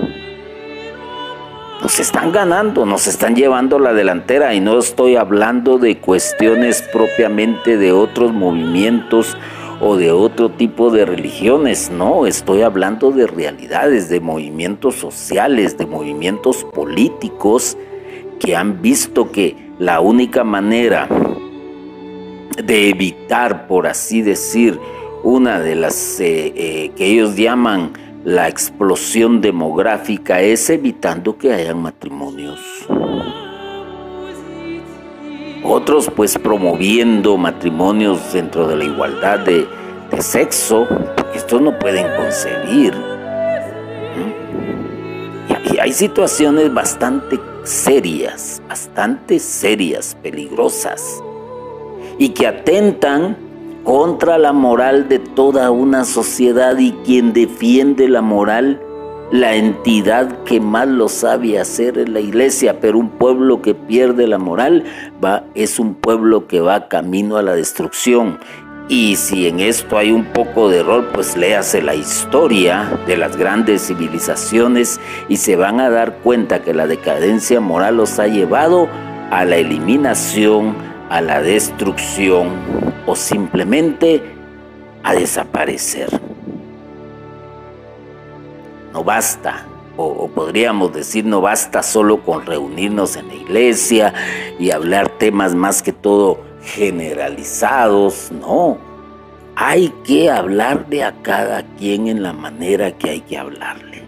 Nos 1.82 2.00
están 2.00 2.32
ganando, 2.32 2.86
nos 2.86 3.08
están 3.08 3.36
llevando 3.36 3.78
la 3.78 3.94
delantera 3.94 4.54
y 4.54 4.62
no 4.62 4.80
estoy 4.80 5.18
hablando 5.18 5.78
de 5.78 5.98
cuestiones 5.98 6.82
propiamente 6.82 7.78
de 7.78 7.92
otros 7.92 8.32
movimientos 8.32 9.38
o 9.82 9.98
de 9.98 10.12
otro 10.12 10.50
tipo 10.50 10.92
de 10.92 11.06
religiones, 11.06 11.92
no, 11.92 12.26
estoy 12.26 12.62
hablando 12.62 13.12
de 13.12 13.28
realidades, 13.28 14.08
de 14.08 14.22
movimientos 14.22 14.96
sociales, 14.96 15.78
de 15.78 15.86
movimientos 15.86 16.64
políticos 16.64 17.78
que 18.40 18.56
han 18.56 18.82
visto 18.82 19.32
que 19.32 19.63
la 19.80 20.00
única 20.00 20.44
manera 20.44 21.08
de 22.64 22.90
evitar, 22.90 23.68
por 23.68 23.88
así 23.88 24.22
decir, 24.22 24.80
una 25.24 25.60
de 25.60 25.76
las 25.76 26.20
eh, 26.20 26.54
eh, 26.56 26.92
que 26.96 27.06
ellos 27.06 27.36
llaman 27.36 27.94
la 28.24 28.48
explosión 28.48 29.42
demográfica 29.42 30.42
es 30.42 30.70
evitando 30.70 31.38
que 31.38 31.54
hayan 31.54 31.82
matrimonios. 31.82 32.60
Otros 35.64 36.10
pues 36.14 36.38
promoviendo 36.38 37.38
matrimonios 37.38 38.34
dentro 38.34 38.68
de 38.68 38.76
la 38.76 38.84
igualdad 38.84 39.40
de, 39.40 39.68
sexo, 40.20 40.88
estos 41.34 41.62
no 41.62 41.78
pueden 41.80 42.06
concebir. 42.16 42.94
Y 45.74 45.80
hay 45.80 45.92
situaciones 45.92 46.72
bastante 46.74 47.40
serias, 47.64 48.62
bastante 48.68 49.40
serias, 49.40 50.16
peligrosas, 50.22 51.24
y 52.18 52.30
que 52.30 52.48
atentan 52.48 53.38
contra 53.84 54.38
la 54.38 54.54
moral 54.54 55.10
de 55.10 55.20
toda 55.20 55.72
una 55.72 56.06
sociedad 56.06 56.78
y 56.78 56.92
quien 57.06 57.34
defiende 57.34 58.08
la 58.08 58.22
moral, 58.22 58.82
la 59.32 59.56
entidad 59.56 60.44
que 60.44 60.60
más 60.60 60.88
lo 60.88 61.10
sabe 61.10 61.60
hacer 61.60 61.98
es 61.98 62.08
la 62.08 62.20
iglesia, 62.20 62.80
pero 62.80 63.00
un 63.00 63.10
pueblo 63.10 63.62
que 63.62 63.74
pierde 63.74 64.28
la 64.28 64.38
moral 64.38 64.84
va, 65.24 65.44
es 65.56 65.80
un 65.80 65.96
pueblo 65.96 66.48
que 66.48 66.62
va 66.62 66.88
camino 66.88 67.38
a 67.38 67.42
la 67.42 67.56
destrucción. 67.56 68.38
Y 68.90 69.16
si 69.16 69.48
en 69.48 69.62
esto 69.62 69.98
hay 69.98 70.12
un 70.12 70.26
poco 70.26 70.70
de 70.70 70.80
error, 70.80 71.10
pues 71.14 71.38
léase 71.38 71.82
la 71.82 71.96
historia 71.96 73.00
de 73.08 73.16
las 73.16 73.38
grandes 73.38 73.88
civilizaciones 73.88 75.00
y 75.30 75.38
se 75.38 75.56
van 75.56 75.80
a 75.80 75.90
dar 75.90 76.18
cuenta 76.18 76.62
que 76.62 76.74
la 76.74 76.86
decadencia 76.86 77.62
moral 77.62 77.98
los 77.98 78.20
ha 78.20 78.28
llevado 78.28 78.90
a 79.32 79.46
la 79.46 79.56
eliminación, 79.56 80.76
a 81.10 81.22
la 81.22 81.42
destrucción 81.42 82.50
o 83.06 83.16
simplemente 83.16 84.22
a 85.04 85.14
desaparecer. 85.14 86.10
No 88.92 89.04
basta, 89.04 89.66
o, 89.96 90.28
podríamos 90.28 90.94
decir, 90.94 91.26
no 91.26 91.40
basta 91.40 91.84
solo 91.84 92.22
con 92.22 92.46
reunirnos 92.46 93.16
en 93.16 93.30
la 93.30 93.36
iglesia 93.36 94.14
y 94.60 94.72
hablar 94.72 95.10
temas 95.10 95.56
más 95.56 95.82
que 95.82 95.94
todo 95.94 96.53
generalizados, 96.64 98.32
no. 98.32 98.78
Hay 99.56 99.90
que 100.04 100.32
hablarle 100.32 101.04
a 101.04 101.14
cada 101.22 101.64
quien 101.78 102.08
en 102.08 102.24
la 102.24 102.34
manera 102.34 102.92
que 102.98 103.12
hay 103.12 103.22
que 103.22 103.38
hablarle. 103.38 104.04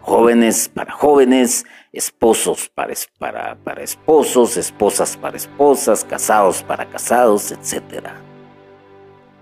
Jóvenes 0.00 0.70
para 0.72 0.92
jóvenes, 0.92 1.66
esposos 1.92 2.70
para, 2.74 2.94
para, 3.18 3.56
para 3.56 3.82
esposos, 3.82 4.56
esposas 4.56 5.16
para 5.16 5.36
esposas, 5.36 6.04
casados 6.04 6.62
para 6.62 6.86
casados, 6.86 7.50
etc. 7.50 8.08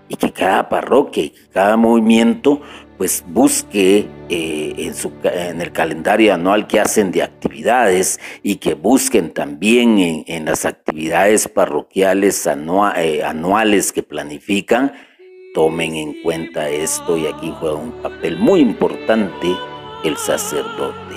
Y 0.09 0.15
que 0.15 0.33
cada 0.33 0.67
parroquia 0.67 1.23
y 1.25 1.29
cada 1.53 1.77
movimiento 1.77 2.61
pues 2.97 3.23
busque 3.27 4.07
eh, 4.29 4.91
en, 5.23 5.61
el 5.61 5.71
calendario 5.71 6.33
anual 6.33 6.67
que 6.67 6.79
hacen 6.79 7.11
de 7.11 7.23
actividades 7.23 8.19
y 8.41 8.57
que 8.57 8.73
busquen 8.73 9.33
también 9.33 10.23
en, 10.27 10.45
las 10.45 10.65
actividades 10.65 11.47
parroquiales 11.47 12.47
eh, 12.47 13.23
anuales 13.23 13.91
que 13.91 14.03
planifican, 14.03 14.93
tomen 15.53 15.95
en 15.95 16.21
cuenta 16.21 16.69
esto 16.69 17.17
y 17.17 17.27
aquí 17.27 17.53
juega 17.59 17.75
un 17.75 17.91
papel 18.01 18.37
muy 18.37 18.61
importante 18.61 19.47
el 20.03 20.17
sacerdote. 20.17 21.15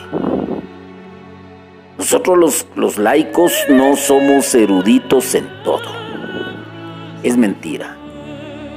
Nosotros 1.98 2.66
los 2.76 2.96
laicos 2.96 3.52
no 3.68 3.96
somos 3.96 4.54
eruditos 4.54 5.34
en 5.34 5.48
todo. 5.64 5.92
Es 7.22 7.36
mentira. 7.36 7.97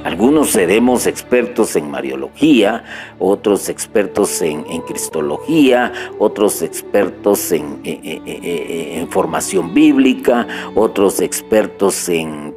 Algunos 0.04 0.50
seremos 0.50 1.06
expertos 1.06 1.76
en 1.76 1.90
Mariología, 1.90 2.82
otros 3.20 3.68
expertos 3.68 4.42
en, 4.42 4.64
Cristología, 4.82 5.92
otros 6.18 6.62
expertos 6.62 7.52
en, 7.52 7.80
en, 7.84 9.08
formación 9.08 9.72
bíblica, 9.72 10.46
otros 10.74 11.20
expertos 11.20 12.08
en, 12.08 12.52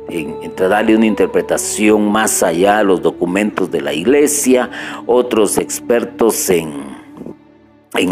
darle 0.57 0.95
una 0.95 1.05
interpretación 1.05 2.11
más 2.11 2.41
allá 2.41 2.79
a 2.79 2.83
los 2.83 3.03
documentos 3.03 3.69
de 3.69 3.81
la 3.81 3.93
iglesia, 3.93 4.71
otros 5.05 5.59
expertos 5.59 6.49
en, 6.49 6.73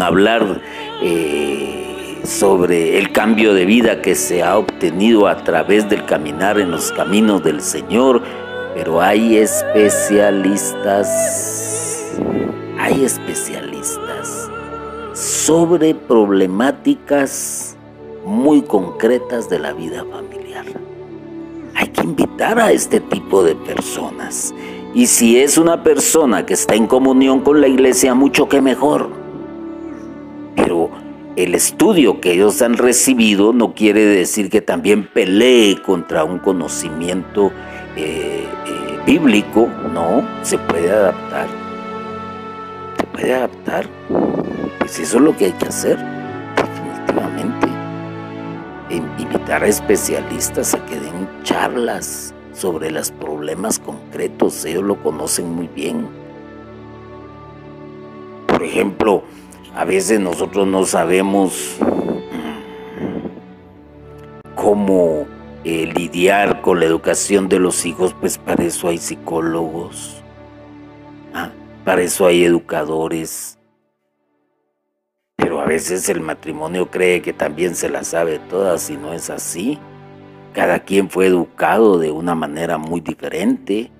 hablar 0.00 0.62
eh, 1.02 2.20
sobre 2.24 2.98
el 2.98 3.10
cambio 3.12 3.52
de 3.52 3.66
vida 3.66 4.00
que 4.00 4.14
se 4.14 4.42
ha 4.42 4.56
obtenido 4.56 5.26
a 5.26 5.42
través 5.44 5.88
del 5.90 6.04
caminar 6.04 6.58
en 6.58 6.70
los 6.70 6.92
caminos 6.92 7.42
del 7.42 7.60
Señor 7.60 8.22
pero 8.74 9.00
hay 9.00 9.36
especialistas, 9.36 11.08
hay 12.78 13.04
especialistas 13.04 14.50
sobre 15.12 15.94
problemáticas 15.94 17.76
muy 18.26 18.62
concretas 18.62 19.48
de 19.48 19.60
la 19.60 19.72
vida 19.72 20.04
familiar. 20.10 20.66
Hay 21.76 21.86
que 21.88 22.02
invitar 22.02 22.58
a 22.58 22.72
este 22.72 22.98
tipo 22.98 23.44
de 23.44 23.54
personas. 23.54 24.52
Y 24.92 25.06
si 25.06 25.38
es 25.38 25.56
una 25.56 25.84
persona 25.84 26.44
que 26.44 26.54
está 26.54 26.74
en 26.74 26.88
comunión 26.88 27.40
con 27.40 27.60
la 27.60 27.68
iglesia, 27.68 28.14
mucho 28.14 28.48
que 28.48 28.60
mejor. 28.60 29.08
Pero 30.56 30.90
el 31.36 31.54
estudio 31.54 32.20
que 32.20 32.32
ellos 32.32 32.60
han 32.62 32.74
recibido 32.74 33.52
no 33.52 33.74
quiere 33.74 34.04
decir 34.04 34.50
que 34.50 34.60
también 34.60 35.06
pelee 35.06 35.80
contra 35.82 36.24
un 36.24 36.38
conocimiento 36.38 37.52
eh, 37.96 38.46
eh, 38.66 38.98
bíblico, 39.06 39.68
no, 39.92 40.26
se 40.42 40.58
puede 40.58 40.90
adaptar. 40.90 41.46
Se 42.98 43.06
puede 43.06 43.34
adaptar. 43.34 43.86
Pues 44.78 44.98
eso 44.98 45.18
es 45.18 45.22
lo 45.22 45.36
que 45.36 45.46
hay 45.46 45.52
que 45.52 45.66
hacer, 45.66 45.96
definitivamente. 46.56 47.68
Invitar 48.90 49.62
a 49.62 49.66
especialistas 49.66 50.74
a 50.74 50.84
que 50.86 50.98
den 50.98 51.28
charlas 51.42 52.34
sobre 52.52 52.90
los 52.90 53.10
problemas 53.10 53.78
concretos, 53.78 54.64
ellos 54.64 54.82
lo 54.82 55.02
conocen 55.02 55.50
muy 55.54 55.68
bien. 55.68 56.08
Por 58.46 58.62
ejemplo, 58.62 59.22
a 59.74 59.84
veces 59.84 60.20
nosotros 60.20 60.66
no 60.66 60.84
sabemos 60.84 61.76
mm, 61.80 62.54
cómo 64.54 65.26
lidiar 65.64 66.60
con 66.60 66.78
la 66.78 66.86
educación 66.86 67.48
de 67.48 67.58
los 67.58 67.86
hijos, 67.86 68.14
pues 68.20 68.36
para 68.36 68.64
eso 68.64 68.88
hay 68.88 68.98
psicólogos, 68.98 70.22
¿ah? 71.32 71.50
para 71.84 72.02
eso 72.02 72.26
hay 72.26 72.44
educadores. 72.44 73.58
Pero 75.36 75.60
a 75.60 75.64
veces 75.64 76.08
el 76.08 76.20
matrimonio 76.20 76.90
cree 76.90 77.22
que 77.22 77.32
también 77.32 77.74
se 77.74 77.88
la 77.88 78.04
sabe 78.04 78.38
todas 78.38 78.90
y 78.90 78.96
no 78.96 79.12
es 79.12 79.30
así. 79.30 79.78
Cada 80.52 80.80
quien 80.80 81.10
fue 81.10 81.26
educado 81.26 81.98
de 81.98 82.10
una 82.10 82.34
manera 82.34 82.78
muy 82.78 83.00
diferente. 83.00 83.90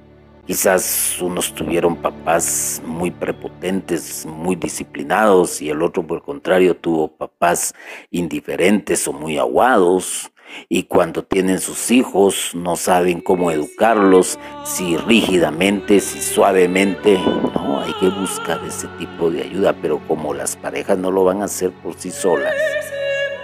Quizás 0.46 1.16
unos 1.20 1.54
tuvieron 1.54 1.96
papás 1.96 2.82
muy 2.84 3.10
prepotentes, 3.10 4.26
muy 4.26 4.54
disciplinados 4.54 5.62
y 5.62 5.70
el 5.70 5.82
otro 5.82 6.06
por 6.06 6.18
el 6.18 6.22
contrario 6.22 6.76
tuvo 6.76 7.08
papás 7.08 7.74
indiferentes 8.10 9.08
o 9.08 9.12
muy 9.12 9.38
aguados 9.38 10.30
y 10.68 10.84
cuando 10.84 11.24
tienen 11.24 11.60
sus 11.60 11.90
hijos 11.90 12.52
no 12.54 12.76
saben 12.76 13.20
cómo 13.20 13.50
educarlos, 13.50 14.38
si 14.64 14.96
rígidamente, 14.96 16.00
si 16.00 16.20
suavemente. 16.20 17.18
No, 17.54 17.80
hay 17.80 17.92
que 17.94 18.08
buscar 18.08 18.60
ese 18.66 18.88
tipo 18.98 19.30
de 19.30 19.42
ayuda, 19.42 19.74
pero 19.80 20.00
como 20.06 20.34
las 20.34 20.56
parejas 20.56 20.98
no 20.98 21.10
lo 21.10 21.24
van 21.24 21.42
a 21.42 21.46
hacer 21.46 21.70
por 21.70 21.94
sí 21.94 22.10
solas. 22.10 22.54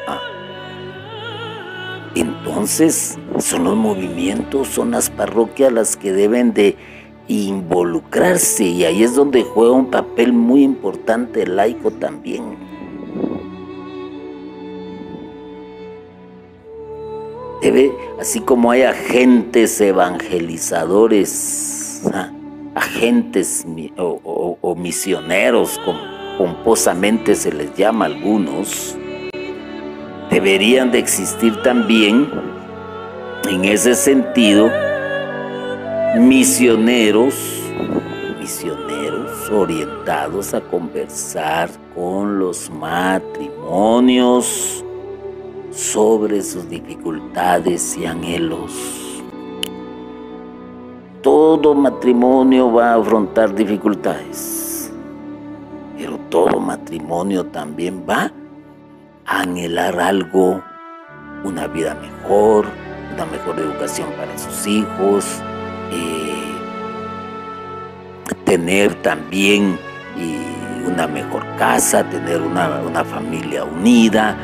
Ah. 0.07 0.21
Entonces, 2.15 3.19
son 3.39 3.65
los 3.65 3.77
movimientos, 3.77 4.69
son 4.69 4.93
las 4.93 5.11
parroquias 5.11 5.73
las 5.73 5.97
que 5.97 6.13
deben 6.13 6.55
de 6.55 6.77
involucrarse 7.29 8.65
y 8.65 8.85
ahí 8.85 9.05
es 9.05 9.15
donde 9.15 9.45
juega 9.45 9.73
un 9.73 9.91
papel 9.91 10.33
muy 10.33 10.65
importante 10.65 11.43
el 11.43 11.57
laico 11.57 11.93
también. 11.93 12.70
Debe, 17.61 17.93
así 18.19 18.41
como 18.41 18.71
hay 18.71 18.83
agentes 18.83 19.79
evangelizadores, 19.81 22.03
¿ah? 22.13 22.31
agentes 22.75 23.65
o, 23.99 24.75
misioneros, 24.77 25.79
como 25.85 26.01
pomposamente 26.39 27.35
se 27.35 27.53
les 27.53 27.75
llama 27.77 28.07
a 28.07 28.09
algunos, 28.09 28.97
deberían 30.31 30.91
de 30.91 31.01
existir 31.01 31.61
también, 31.63 32.31
en 33.47 33.67
ese 33.67 33.95
sentido, 33.95 34.71
misioneros, 36.17 37.35
misioneros 38.41 39.51
orientados 39.51 40.55
a 40.55 40.63
conversar 40.63 41.69
con 41.95 42.39
los 42.39 42.71
matrimonios 42.71 44.83
sobre 45.71 46.43
sus 46.43 46.69
dificultades 46.69 47.97
y 47.97 48.07
anhelos. 48.07 49.23
Todo 51.23 51.75
matrimonio 51.75 52.73
va 52.73 52.93
a 52.93 52.95
afrontar 52.97 53.55
dificultades, 53.55 54.91
pero 55.97 56.19
todo 56.29 56.59
matrimonio 56.59 57.47
también 57.47 58.05
va 58.09 58.33
a 59.27 59.41
anhelar 59.43 60.01
algo, 60.01 60.63
una 61.45 61.67
vida 61.67 61.95
mejor, 61.95 62.67
una 63.15 63.27
mejor 63.27 63.59
educación 63.59 64.09
para 64.17 64.37
sus 64.39 64.67
hijos, 64.67 65.43
eh, 65.93 66.55
tener 68.45 68.95
también 69.03 69.79
una 70.87 71.07
mejor 71.07 71.45
casa, 71.57 72.09
tener 72.09 72.41
una, 72.41 72.81
una 72.81 73.05
familia 73.05 73.65
unida, 73.65 74.37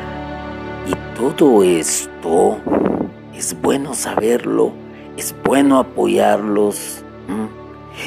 todo 1.15 1.63
esto 1.63 2.59
es 3.35 3.55
bueno 3.61 3.93
saberlo, 3.93 4.71
es 5.17 5.35
bueno 5.43 5.79
apoyarlos. 5.79 7.03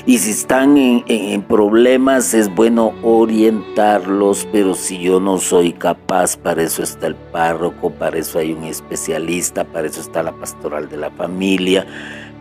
Y 0.06 0.18
si 0.18 0.30
están 0.30 0.76
en, 0.76 1.42
problemas, 1.42 2.32
es 2.32 2.52
bueno 2.54 2.94
orientarlos, 3.02 4.46
pero 4.52 4.74
si 4.74 5.00
yo 5.00 5.18
no 5.18 5.38
soy 5.38 5.72
capaz, 5.72 6.36
para 6.36 6.62
eso 6.62 6.82
está 6.82 7.08
el 7.08 7.16
párroco, 7.16 7.90
para 7.90 8.18
eso 8.18 8.38
hay 8.38 8.52
un 8.52 8.64
especialista, 8.64 9.64
para 9.64 9.88
eso 9.88 10.00
está 10.00 10.22
la 10.22 10.32
pastoral 10.32 10.88
de 10.88 10.96
la 10.96 11.10
familia, 11.10 11.86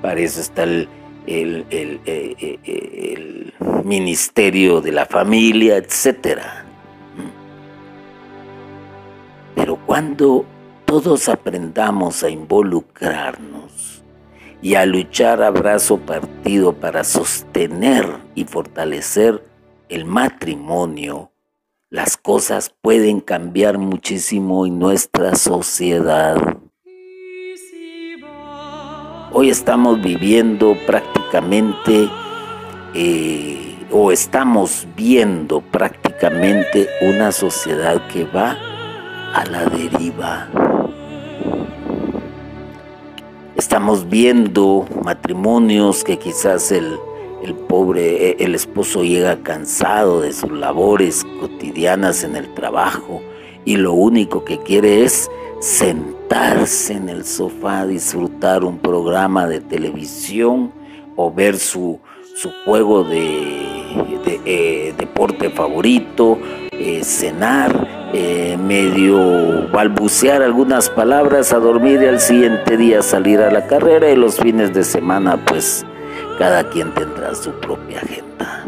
para 0.01 0.19
eso 0.19 0.39
está 0.39 0.63
el, 0.63 0.87
el, 1.25 1.65
eh, 1.71 1.99
eh, 2.05 2.59
el 2.63 3.53
ministerio 3.83 4.79
de 4.81 4.91
la 4.91 5.05
familia, 5.05 5.77
etc. 5.77 6.39
Pero 9.59 9.77
cuando 9.85 10.45
todos 10.85 11.27
aprendamos 11.27 12.23
a 12.23 12.29
involucrarnos 12.29 14.01
y 14.61 14.75
a 14.75 14.85
luchar 14.85 15.43
a 15.43 15.49
brazo 15.49 15.97
partido 15.97 16.71
para 16.71 17.03
sostener 17.03 18.07
y 18.35 18.45
fortalecer 18.45 19.43
el 19.89 20.05
matrimonio, 20.05 21.33
las 21.89 22.15
cosas 22.15 22.73
pueden 22.81 23.19
cambiar 23.19 23.77
muchísimo 23.77 24.65
en 24.65 24.79
nuestra 24.79 25.35
sociedad. 25.35 26.37
Hoy 29.33 29.49
estamos 29.49 30.01
viviendo 30.01 30.77
prácticamente 30.87 32.09
eh, 32.93 33.75
o 33.91 34.13
estamos 34.13 34.87
viendo 34.95 35.59
prácticamente 35.59 36.87
una 37.01 37.33
sociedad 37.33 38.07
que 38.07 38.23
va 38.23 38.57
a 39.33 39.45
la 39.45 39.65
deriva. 39.65 40.47
Estamos 43.55 44.09
viendo 44.09 44.87
matrimonios 45.03 46.03
que 46.03 46.17
quizás 46.17 46.71
el, 46.71 46.97
el 47.43 47.53
pobre, 47.53 48.31
el 48.43 48.55
esposo 48.55 49.03
llega 49.03 49.41
cansado 49.43 50.21
de 50.21 50.33
sus 50.33 50.51
labores 50.51 51.25
cotidianas 51.39 52.23
en 52.23 52.35
el 52.35 52.53
trabajo 52.53 53.21
y 53.65 53.77
lo 53.77 53.93
único 53.93 54.45
que 54.45 54.57
quiere 54.59 55.03
es 55.03 55.29
sentarse 55.59 56.93
en 56.93 57.09
el 57.09 57.25
sofá, 57.25 57.85
disfrutar 57.85 58.63
un 58.63 58.77
programa 58.79 59.45
de 59.47 59.59
televisión 59.59 60.71
o 61.15 61.31
ver 61.31 61.57
su, 61.57 61.99
juego 62.65 63.03
de, 63.03 64.37
eh, 64.45 64.93
deporte 64.97 65.49
favorito, 65.49 66.37
eh, 66.79 67.03
cenar, 67.03 68.09
eh, 68.13 68.57
medio 68.57 69.67
balbucear 69.69 70.41
algunas 70.41 70.89
palabras, 70.89 71.51
a 71.51 71.59
dormir 71.59 72.01
y 72.01 72.07
al 72.07 72.21
siguiente 72.21 72.77
día 72.77 73.01
salir 73.01 73.41
a 73.41 73.51
la 73.51 73.67
carrera 73.67 74.09
y 74.09 74.15
los 74.15 74.37
fines 74.37 74.73
de 74.73 74.85
semana 74.85 75.43
pues 75.45 75.85
cada 76.37 76.69
quien 76.69 76.93
tendrá 76.93 77.35
su 77.35 77.51
propia 77.51 77.97
agenda. 77.97 78.63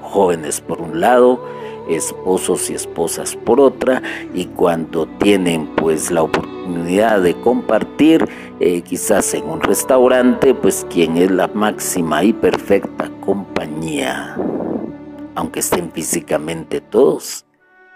Jóvenes 0.00 0.60
por 0.60 0.80
un 0.80 1.00
lado, 1.00 1.44
esposos 1.88 2.70
y 2.70 2.74
esposas 2.74 3.34
por 3.34 3.60
otra 3.60 4.00
y 4.32 4.44
cuando 4.44 5.06
tienen 5.18 5.66
pues 5.74 6.12
la 6.12 6.22
oportunidad 6.22 7.20
de 7.20 7.34
compartir 7.40 8.28
eh, 8.60 8.82
quizás 8.82 9.34
en 9.34 9.44
un 9.48 9.60
restaurante 9.60 10.54
pues 10.54 10.86
quien 10.88 11.16
es 11.16 11.32
la 11.32 11.48
máxima 11.48 12.22
y 12.22 12.32
perfecta 12.32 13.10
compañía 13.20 14.36
aunque 15.38 15.60
estén 15.60 15.92
físicamente 15.92 16.80
todos 16.80 17.46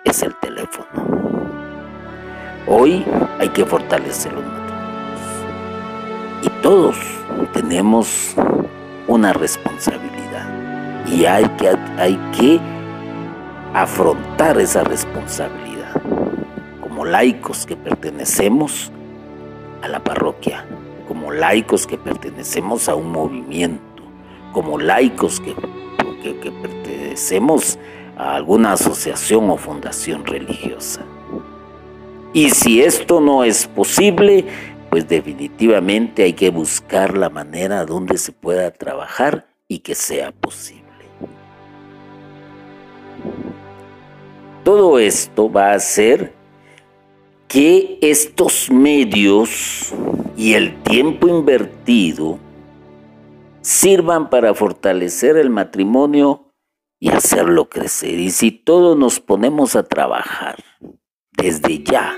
es 0.04 0.22
el 0.22 0.32
teléfono. 0.36 0.86
Hoy 2.68 3.04
hay 3.40 3.48
que 3.48 3.64
fortalecer 3.64 4.32
los 4.32 4.44
matrimonios 4.44 5.20
y 6.44 6.48
todos 6.62 6.96
tenemos 7.52 8.36
una 9.08 9.32
responsabilidad. 9.32 10.48
Y 11.08 11.24
hay 11.24 11.44
que, 11.56 11.70
hay 11.98 12.16
que 12.38 12.60
afrontar 13.74 14.60
esa 14.60 14.84
responsabilidad. 14.84 16.00
Como 16.80 17.04
laicos 17.04 17.66
que 17.66 17.76
pertenecemos 17.76 18.92
a 19.82 19.88
la 19.88 19.98
parroquia, 20.04 20.64
como 21.08 21.32
laicos 21.32 21.88
que 21.88 21.98
pertenecemos 21.98 22.88
a 22.88 22.94
un 22.94 23.10
movimiento, 23.10 24.04
como 24.52 24.78
laicos 24.78 25.40
que, 25.40 25.56
que, 26.22 26.50
pertenecemos 26.50 27.78
a 28.16 28.36
alguna 28.36 28.72
asociación 28.72 29.50
o 29.50 29.56
fundación 29.56 30.24
religiosa. 30.24 31.04
Y 32.32 32.50
si 32.50 32.82
esto 32.82 33.20
no 33.20 33.44
es 33.44 33.66
posible, 33.66 34.46
pues 34.90 35.08
definitivamente 35.08 36.22
hay 36.22 36.32
que 36.32 36.50
buscar 36.50 37.16
la 37.16 37.28
manera 37.28 37.84
donde 37.84 38.16
se 38.16 38.32
pueda 38.32 38.70
trabajar 38.70 39.46
y 39.68 39.80
que 39.80 39.94
sea 39.94 40.32
posible. 40.32 40.82
Todo 44.64 44.98
esto 44.98 45.50
va 45.50 45.72
a 45.72 45.74
hacer 45.74 46.32
que 47.48 47.98
estos 48.00 48.70
medios 48.70 49.92
y 50.36 50.54
el 50.54 50.82
tiempo 50.82 51.28
invertido 51.28 52.38
sirvan 53.62 54.28
para 54.28 54.54
fortalecer 54.54 55.36
el 55.36 55.50
matrimonio 55.50 56.52
y 57.00 57.10
hacerlo 57.10 57.68
crecer. 57.68 58.18
Y 58.20 58.30
si 58.30 58.50
todos 58.50 58.96
nos 58.96 59.20
ponemos 59.20 59.74
a 59.74 59.82
trabajar 59.84 60.56
desde 61.36 61.82
ya, 61.82 62.16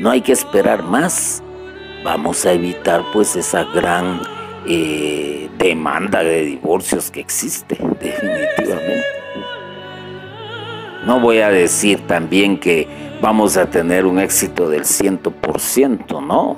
no 0.00 0.10
hay 0.10 0.22
que 0.22 0.32
esperar 0.32 0.82
más, 0.84 1.42
vamos 2.04 2.46
a 2.46 2.52
evitar 2.52 3.04
pues 3.12 3.36
esa 3.36 3.64
gran 3.64 4.20
eh, 4.66 5.50
demanda 5.58 6.22
de 6.22 6.44
divorcios 6.44 7.10
que 7.10 7.20
existe 7.20 7.76
definitivamente. 8.00 9.04
No 11.06 11.20
voy 11.20 11.38
a 11.38 11.50
decir 11.50 12.06
también 12.06 12.58
que 12.58 12.86
vamos 13.20 13.56
a 13.56 13.70
tener 13.70 14.04
un 14.04 14.18
éxito 14.18 14.68
del 14.68 14.82
100%, 14.82 16.26
no. 16.26 16.56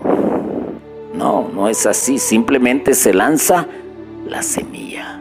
No, 1.15 1.51
no 1.53 1.69
es 1.69 1.87
así. 1.87 2.19
Simplemente 2.19 2.95
se 2.95 3.13
lanza 3.13 3.69
la 4.31 4.43
semilla. 4.43 5.21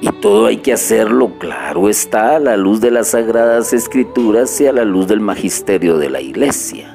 Y 0.00 0.08
todo 0.20 0.46
hay 0.46 0.58
que 0.58 0.72
hacerlo, 0.72 1.32
claro 1.38 1.88
está, 1.88 2.36
a 2.36 2.38
la 2.38 2.56
luz 2.56 2.80
de 2.80 2.90
las 2.90 3.08
sagradas 3.08 3.72
escrituras 3.72 4.60
y 4.60 4.66
a 4.66 4.72
la 4.72 4.84
luz 4.84 5.06
del 5.06 5.20
magisterio 5.20 5.96
de 5.96 6.10
la 6.10 6.20
iglesia. 6.20 6.94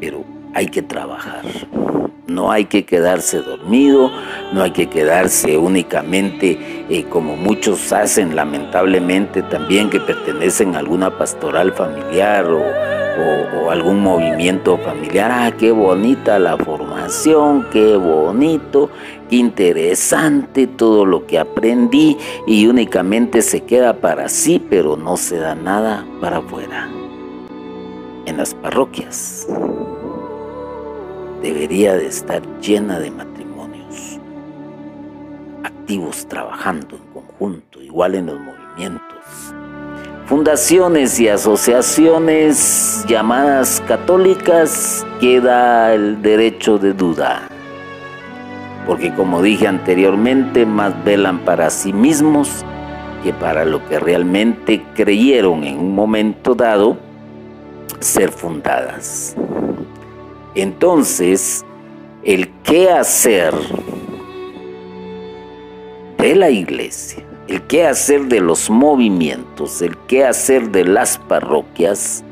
Pero 0.00 0.24
hay 0.54 0.66
que 0.66 0.82
trabajar. 0.82 1.42
No 2.26 2.52
hay 2.52 2.66
que 2.66 2.84
quedarse 2.84 3.40
dormido, 3.40 4.10
no 4.52 4.62
hay 4.62 4.72
que 4.72 4.90
quedarse 4.90 5.56
únicamente 5.56 6.84
eh, 6.90 7.04
como 7.08 7.36
muchos 7.36 7.90
hacen 7.90 8.36
lamentablemente 8.36 9.42
también 9.42 9.88
que 9.88 9.98
pertenecen 9.98 10.76
a 10.76 10.80
alguna 10.80 11.16
pastoral 11.16 11.72
familiar 11.72 12.44
o, 12.46 12.62
o 13.18 13.70
algún 13.70 14.00
movimiento 14.00 14.78
familiar. 14.78 15.30
Ah, 15.32 15.52
qué 15.56 15.70
bonita 15.70 16.38
la 16.38 16.56
formación, 16.56 17.66
qué 17.70 17.96
bonito, 17.96 18.90
qué 19.28 19.36
interesante 19.36 20.66
todo 20.66 21.04
lo 21.04 21.26
que 21.26 21.38
aprendí 21.38 22.16
y 22.46 22.66
únicamente 22.66 23.42
se 23.42 23.62
queda 23.62 23.94
para 23.94 24.28
sí, 24.28 24.64
pero 24.70 24.96
no 24.96 25.16
se 25.16 25.38
da 25.38 25.54
nada 25.54 26.06
para 26.20 26.38
afuera. 26.38 26.88
En 28.26 28.36
las 28.36 28.54
parroquias 28.54 29.46
debería 31.42 31.94
de 31.94 32.06
estar 32.06 32.42
llena 32.60 32.98
de 32.98 33.10
matrimonios 33.10 34.18
activos 35.64 36.26
trabajando 36.28 36.96
en 36.96 37.12
conjunto, 37.12 37.80
igual 37.80 38.14
en 38.14 38.26
los 38.26 38.40
movimientos. 38.40 39.54
Fundaciones 40.28 41.18
y 41.20 41.28
asociaciones 41.28 43.02
llamadas 43.08 43.82
católicas 43.88 45.06
queda 45.22 45.94
el 45.94 46.20
derecho 46.20 46.76
de 46.76 46.92
duda, 46.92 47.48
porque 48.86 49.14
como 49.14 49.40
dije 49.40 49.66
anteriormente, 49.66 50.66
más 50.66 51.02
velan 51.02 51.38
para 51.46 51.70
sí 51.70 51.94
mismos 51.94 52.62
que 53.24 53.32
para 53.32 53.64
lo 53.64 53.82
que 53.88 53.98
realmente 53.98 54.84
creyeron 54.94 55.64
en 55.64 55.78
un 55.78 55.94
momento 55.94 56.54
dado 56.54 56.98
ser 58.00 58.30
fundadas. 58.30 59.34
Entonces, 60.54 61.64
el 62.22 62.50
qué 62.64 62.90
hacer 62.90 63.54
de 66.18 66.34
la 66.34 66.50
iglesia, 66.50 67.24
el 67.48 67.62
qué 67.62 67.86
hacer 67.86 68.26
de 68.26 68.40
los 68.40 68.68
movimientos, 68.68 69.80
el 69.80 69.96
qué 70.06 70.24
hacer 70.24 70.70
de 70.70 70.84
las 70.84 71.18
parroquias, 71.18 72.22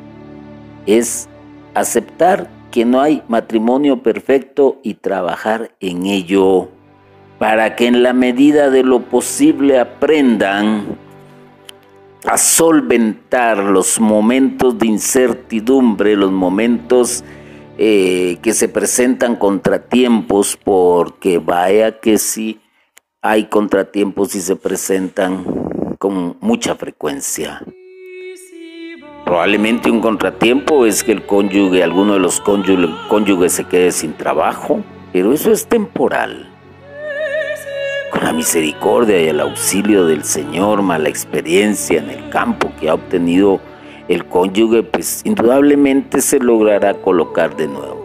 es 0.84 1.28
aceptar 1.74 2.50
que 2.70 2.84
no 2.84 3.00
hay 3.00 3.22
matrimonio 3.26 4.02
perfecto 4.02 4.78
y 4.82 4.94
trabajar 4.94 5.72
en 5.80 6.04
ello 6.04 6.68
para 7.38 7.76
que 7.76 7.86
en 7.86 8.02
la 8.02 8.12
medida 8.12 8.70
de 8.70 8.82
lo 8.82 9.00
posible 9.00 9.78
aprendan 9.78 10.84
a 12.26 12.36
solventar 12.38 13.58
los 13.58 14.00
momentos 14.00 14.78
de 14.78 14.86
incertidumbre, 14.86 16.16
los 16.16 16.32
momentos 16.32 17.24
eh, 17.78 18.38
que 18.42 18.52
se 18.52 18.68
presentan 18.68 19.36
contratiempos, 19.36 20.58
porque 20.62 21.38
vaya 21.38 22.00
que 22.00 22.18
sí 22.18 22.60
hay 23.22 23.46
contratiempos 23.46 24.34
y 24.34 24.40
se 24.40 24.56
presentan 24.56 25.44
con 25.98 26.36
mucha 26.40 26.76
frecuencia. 26.76 27.62
Probablemente 29.24 29.90
un 29.90 30.00
contratiempo 30.00 30.86
es 30.86 31.02
que 31.02 31.12
el 31.12 31.26
cónyuge, 31.26 31.82
alguno 31.82 32.12
de 32.12 32.20
los 32.20 32.40
cónyuges, 32.40 33.52
se 33.52 33.64
quede 33.64 33.90
sin 33.90 34.12
trabajo, 34.12 34.84
pero 35.12 35.32
eso 35.32 35.50
es 35.50 35.66
temporal. 35.66 36.52
con 38.12 38.22
la 38.22 38.32
misericordia 38.32 39.20
y 39.20 39.26
el 39.28 39.40
auxilio 39.40 40.06
del 40.06 40.22
Señor, 40.22 40.80
más 40.80 41.00
la 41.00 41.08
experiencia 41.08 41.98
en 41.98 42.08
el 42.08 42.30
campo 42.30 42.70
que 42.78 42.88
ha 42.88 42.94
obtenido 42.94 43.60
el 44.08 44.24
cónyuge, 44.26 44.84
pues 44.84 45.22
indudablemente 45.24 46.20
se 46.20 46.38
logrará 46.38 46.94
colocar 46.94 47.56
de 47.56 47.66
nuevo. 47.66 47.95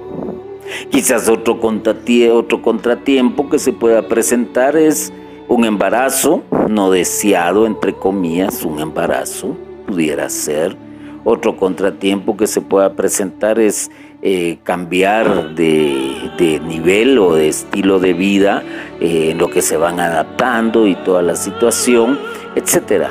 Quizás 0.90 1.30
otro 1.30 1.60
contratiempo, 1.60 3.50
que 3.50 3.60
se 3.60 3.74
pueda 3.74 4.08
presentar 4.08 4.76
es 4.76 5.12
un 5.48 5.66
embarazo 5.66 6.44
no 6.70 6.92
deseado, 6.92 7.66
entre 7.66 7.94
comillas, 7.94 8.64
un 8.64 8.80
embarazo, 8.80 9.58
pudiera 9.86 10.30
ser. 10.30 10.78
Otro 11.24 11.56
contratiempo 11.58 12.36
que 12.36 12.48
se 12.48 12.62
pueda 12.62 12.94
presentar 12.94 13.60
es 13.60 13.92
eh, 14.24 14.60
cambiar 14.64 15.56
de, 15.56 16.62
nivel 16.66 17.20
o 17.20 17.36
de 17.36 17.50
estilo 17.50 18.00
de 18.00 18.14
vida 18.14 18.64
eh, 19.00 19.32
en 19.32 19.38
lo 19.38 19.50
que 19.50 19.62
se 19.62 19.78
van 19.78 20.00
adaptando 20.00 20.88
y 20.88 20.96
toda 20.96 21.22
la 21.22 21.36
situación, 21.36 22.20
etc. 22.56 23.08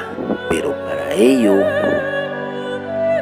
Pero 0.48 0.70
para 0.70 1.14
ello 1.14 1.56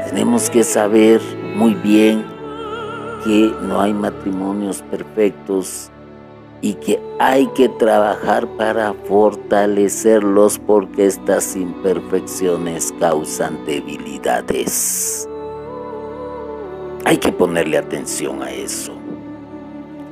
tenemos 0.08 0.48
que 0.48 0.64
saber 0.64 1.20
muy 1.54 1.74
bien 1.74 2.37
que 3.24 3.52
no 3.62 3.80
hay 3.80 3.92
matrimonios 3.92 4.82
perfectos 4.82 5.90
y 6.60 6.74
que 6.74 7.00
hay 7.18 7.46
que 7.48 7.68
trabajar 7.68 8.46
para 8.56 8.92
fortalecerlos 8.92 10.58
porque 10.58 11.06
estas 11.06 11.54
imperfecciones 11.56 12.92
causan 12.98 13.64
debilidades. 13.64 15.28
Hay 17.04 17.18
que 17.18 17.32
ponerle 17.32 17.78
atención 17.78 18.42
a 18.42 18.50
eso. 18.50 18.92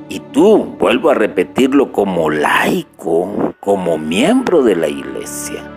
Y 0.09 0.21
tú, 0.31 0.75
vuelvo 0.79 1.09
a 1.09 1.15
repetirlo 1.15 1.91
como 1.91 2.29
laico, 2.29 3.53
como 3.59 3.97
miembro 3.97 4.63
de 4.63 4.75
la 4.77 4.87
iglesia, 4.87 5.69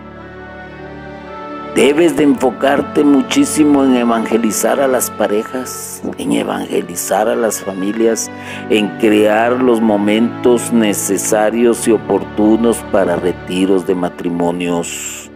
Debes 1.75 2.17
de 2.17 2.23
enfocarte 2.23 3.01
muchísimo 3.05 3.85
en 3.85 3.95
evangelizar 3.95 4.81
a 4.81 4.89
las 4.89 5.09
parejas, 5.09 6.01
en 6.17 6.33
evangelizar 6.33 7.29
a 7.29 7.35
las 7.37 7.63
familias, 7.63 8.29
en 8.69 8.89
crear 8.97 9.53
los 9.53 9.79
momentos 9.79 10.73
necesarios 10.73 11.87
y 11.87 11.93
oportunos 11.93 12.75
para 12.91 13.15
retiros 13.15 13.87
de 13.87 13.95
matrimonios, 13.95 15.31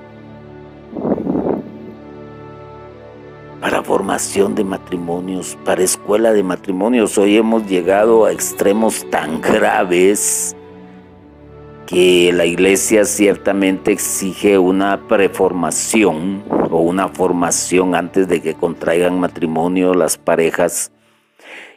para 3.61 3.81
formación 3.81 4.55
de 4.55 4.65
matrimonios, 4.65 5.57
para 5.63 5.83
escuela 5.83 6.33
de 6.33 6.43
matrimonios. 6.43 7.17
Hoy 7.17 7.38
hemos 7.38 7.65
llegado 7.65 8.25
a 8.25 8.33
extremos 8.33 9.09
tan 9.09 9.39
graves 9.41 10.53
que 11.86 12.31
la 12.33 12.45
iglesia 12.45 13.05
ciertamente 13.05 13.91
exige 13.91 14.57
una 14.57 15.07
preformación 15.07 16.43
o 16.71 16.79
una 16.79 17.09
formación 17.09 17.95
antes 17.95 18.27
de 18.27 18.41
que 18.41 18.55
contraigan 18.55 19.19
matrimonio 19.19 19.93
las 19.93 20.17
parejas 20.17 20.91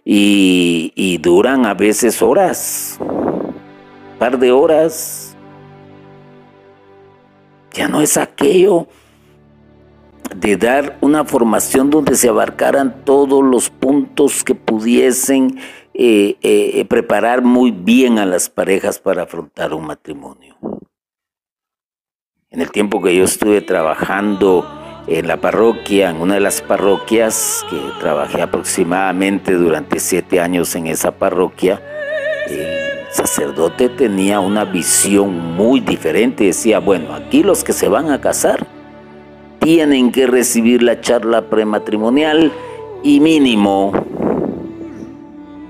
y, 0.04 1.18
duran 1.20 1.66
a 1.66 1.74
veces 1.74 2.22
horas, 2.22 2.98
par 4.18 4.38
de 4.38 4.50
horas. 4.50 5.36
Ya 7.72 7.88
no 7.88 8.00
es 8.00 8.16
aquello 8.16 8.86
de 10.34 10.56
dar 10.56 10.96
una 11.02 11.24
formación 11.24 11.90
donde 11.90 12.16
se 12.16 12.28
abarcaran 12.28 13.04
todos 13.04 13.44
los 13.44 13.68
puntos 13.68 14.42
que 14.42 14.54
pudiesen 14.54 15.58
eh, 16.00 16.36
eh, 16.42 16.84
preparar 16.84 17.42
muy 17.42 17.72
bien 17.72 18.20
a 18.20 18.24
las 18.24 18.48
parejas 18.48 19.00
para 19.00 19.24
afrontar 19.24 19.74
un 19.74 19.84
matrimonio. 19.84 20.56
En 22.50 22.60
el 22.60 22.70
tiempo 22.70 23.02
que 23.02 23.16
yo 23.16 23.24
estuve 23.24 23.62
trabajando 23.62 24.64
en 25.08 25.26
la 25.26 25.40
parroquia, 25.40 26.10
en 26.10 26.20
una 26.20 26.34
de 26.34 26.40
las 26.40 26.62
parroquias, 26.62 27.66
que 27.68 27.80
trabajé 27.98 28.42
aproximadamente 28.42 29.54
durante 29.54 29.98
siete 29.98 30.38
años 30.38 30.72
en 30.76 30.86
esa 30.86 31.10
parroquia, 31.10 31.82
el 32.48 33.10
sacerdote 33.10 33.88
tenía 33.88 34.38
una 34.38 34.64
visión 34.64 35.56
muy 35.56 35.80
diferente. 35.80 36.44
Decía, 36.44 36.78
bueno, 36.78 37.12
aquí 37.12 37.42
los 37.42 37.64
que 37.64 37.72
se 37.72 37.88
van 37.88 38.12
a 38.12 38.20
casar 38.20 38.68
tienen 39.58 40.12
que 40.12 40.28
recibir 40.28 40.80
la 40.80 41.00
charla 41.00 41.50
prematrimonial 41.50 42.52
y 43.02 43.18
mínimo 43.18 43.92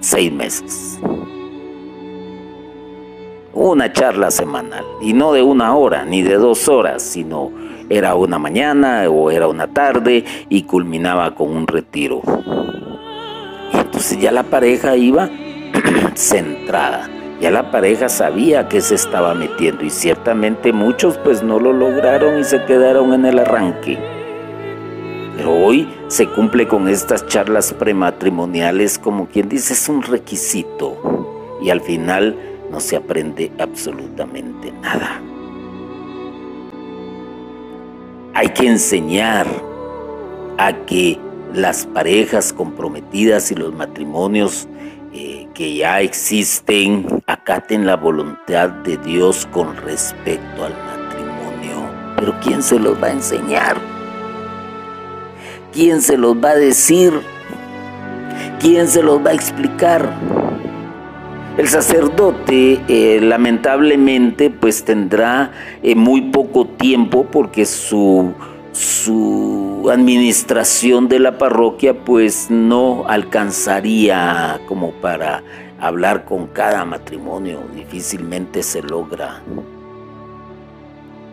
seis 0.08 0.32
meses. 0.32 0.98
Una 3.52 3.92
charla 3.92 4.30
semanal, 4.30 4.84
y 5.02 5.12
no 5.12 5.32
de 5.32 5.42
una 5.42 5.76
hora 5.76 6.06
ni 6.06 6.22
de 6.22 6.36
dos 6.36 6.66
horas, 6.68 7.02
sino 7.02 7.50
era 7.90 8.14
una 8.14 8.38
mañana 8.38 9.04
o 9.10 9.30
era 9.30 9.48
una 9.48 9.66
tarde 9.66 10.24
y 10.48 10.62
culminaba 10.62 11.34
con 11.34 11.54
un 11.54 11.66
retiro. 11.66 12.22
Y 13.74 13.76
entonces 13.76 14.18
ya 14.18 14.32
la 14.32 14.44
pareja 14.44 14.96
iba 14.96 15.28
centrada, 16.14 17.10
ya 17.40 17.50
la 17.50 17.70
pareja 17.70 18.08
sabía 18.08 18.66
que 18.68 18.80
se 18.80 18.94
estaba 18.94 19.34
metiendo 19.34 19.84
y 19.84 19.90
ciertamente 19.90 20.72
muchos 20.72 21.18
pues 21.18 21.42
no 21.42 21.60
lo 21.60 21.74
lograron 21.74 22.38
y 22.38 22.44
se 22.44 22.64
quedaron 22.64 23.12
en 23.12 23.26
el 23.26 23.40
arranque. 23.40 23.98
Pero 25.36 25.52
hoy 25.52 25.86
se 26.08 26.26
cumple 26.26 26.66
con 26.66 26.88
estas 26.88 27.26
charlas 27.26 27.74
prematrimoniales 27.74 28.98
como 28.98 29.28
quien 29.28 29.48
dice 29.48 29.74
es 29.74 29.88
un 29.90 30.02
requisito 30.02 31.58
y 31.62 31.68
al 31.68 31.82
final 31.82 32.36
no 32.70 32.80
se 32.80 32.96
aprende 32.96 33.52
absolutamente 33.58 34.72
nada. 34.72 35.20
Hay 38.34 38.48
que 38.48 38.68
enseñar 38.68 39.46
a 40.56 40.72
que 40.86 41.18
las 41.52 41.86
parejas 41.86 42.52
comprometidas 42.52 43.50
y 43.50 43.54
los 43.54 43.74
matrimonios 43.74 44.68
eh, 45.12 45.48
que 45.54 45.76
ya 45.76 46.00
existen 46.00 47.06
acaten 47.26 47.84
la 47.84 47.96
voluntad 47.96 48.70
de 48.70 48.96
Dios 48.98 49.46
con 49.52 49.76
respecto 49.76 50.64
al 50.64 50.72
matrimonio. 50.72 51.90
Pero 52.16 52.34
¿quién 52.42 52.62
se 52.62 52.78
los 52.78 53.02
va 53.02 53.08
a 53.08 53.12
enseñar? 53.12 53.97
¿Quién 55.78 56.02
se 56.02 56.18
los 56.18 56.34
va 56.34 56.50
a 56.50 56.56
decir? 56.56 57.12
¿Quién 58.58 58.88
se 58.88 59.00
los 59.00 59.24
va 59.24 59.30
a 59.30 59.34
explicar? 59.34 60.12
El 61.56 61.68
sacerdote 61.68 62.80
eh, 62.88 63.20
lamentablemente 63.22 64.50
pues 64.50 64.84
tendrá 64.84 65.52
eh, 65.84 65.94
muy 65.94 66.32
poco 66.32 66.66
tiempo 66.66 67.26
porque 67.30 67.64
su, 67.64 68.32
su 68.72 69.88
administración 69.88 71.06
de 71.06 71.20
la 71.20 71.38
parroquia 71.38 71.94
pues 71.94 72.50
no 72.50 73.04
alcanzaría 73.06 74.60
como 74.66 74.90
para 74.94 75.44
hablar 75.78 76.24
con 76.24 76.48
cada 76.48 76.84
matrimonio, 76.84 77.60
difícilmente 77.76 78.64
se 78.64 78.82
logra. 78.82 79.44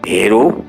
Pero 0.03 0.61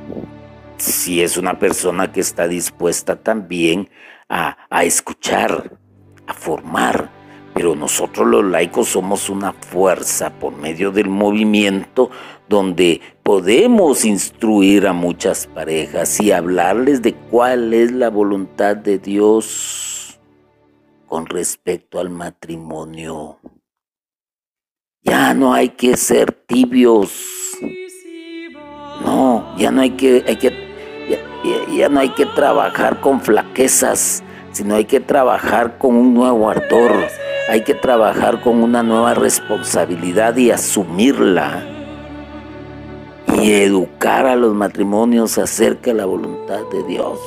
si 0.77 1.23
es 1.23 1.37
una 1.37 1.59
persona 1.59 2.13
que 2.13 2.21
está 2.21 2.49
dispuesta 2.49 3.17
también 3.17 3.91
a, 4.29 4.57
escuchar, 4.83 5.79
a 6.27 6.35
formar. 6.35 7.11
Pero 7.55 7.75
nosotros 7.75 8.27
los 8.27 8.45
laicos 8.45 8.89
somos 8.89 9.31
una 9.31 9.53
fuerza 9.53 10.31
por 10.31 10.55
medio 10.55 10.91
del 10.91 11.09
movimiento 11.09 12.11
donde 12.49 13.01
podemos 13.23 14.05
instruir 14.05 14.87
a 14.87 14.93
muchas 14.93 15.47
parejas 15.47 16.21
y 16.21 16.33
hablarles 16.33 17.01
de 17.01 17.15
cuál 17.15 17.73
es 17.73 17.93
la 17.93 18.11
voluntad 18.11 18.77
de 18.77 18.99
Dios 18.99 20.21
con 21.07 21.25
respecto 21.27 21.99
al 21.99 22.11
matrimonio. 22.11 23.39
Ya 25.03 25.33
no 25.33 25.55
hay 25.55 25.71
que 25.71 25.97
ser 25.97 26.33
tibios. 26.33 27.23
No, 29.03 29.57
ya 29.57 29.71
no 29.71 29.81
hay 29.81 29.91
que, 29.91 30.25
hay 30.27 30.37
que 30.37 30.66
ya, 31.77 31.89
no 31.89 32.01
hay 32.01 32.11
que 32.11 32.27
trabajar 32.27 33.01
con 33.01 33.21
flaquezas, 33.21 34.23
sino 34.53 34.75
hay 34.75 34.85
que 34.85 35.01
trabajar 35.01 35.79
con 35.79 35.97
un 35.97 36.15
nuevo 36.15 36.49
ardor, 36.49 36.93
hay 37.49 37.63
que 37.63 37.75
trabajar 37.75 38.41
con 38.41 38.63
una 38.63 38.83
nueva 38.83 39.15
responsabilidad 39.15 40.37
y 40.37 40.51
asumirla 40.51 41.65
y 43.41 43.53
educar 43.53 44.27
a 44.27 44.37
los 44.37 44.55
matrimonios 44.55 45.39
acerca 45.39 45.91
de 45.91 45.99
la 45.99 46.07
voluntad 46.07 46.61
de 46.73 46.83
Dios. 46.85 47.19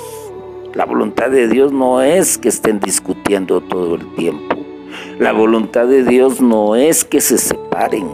La 0.74 0.86
voluntad 0.86 1.30
de 1.30 1.47
Dios 1.47 1.72
no 1.72 2.01
es 2.01 2.38
que 2.38 2.49
estén 2.49 2.80
discutiendo 2.80 3.61
todo 3.61 3.95
el 3.95 4.15
tiempo. 4.15 4.55
La 5.20 5.34
voluntad 5.34 5.88
de 5.88 6.03
Dios 6.03 6.41
no 6.41 6.76
es 6.76 7.03
que 7.03 7.22
se 7.22 7.38
separen. 7.38 8.07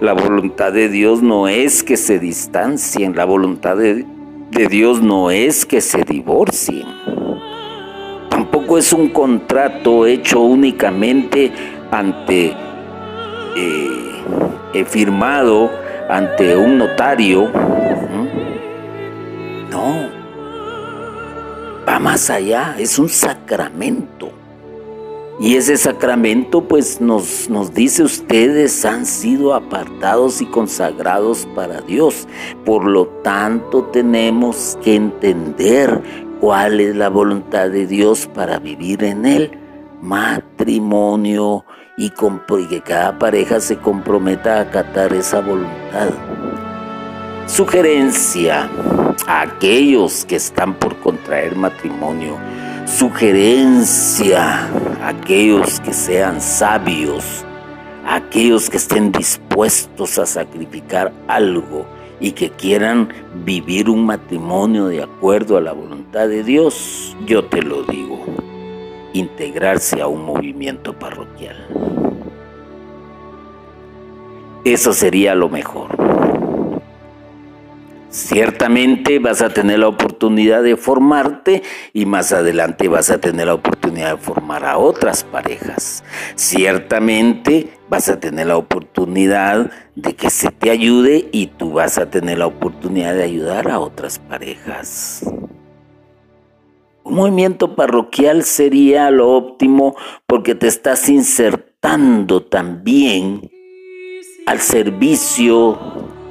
La 0.00 0.12
voluntad 0.14 0.72
de 0.72 0.88
Dios 0.88 1.22
no 1.22 1.46
es 1.46 1.82
que 1.82 1.96
se 1.96 2.18
distancien. 2.18 3.14
La 3.14 3.24
voluntad 3.24 3.76
de 3.76 4.06
de 4.50 4.66
Dios 4.66 5.00
no 5.00 5.30
es 5.30 5.64
que 5.64 5.80
se 5.80 6.02
divorcien. 6.02 6.86
Tampoco 8.28 8.78
es 8.78 8.92
un 8.92 9.08
contrato 9.08 10.06
hecho 10.06 10.40
únicamente 10.40 11.52
ante, 11.90 12.54
eh, 13.56 14.84
firmado 14.86 15.70
ante 16.08 16.56
un 16.56 16.78
notario. 16.78 17.50
No, 19.70 20.08
va 21.88 21.98
más 21.98 22.30
allá, 22.30 22.74
es 22.78 22.98
un 22.98 23.08
sacramento. 23.08 24.39
Y 25.40 25.56
ese 25.56 25.78
sacramento 25.78 26.60
pues 26.68 27.00
nos, 27.00 27.48
nos 27.48 27.72
dice 27.72 28.02
ustedes 28.02 28.84
han 28.84 29.06
sido 29.06 29.54
apartados 29.54 30.42
y 30.42 30.44
consagrados 30.44 31.48
para 31.54 31.80
Dios. 31.80 32.28
Por 32.66 32.84
lo 32.84 33.06
tanto 33.06 33.84
tenemos 33.84 34.78
que 34.84 34.96
entender 34.96 36.02
cuál 36.42 36.78
es 36.80 36.94
la 36.94 37.08
voluntad 37.08 37.70
de 37.70 37.86
Dios 37.86 38.26
para 38.26 38.58
vivir 38.58 39.02
en 39.02 39.24
él. 39.24 39.50
Matrimonio 40.02 41.64
y, 41.96 42.10
que 42.68 42.82
cada 42.82 43.18
pareja 43.18 43.60
se 43.60 43.78
comprometa 43.78 44.58
a 44.58 44.60
acatar 44.62 45.14
esa 45.14 45.40
voluntad. 45.40 46.10
Sugerencia 47.46 48.70
a 49.26 49.40
aquellos 49.40 50.26
que 50.26 50.36
están 50.36 50.74
por 50.74 50.96
contraer 50.96 51.56
matrimonio 51.56 52.36
sugerencia 52.90 54.68
a 55.00 55.08
aquellos 55.08 55.80
que 55.80 55.92
sean 55.92 56.40
sabios, 56.40 57.44
a 58.04 58.16
aquellos 58.16 58.68
que 58.68 58.78
estén 58.78 59.12
dispuestos 59.12 60.18
a 60.18 60.26
sacrificar 60.26 61.12
algo 61.28 61.86
y 62.18 62.32
que 62.32 62.50
quieran 62.50 63.08
vivir 63.44 63.88
un 63.88 64.04
matrimonio 64.04 64.86
de 64.86 65.02
acuerdo 65.02 65.56
a 65.56 65.60
la 65.60 65.72
voluntad 65.72 66.28
de 66.28 66.42
Dios, 66.42 67.16
yo 67.26 67.44
te 67.44 67.62
lo 67.62 67.84
digo, 67.84 68.24
integrarse 69.12 70.02
a 70.02 70.08
un 70.08 70.24
movimiento 70.24 70.92
parroquial. 70.92 71.56
Eso 74.64 74.92
sería 74.92 75.34
lo 75.34 75.48
mejor. 75.48 76.29
Ciertamente 78.10 79.20
vas 79.20 79.40
a 79.40 79.50
tener 79.50 79.78
la 79.78 79.86
oportunidad 79.86 80.64
de 80.64 80.76
formarte 80.76 81.62
y 81.92 82.06
más 82.06 82.32
adelante 82.32 82.88
vas 82.88 83.08
a 83.08 83.20
tener 83.20 83.46
la 83.46 83.54
oportunidad 83.54 84.16
de 84.16 84.20
formar 84.20 84.64
a 84.64 84.78
otras 84.78 85.22
parejas. 85.22 86.02
Ciertamente 86.34 87.70
vas 87.88 88.08
a 88.08 88.18
tener 88.18 88.48
la 88.48 88.56
oportunidad 88.56 89.70
de 89.94 90.16
que 90.16 90.28
se 90.28 90.50
te 90.50 90.70
ayude 90.70 91.28
y 91.30 91.46
tú 91.46 91.74
vas 91.74 91.98
a 91.98 92.10
tener 92.10 92.38
la 92.38 92.48
oportunidad 92.48 93.14
de 93.14 93.22
ayudar 93.22 93.70
a 93.70 93.78
otras 93.78 94.18
parejas. 94.18 95.22
Un 97.04 97.14
movimiento 97.14 97.76
parroquial 97.76 98.42
sería 98.42 99.08
lo 99.12 99.30
óptimo 99.30 99.94
porque 100.26 100.56
te 100.56 100.66
estás 100.66 101.08
insertando 101.08 102.42
también 102.42 103.48
al 104.46 104.58
servicio 104.58 105.78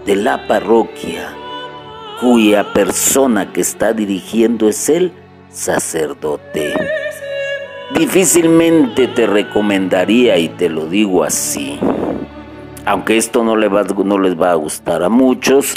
de 0.05 0.17
la 0.17 0.45
parroquia 0.45 1.38
cuya 2.19 2.73
persona 2.73 3.51
que 3.53 3.61
está 3.61 3.93
dirigiendo 3.93 4.67
es 4.67 4.89
el 4.89 5.11
sacerdote. 5.49 6.73
Difícilmente 7.95 9.07
te 9.07 9.25
recomendaría, 9.25 10.37
y 10.37 10.49
te 10.49 10.69
lo 10.69 10.85
digo 10.85 11.23
así, 11.23 11.79
aunque 12.85 13.17
esto 13.17 13.43
no, 13.43 13.55
va, 13.69 13.83
no 13.83 14.19
les 14.19 14.39
va 14.39 14.51
a 14.51 14.55
gustar 14.55 15.03
a 15.03 15.09
muchos, 15.09 15.73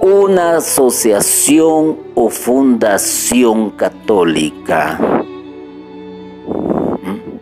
una 0.00 0.56
asociación 0.56 1.98
o 2.14 2.28
fundación 2.28 3.70
católica. 3.70 4.98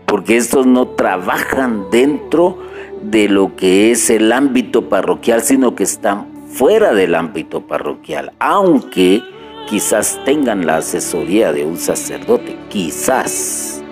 Porque 0.06 0.36
estos 0.36 0.66
no 0.66 0.88
trabajan 0.88 1.90
dentro 1.90 2.58
de 3.02 3.28
lo 3.28 3.56
que 3.56 3.90
es 3.90 4.08
el 4.08 4.32
ámbito 4.32 4.88
parroquial, 4.88 5.42
sino 5.42 5.74
que 5.74 5.82
están 5.82 6.35
fuera 6.56 6.94
del 6.94 7.14
ámbito 7.14 7.66
parroquial, 7.66 8.32
aunque 8.38 9.22
quizás 9.68 10.18
tengan 10.24 10.64
la 10.64 10.78
asesoría 10.78 11.52
de 11.52 11.66
un 11.66 11.76
sacerdote, 11.76 12.56
quizás. 12.70 13.82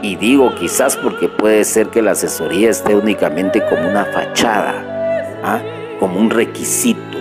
Y 0.00 0.16
digo 0.16 0.54
quizás 0.54 0.96
porque 0.96 1.28
puede 1.28 1.64
ser 1.64 1.88
que 1.88 2.00
la 2.00 2.12
asesoría 2.12 2.70
esté 2.70 2.94
únicamente 2.94 3.62
como 3.68 3.86
una 3.86 4.06
fachada, 4.06 5.40
¿ah? 5.44 5.60
como 6.00 6.18
un 6.18 6.30
requisito. 6.30 7.18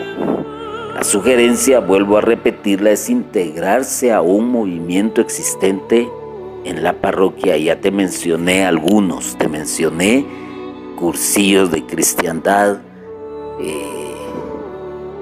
La 0.96 1.04
sugerencia, 1.04 1.80
vuelvo 1.80 2.18
a 2.18 2.22
repetirla, 2.22 2.92
es 2.92 3.10
integrarse 3.10 4.14
a 4.14 4.22
un 4.22 4.50
movimiento 4.50 5.20
existente 5.20 6.10
en 6.64 6.84
la 6.84 6.94
parroquia. 6.94 7.58
Ya 7.58 7.82
te 7.82 7.92
mencioné 7.92 8.66
algunos, 8.66 9.38
te 9.38 9.50
mencioné 9.50 10.26
cursillos 10.96 11.70
de 11.70 11.86
cristiandad, 11.86 12.78
eh, 13.60 14.07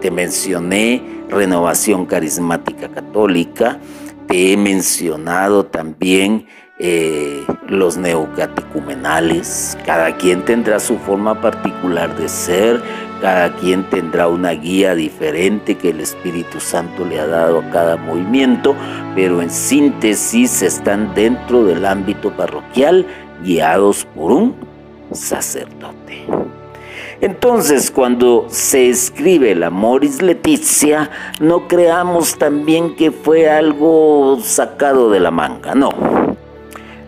te 0.05 0.11
mencioné 0.11 1.01
Renovación 1.31 2.05
Carismática 2.05 2.89
Católica, 2.89 3.79
te 4.27 4.53
he 4.53 4.55
mencionado 4.55 5.65
también 5.65 6.45
eh, 6.77 7.43
los 7.67 7.97
neocatecumenales, 7.97 9.75
cada 9.83 10.15
quien 10.15 10.45
tendrá 10.45 10.79
su 10.79 10.99
forma 10.99 11.41
particular 11.41 12.15
de 12.19 12.29
ser, 12.29 12.83
cada 13.19 13.55
quien 13.55 13.89
tendrá 13.89 14.27
una 14.27 14.51
guía 14.51 14.93
diferente 14.93 15.73
que 15.73 15.89
el 15.89 16.01
Espíritu 16.01 16.59
Santo 16.59 17.03
le 17.03 17.19
ha 17.19 17.25
dado 17.25 17.61
a 17.61 17.69
cada 17.71 17.97
movimiento, 17.97 18.75
pero 19.15 19.41
en 19.41 19.49
síntesis 19.49 20.61
están 20.61 21.15
dentro 21.15 21.63
del 21.63 21.83
ámbito 21.83 22.31
parroquial 22.37 23.07
guiados 23.43 24.05
por 24.13 24.31
un 24.31 24.55
sacerdote. 25.13 26.27
Entonces, 27.25 27.89
cuando 27.89 28.45
se 28.49 28.87
escribe 28.87 29.55
la 29.55 29.71
Moris 29.71 30.21
Leticia, 30.21 31.09
no 31.39 31.67
creamos 31.67 32.37
también 32.37 32.95
que 32.95 33.09
fue 33.09 33.49
algo 33.49 34.37
sacado 34.43 35.09
de 35.09 35.19
la 35.19 35.31
manga, 35.31 35.73
no. 35.73 35.89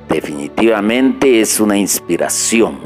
Definitivamente 0.09 1.39
es 1.39 1.59
una 1.59 1.78
inspiración 1.78 2.80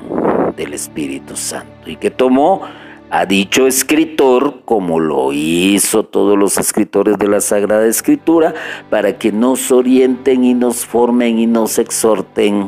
del 0.58 0.74
Espíritu 0.74 1.38
Santo 1.38 1.90
y 1.90 1.96
que 1.96 2.12
tomó 2.12 2.64
a 3.10 3.26
dicho 3.26 3.66
escritor, 3.66 4.64
como 4.66 5.00
lo 5.00 5.32
hizo 5.32 6.04
todos 6.04 6.38
los 6.38 6.58
escritores 6.58 7.18
de 7.18 7.30
la 7.30 7.40
Sagrada 7.40 7.88
Escritura, 7.88 8.54
para 8.90 9.18
que 9.18 9.32
nos 9.32 9.72
orienten 9.72 10.44
y 10.44 10.54
nos 10.54 10.86
formen 10.86 11.40
y 11.40 11.46
nos 11.46 11.80
exhorten 11.80 12.68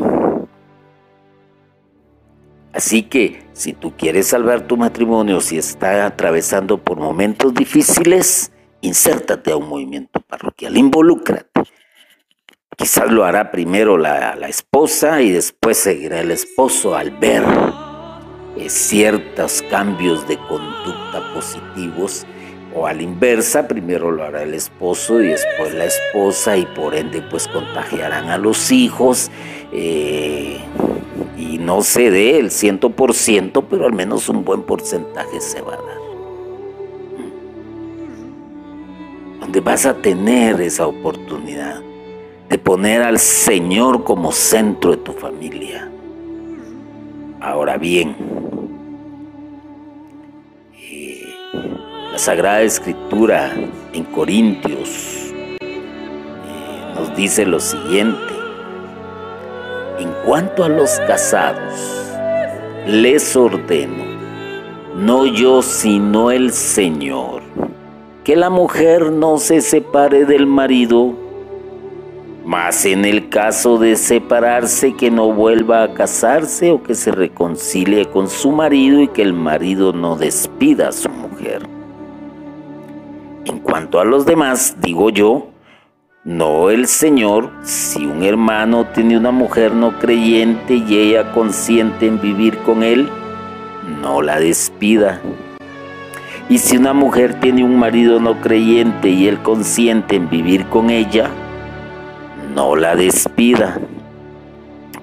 Así 2.74 3.04
que 3.04 3.48
si 3.54 3.74
tú 3.74 3.94
quieres 3.96 4.28
salvar 4.28 4.68
tu 4.68 4.78
matrimonio, 4.78 5.40
si 5.42 5.58
está 5.58 6.08
atravesando 6.08 6.80
por 6.80 6.98
momentos 6.98 7.54
difíciles, 7.54 8.52
insértate 8.82 9.52
a 9.52 9.58
un 9.58 9.70
movimiento 9.70 10.20
parroquial, 10.22 10.76
involúcrate. 10.76 11.48
Quizás 12.76 13.12
lo 13.12 13.24
hará 13.24 13.52
primero 13.52 13.98
la, 13.98 14.34
esposa 14.50 15.22
y 15.22 15.32
después 15.32 15.78
seguirá 15.78 16.20
el 16.20 16.32
esposo 16.32 16.96
al 16.96 17.12
ver 17.12 17.44
eh, 18.58 18.70
ciertos 18.70 19.62
cambios 19.70 20.28
de 20.28 20.38
conducta 20.38 21.34
positivos 21.34 22.26
o 22.76 22.88
a 22.88 22.94
la 22.94 23.04
inversa, 23.04 23.68
primero 23.68 24.12
lo 24.12 24.24
hará 24.24 24.44
el 24.44 24.54
esposo 24.54 25.22
y 25.22 25.28
después 25.28 25.74
la 25.74 25.86
esposa 25.86 26.58
y 26.58 26.66
por 26.66 26.96
ende 26.96 27.22
pues 27.22 27.48
contagiarán 27.48 28.30
a 28.30 28.38
los 28.38 28.72
hijos. 28.72 29.30
Eh, 29.72 30.58
y 31.38 31.58
no 31.58 31.82
se 31.82 32.10
dé 32.12 32.40
el 32.40 32.52
ciento 32.52 32.92
por 32.92 33.14
ciento, 33.14 33.64
pero 33.64 33.86
al 33.86 33.94
menos 33.94 34.30
un 34.30 34.44
buen 34.44 34.64
porcentaje 34.64 35.40
se 35.42 35.62
va 35.62 35.74
a 35.74 35.78
dar. 35.78 36.04
Donde 39.42 39.60
vas 39.60 39.86
a 39.86 39.96
tener 39.96 40.62
esa 40.62 40.88
oportunidad 40.88 41.82
de 42.50 42.58
poner 42.58 43.02
al 43.02 43.20
Señor 43.20 44.04
como 44.04 44.32
centro 44.32 44.92
de 44.92 44.98
tu 44.98 45.12
familia. 45.14 45.90
Ahora 47.40 47.78
bien, 47.78 48.16
la 52.14 52.20
Sagrada 52.20 52.62
Escritura 52.62 53.52
en 53.92 54.04
Corintios 54.04 55.34
eh, 55.60 56.94
nos 56.94 57.16
dice 57.16 57.44
lo 57.44 57.60
siguiente. 57.60 58.34
En 59.98 60.10
cuanto 60.24 60.64
a 60.64 60.70
los 60.70 60.92
casados, 61.08 61.74
les 62.86 63.36
ordeno, 63.36 64.04
no 64.96 65.26
yo 65.26 65.64
sino 65.64 66.30
el 66.30 66.52
Señor, 66.52 67.42
que 68.24 68.36
la 68.36 68.52
mujer 68.52 69.12
no 69.12 69.40
se 69.40 69.62
separe 69.62 70.26
del 70.26 70.46
marido, 70.46 71.16
mas 72.46 72.86
en 72.86 73.06
el 73.06 73.30
caso 73.30 73.80
de 73.80 73.96
separarse 73.96 74.94
que 74.94 75.10
no 75.10 75.34
vuelva 75.34 75.82
a 75.82 75.94
casarse 75.96 76.70
o 76.70 76.84
que 76.84 76.94
se 76.94 77.12
reconcilie 77.12 78.06
con 78.06 78.30
su 78.30 78.52
marido 78.52 79.02
y 79.02 79.08
que 79.08 79.24
el 79.24 79.34
marido 79.34 79.94
no 79.94 80.16
despida 80.16 80.90
a 80.90 80.92
su 80.92 81.10
mujer. 81.10 81.73
En 83.46 83.60
cuanto 83.60 84.00
a 84.00 84.06
los 84.06 84.26
demás, 84.26 84.78
digo 84.80 85.10
yo, 85.10 85.50
no 86.24 86.70
el 86.70 86.88
Señor, 86.88 87.52
si 87.64 88.06
un 88.06 88.24
hermano 88.24 88.88
tiene 88.94 89.18
una 89.18 89.32
mujer 89.32 89.74
no 89.74 90.00
creyente 90.00 90.76
y 90.76 90.98
ella 90.98 91.34
consiente 91.34 92.08
en 92.08 92.22
vivir 92.22 92.58
con 92.60 92.84
él, 92.84 93.10
no 94.02 94.22
la 94.22 94.40
despida. 94.40 95.20
Y 96.48 96.60
si 96.60 96.78
una 96.78 96.94
mujer 96.94 97.42
tiene 97.42 97.66
un 97.66 97.78
marido 97.78 98.22
no 98.22 98.40
creyente 98.40 99.10
y 99.10 99.28
él 99.28 99.42
consiente 99.42 100.16
en 100.16 100.30
vivir 100.30 100.66
con 100.68 100.90
ella, 100.90 101.30
no 102.56 102.78
la 102.78 102.96
despida. 102.96 103.78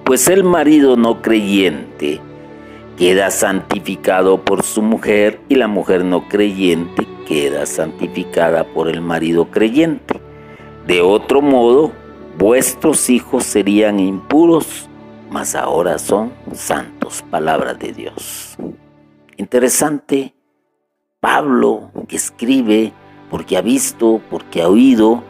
Pues 0.03 0.27
el 0.27 0.43
marido 0.43 0.97
no 0.97 1.21
creyente 1.21 2.19
queda 3.01 3.31
santificado 3.31 4.45
por 4.45 4.61
su 4.61 4.83
mujer 4.83 5.41
y 5.49 5.55
la 5.55 5.67
mujer 5.67 6.05
no 6.05 6.29
creyente 6.29 7.07
queda 7.27 7.65
santificada 7.65 8.63
por 8.63 8.87
el 8.87 9.01
marido 9.01 9.49
creyente. 9.49 10.21
De 10.85 11.01
otro 11.01 11.41
modo, 11.41 11.93
vuestros 12.37 13.09
hijos 13.09 13.43
serían 13.43 13.99
impuros, 13.99 14.87
mas 15.31 15.55
ahora 15.55 15.97
son 15.97 16.31
santos, 16.53 17.23
palabras 17.27 17.79
de 17.79 17.91
Dios. 17.91 18.55
Interesante, 19.35 20.35
Pablo 21.19 21.89
que 22.07 22.17
escribe 22.17 22.93
porque 23.31 23.57
ha 23.57 23.61
visto, 23.63 24.21
porque 24.29 24.61
ha 24.61 24.69
oído, 24.69 25.23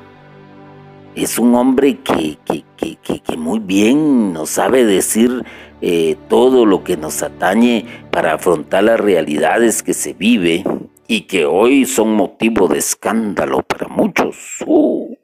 es 1.15 1.39
un 1.39 1.55
hombre 1.55 1.99
que, 1.99 2.37
que, 2.45 3.37
muy 3.37 3.59
bien 3.59 4.33
nos 4.33 4.49
sabe 4.49 4.83
decir 4.83 5.45
eh, 5.81 6.15
todo 6.29 6.65
lo 6.65 6.83
que 6.83 6.97
nos 6.97 7.23
atañe 7.23 7.85
para 8.11 8.33
afrontar 8.33 8.83
las 8.83 8.99
realidades 8.99 9.81
que 9.81 9.93
se 9.93 10.13
vive 10.13 10.63
y 11.07 11.21
que 11.21 11.45
hoy 11.45 11.85
son 11.85 12.15
motivo 12.15 12.67
de 12.67 12.77
escándalo 12.79 13.63
para 13.63 13.87
muchos. 13.87 14.63
Uh. 14.65 15.15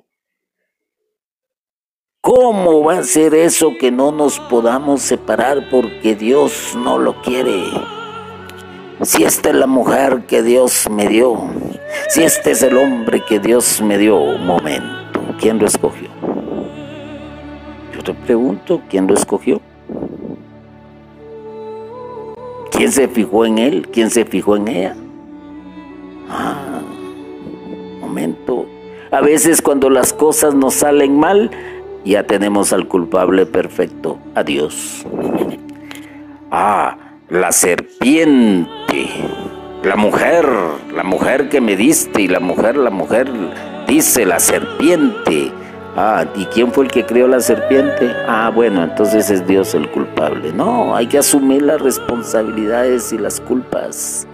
¿Cómo 2.22 2.84
va 2.84 2.98
a 2.98 3.04
ser 3.04 3.34
eso 3.34 3.78
que 3.80 3.90
no 3.90 4.12
nos 4.12 4.40
podamos 4.40 5.02
separar 5.02 5.70
porque 5.70 6.14
Dios 6.14 6.76
no 6.76 6.98
lo 6.98 7.22
quiere? 7.22 7.64
Si 9.02 9.24
esta 9.24 9.52
es 9.52 9.56
la 9.56 9.68
mujer 9.68 10.24
que 10.28 10.44
Dios 10.44 10.90
me 10.90 11.08
dio, 11.08 11.50
si 12.10 12.24
este 12.24 12.52
es 12.52 12.64
el 12.64 12.76
hombre 12.76 13.24
que 13.26 13.40
Dios 13.40 13.82
me 13.82 13.98
dio, 13.98 14.20
momento, 14.40 15.22
¿quién 15.40 15.58
lo 15.60 15.68
escogió? 15.68 16.10
Yo 17.94 18.04
te 18.04 18.14
pregunto, 18.14 18.82
¿quién 18.90 19.08
lo 19.08 19.14
escogió? 19.14 19.62
¿Quién 22.72 22.92
se 22.92 23.08
fijó 23.08 23.46
en 23.46 23.58
él? 23.58 23.88
¿Quién 23.92 24.10
se 24.10 24.26
fijó 24.26 24.56
en 24.56 24.68
ella? 24.68 24.96
Ah, 26.30 26.82
momento. 28.02 28.66
A 29.12 29.22
veces 29.22 29.62
cuando 29.62 29.90
las 29.90 30.14
cosas 30.14 30.54
nos 30.54 30.74
salen 30.76 31.18
mal, 31.18 31.50
ya 32.04 32.24
tenemos 32.24 32.74
al 32.74 32.88
culpable 32.88 33.46
perfecto, 33.46 34.20
a 34.36 34.44
Dios. 34.44 35.06
Ah, 36.52 36.98
la 37.30 37.52
serpiente, 37.52 39.08
la 39.84 39.96
mujer, 39.96 40.48
la 40.94 41.04
mujer 41.04 41.50
que 41.50 41.62
me 41.62 41.76
diste 41.76 42.22
y 42.22 42.28
la 42.28 42.40
mujer, 42.40 42.78
la 42.78 42.90
mujer, 42.90 43.30
dice 43.88 44.26
la 44.26 44.40
serpiente. 44.40 45.52
Ah, 46.00 46.28
¿y 46.36 46.46
quién 46.46 46.72
fue 46.72 46.86
el 46.86 46.92
que 46.92 47.08
creó 47.08 47.28
la 47.28 47.40
serpiente? 47.40 48.14
Ah, 48.28 48.52
bueno, 48.54 48.84
entonces 48.84 49.32
es 49.32 49.48
Dios 49.48 49.74
el 49.74 49.90
culpable. 49.90 50.54
No, 50.54 50.96
hay 50.96 51.08
que 51.08 51.18
asumir 51.18 51.64
las 51.64 51.82
responsabilidades 51.82 53.12
y 53.14 53.18
las 53.18 53.42
culpas. 53.42 54.28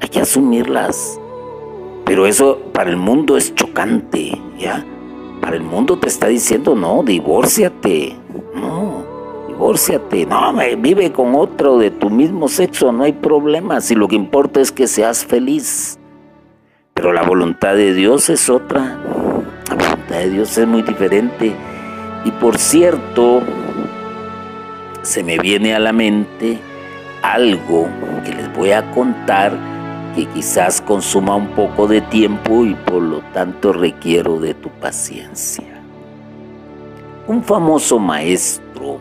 Hay 0.00 0.08
que 0.08 0.20
asumirlas. 0.20 1.18
Pero 2.04 2.28
eso 2.28 2.60
para 2.72 2.90
el 2.90 2.96
mundo 2.96 3.36
es 3.36 3.56
chocante, 3.56 4.40
¿ya? 4.56 4.86
Para 5.40 5.56
el 5.56 5.64
mundo 5.64 5.98
te 5.98 6.06
está 6.06 6.28
diciendo, 6.28 6.76
no, 6.76 7.02
divórciate. 7.02 8.16
No, 8.54 9.04
divórciate. 9.48 10.26
No, 10.26 10.54
vive 10.78 11.10
con 11.10 11.34
otro 11.34 11.76
de 11.78 11.90
tu 11.90 12.08
mismo 12.08 12.46
sexo, 12.46 12.92
no 12.92 13.02
hay 13.02 13.14
problema. 13.14 13.80
Si 13.80 13.96
lo 13.96 14.06
que 14.06 14.14
importa 14.14 14.60
es 14.60 14.70
que 14.70 14.86
seas 14.86 15.24
feliz. 15.24 15.98
Pero 16.94 17.12
la 17.12 17.24
voluntad 17.24 17.74
de 17.74 17.92
Dios 17.94 18.30
es 18.30 18.48
otra 18.48 19.00
de 20.18 20.30
Dios 20.30 20.56
es 20.58 20.66
muy 20.66 20.82
diferente. 20.82 21.54
Y 22.24 22.30
por 22.32 22.58
cierto, 22.58 23.42
se 25.02 25.22
me 25.22 25.38
viene 25.38 25.74
a 25.74 25.78
la 25.78 25.92
mente 25.92 26.58
algo 27.22 27.88
que 28.24 28.32
les 28.32 28.54
voy 28.54 28.72
a 28.72 28.90
contar 28.92 29.56
que 30.14 30.26
quizás 30.26 30.80
consuma 30.80 31.34
un 31.36 31.48
poco 31.48 31.86
de 31.86 32.00
tiempo 32.00 32.64
y 32.64 32.74
por 32.74 33.02
lo 33.02 33.20
tanto 33.32 33.72
requiero 33.72 34.38
de 34.38 34.54
tu 34.54 34.68
paciencia. 34.68 35.82
Un 37.26 37.42
famoso 37.42 37.98
maestro 37.98 38.98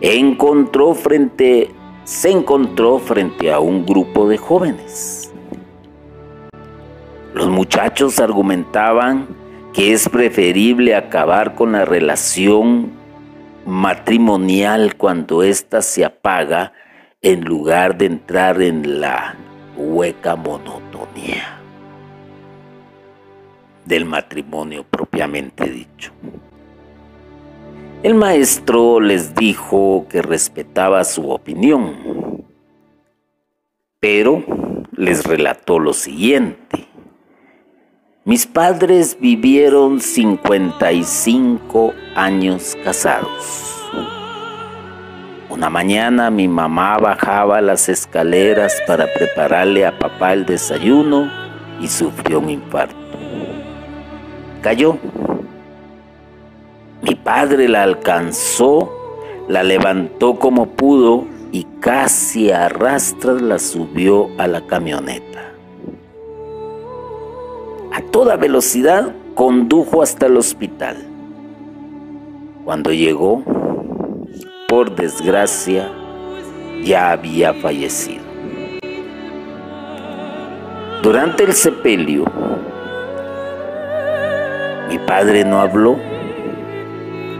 encontró 0.00 0.94
frente, 0.94 1.70
se 2.04 2.30
encontró 2.30 2.98
frente 2.98 3.52
a 3.52 3.60
un 3.60 3.86
grupo 3.86 4.28
de 4.28 4.36
jóvenes. 4.36 5.32
Los 7.34 7.48
muchachos 7.48 8.18
argumentaban 8.18 9.26
que 9.72 9.92
es 9.92 10.08
preferible 10.08 10.94
acabar 10.94 11.54
con 11.54 11.72
la 11.72 11.84
relación 11.84 12.92
matrimonial 13.64 14.96
cuando 14.96 15.42
ésta 15.42 15.82
se 15.82 16.04
apaga 16.04 16.72
en 17.22 17.44
lugar 17.44 17.96
de 17.96 18.06
entrar 18.06 18.60
en 18.60 19.00
la 19.00 19.36
hueca 19.76 20.36
monotonía 20.36 21.58
del 23.84 24.04
matrimonio 24.04 24.84
propiamente 24.84 25.64
dicho. 25.64 26.12
El 28.02 28.14
maestro 28.14 29.00
les 29.00 29.34
dijo 29.34 30.06
que 30.08 30.22
respetaba 30.22 31.04
su 31.04 31.30
opinión, 31.30 32.44
pero 34.00 34.44
les 34.96 35.24
relató 35.24 35.78
lo 35.78 35.92
siguiente. 35.92 36.91
Mis 38.24 38.46
padres 38.46 39.18
vivieron 39.20 40.00
55 40.00 41.92
años 42.14 42.78
casados. 42.84 43.82
Una 45.50 45.68
mañana 45.68 46.30
mi 46.30 46.46
mamá 46.46 46.98
bajaba 46.98 47.60
las 47.60 47.88
escaleras 47.88 48.80
para 48.86 49.12
prepararle 49.12 49.84
a 49.84 49.98
papá 49.98 50.34
el 50.34 50.46
desayuno 50.46 51.28
y 51.80 51.88
sufrió 51.88 52.38
un 52.38 52.50
infarto. 52.50 52.94
Cayó. 54.60 54.98
Mi 57.02 57.16
padre 57.16 57.68
la 57.68 57.82
alcanzó, 57.82 58.88
la 59.48 59.64
levantó 59.64 60.38
como 60.38 60.66
pudo 60.66 61.26
y 61.50 61.64
casi 61.80 62.52
a 62.52 62.68
la 62.68 63.58
subió 63.58 64.28
a 64.38 64.46
la 64.46 64.64
camioneta 64.68 65.51
a 67.92 68.00
toda 68.00 68.36
velocidad 68.36 69.14
condujo 69.34 70.02
hasta 70.02 70.26
el 70.26 70.38
hospital. 70.38 70.96
Cuando 72.64 72.90
llegó, 72.90 73.42
por 74.66 74.94
desgracia, 74.94 75.92
ya 76.82 77.10
había 77.10 77.52
fallecido. 77.52 78.22
Durante 81.02 81.44
el 81.44 81.52
sepelio, 81.52 82.24
mi 84.88 84.98
padre 85.00 85.44
no 85.44 85.60
habló, 85.60 85.96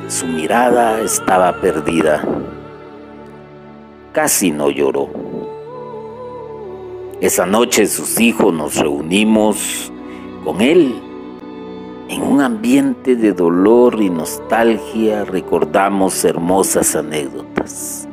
su 0.09 0.27
mirada 0.27 1.01
estaba 1.01 1.61
perdida, 1.61 2.23
casi 4.13 4.51
no 4.51 4.69
lloró. 4.69 5.09
Esa 7.21 7.47
noche 7.47 7.87
sus 7.87 8.21
hijos 8.21 8.53
nos 8.53 8.77
reunimos 8.77 9.92
con 10.45 10.61
él. 10.61 10.95
En 12.09 12.23
un 12.23 12.41
ambiente 12.41 13.17
de 13.17 13.33
dolor 13.33 14.01
y 14.01 14.11
nostalgia 14.11 15.25
recordamos 15.25 16.25
hermosas 16.25 16.95
anécdotas. 16.95 18.09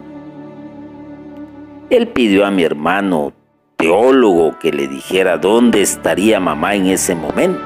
Él 1.90 2.08
pidió 2.10 2.46
a 2.46 2.52
mi 2.52 2.64
hermano 2.64 3.34
teólogo 3.78 4.58
que 4.60 4.72
le 4.72 4.88
dijera 4.88 5.38
dónde 5.38 5.82
estaría 5.82 6.40
mamá 6.40 6.76
en 6.76 6.88
ese 6.88 7.16
momento. 7.16 7.60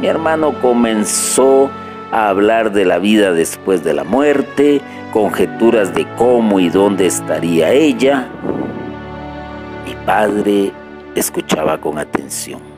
Mi 0.00 0.06
hermano 0.06 0.54
comenzó 0.60 1.70
a 2.12 2.28
hablar 2.28 2.72
de 2.72 2.84
la 2.84 2.98
vida 2.98 3.32
después 3.32 3.84
de 3.84 3.92
la 3.92 4.04
muerte, 4.04 4.80
conjeturas 5.12 5.94
de 5.94 6.06
cómo 6.16 6.60
y 6.60 6.70
dónde 6.70 7.06
estaría 7.06 7.72
ella. 7.72 8.28
Mi 9.86 9.94
padre 10.06 10.72
escuchaba 11.14 11.78
con 11.78 11.98
atención. 11.98 12.75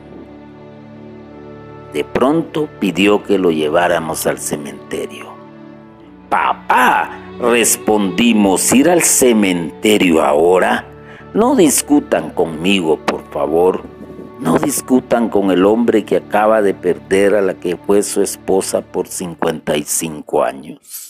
De 1.93 2.03
pronto 2.03 2.69
pidió 2.79 3.23
que 3.23 3.37
lo 3.37 3.51
lleváramos 3.51 4.27
al 4.27 4.37
cementerio. 4.39 5.27
Papá, 6.29 7.09
respondimos, 7.39 8.71
ir 8.73 8.89
al 8.89 9.01
cementerio 9.01 10.23
ahora. 10.23 10.85
No 11.33 11.55
discutan 11.55 12.31
conmigo, 12.31 12.97
por 12.97 13.23
favor. 13.31 13.83
No 14.39 14.57
discutan 14.59 15.29
con 15.29 15.51
el 15.51 15.65
hombre 15.65 16.05
que 16.05 16.17
acaba 16.17 16.61
de 16.61 16.73
perder 16.73 17.35
a 17.35 17.41
la 17.41 17.55
que 17.55 17.75
fue 17.75 18.03
su 18.03 18.21
esposa 18.21 18.81
por 18.81 19.07
55 19.07 20.43
años. 20.43 21.09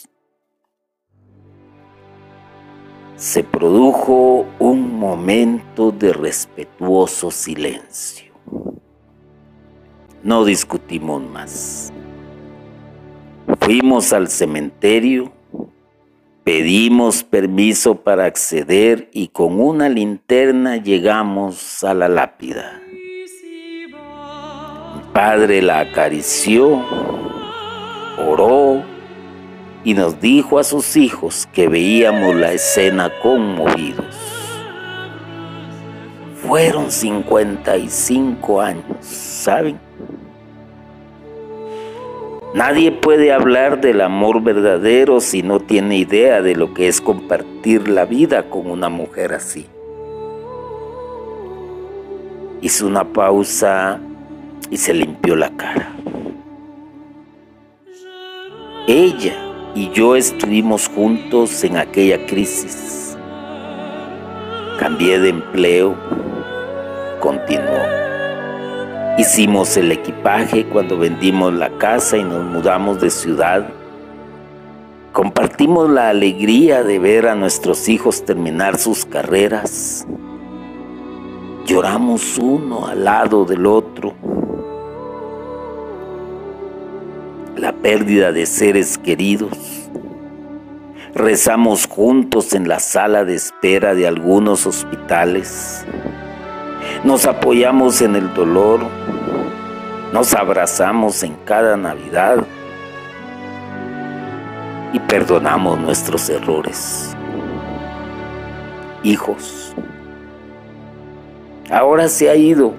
se 3.19 3.43
produjo 3.43 4.45
un 4.59 4.97
momento 4.97 5.91
de 5.91 6.13
respetuoso 6.13 7.30
silencio. 7.32 8.32
No 10.24 10.43
discutimos 10.43 11.22
más. 11.22 11.93
Fuimos 13.61 14.11
al 14.11 14.28
cementerio, 14.28 15.32
pedimos 16.43 17.24
permiso 17.24 17.95
para 17.95 18.26
acceder 18.26 19.09
y 19.13 19.30
con 19.30 19.61
una 19.61 19.88
linterna 19.88 20.76
llegamos 20.76 21.84
a 21.86 21.93
la 21.93 22.09
lápida. 22.09 22.82
Mi 24.95 25.13
padre 25.13 25.61
la 25.61 25.80
acarició, 25.80 26.84
oró 28.17 28.84
y 29.86 29.93
nos 29.93 30.20
dijo 30.20 30.59
a 30.59 30.65
sus 30.65 30.97
hijos 30.97 31.47
que 31.53 31.70
veíamos 31.70 32.36
la 32.36 32.51
escena 32.51 33.09
conmovidos. 33.22 34.15
Fueron 36.45 36.91
55 36.91 38.61
años, 38.61 38.84
¿saben? 38.99 39.88
Nadie 42.54 42.91
puede 42.91 43.32
hablar 43.32 43.80
del 43.80 44.02
amor 44.02 44.41
verdadero 44.41 45.20
si 45.20 45.43
no 45.43 45.60
tiene 45.60 45.97
idea 45.97 46.41
de 46.41 46.56
lo 46.56 46.74
que 46.74 46.88
es 46.88 47.00
compartir 47.00 47.88
la 47.88 48.06
vida 48.06 48.50
con 48.50 48.72
una 48.72 48.89
mujer 48.89 49.34
así. 49.34 49.68
Hizo 52.62 52.88
una 52.88 53.04
pausa 53.14 54.00
y 54.72 54.78
se 54.78 54.95
limpió 54.95 55.36
la 55.36 55.52
cara. 55.52 55.93
Ella 58.88 59.36
y 59.76 59.91
yo 59.91 60.16
estuvimos 60.16 60.88
juntos 60.88 61.64
en 61.64 61.78
aquella 61.78 62.26
crisis. 62.26 63.16
Cambié 64.80 65.20
de 65.20 65.30
empleo, 65.30 65.95
continuó. 67.20 68.09
Hicimos 69.20 69.76
el 69.76 69.91
equipaje 69.91 70.65
cuando 70.65 70.97
vendimos 70.97 71.53
la 71.53 71.70
casa 71.78 72.15
y 72.15 72.24
nos 72.24 72.41
mudamos 72.45 73.01
de 73.01 73.09
ciudad. 73.09 73.67
Compartimos 75.11 75.89
la 75.89 76.07
alegría 76.07 76.84
de 76.84 76.99
ver 76.99 77.28
a 77.28 77.36
nuestros 77.36 77.89
hijos 77.89 78.24
terminar 78.24 78.78
sus 78.78 79.03
carreras. 79.03 80.07
Lloramos 81.65 82.38
uno 82.38 82.88
al 82.88 83.03
lado 83.03 83.43
del 83.43 83.65
otro 83.65 84.15
la 87.57 87.74
pérdida 87.74 88.32
de 88.32 88.45
seres 88.45 88.97
queridos. 88.97 89.89
Rezamos 91.13 91.88
juntos 91.88 92.53
en 92.53 92.70
la 92.70 92.80
sala 92.80 93.26
de 93.26 93.36
espera 93.36 93.95
de 93.95 94.07
algunos 94.07 94.65
hospitales. 94.65 95.86
Nos 97.03 97.26
apoyamos 97.26 98.01
en 98.01 98.15
el 98.15 98.34
dolor. 98.34 98.99
Nos 100.14 100.34
abrazamos 100.34 101.24
en 101.24 101.36
cada 101.45 101.78
Navidad. 101.78 102.45
Y 104.91 104.99
perdonamos 104.99 105.80
nuestros 105.80 106.30
errores. 106.30 107.16
Hijos, 109.03 109.74
ahora 111.70 112.07
se 112.07 112.30
ha 112.30 112.36
ido 112.36 112.74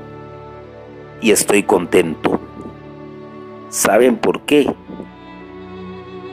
y 1.20 1.30
estoy 1.30 1.62
contento 1.62 2.40
¿Saben 3.70 4.16
por 4.16 4.40
qué? 4.40 4.66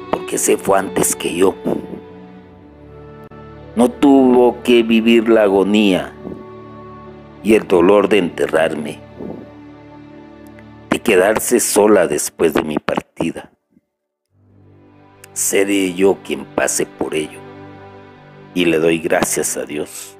Porque 0.09 0.39
se 0.39 0.57
fue 0.57 0.79
antes 0.79 1.15
que 1.15 1.35
yo. 1.35 1.53
No 3.75 3.89
tuvo 3.89 4.63
que 4.63 4.81
vivir 4.81 5.29
la 5.29 5.43
agonía 5.43 6.13
y 7.43 7.53
el 7.53 7.67
dolor 7.67 8.09
de 8.09 8.17
enterrarme, 8.17 8.99
quedarse 11.07 11.61
sola 11.61 12.05
después 12.05 12.53
de 12.53 12.63
mi 12.63 12.79
partida. 12.79 13.49
Seré 15.31 15.93
yo 15.93 16.17
quien 16.21 16.43
pase 16.43 16.85
por 16.85 17.15
ello 17.15 17.39
y 18.53 18.65
le 18.65 18.77
doy 18.77 18.99
gracias 18.99 19.55
a 19.55 19.63
Dios. 19.63 20.17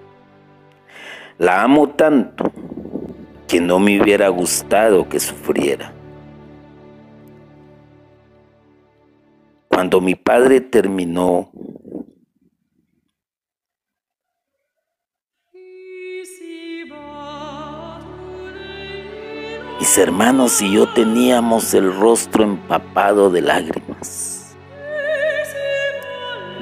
La 1.38 1.62
amo 1.62 1.90
tanto 1.90 2.54
que 3.50 3.60
no 3.60 3.80
me 3.80 4.02
hubiera 4.02 4.30
gustado 4.30 5.10
que 5.10 5.20
sufriera. 5.20 5.92
Cuando 9.68 10.00
mi 10.00 10.16
padre 10.16 10.62
terminó 10.62 11.52
Mis 19.80 19.96
hermanos 20.00 20.60
y 20.64 20.72
yo 20.72 20.88
teníamos 20.88 21.76
el 21.76 21.94
rostro 21.96 22.44
empapado 22.44 23.30
de 23.30 23.42
lágrimas. 23.42 24.56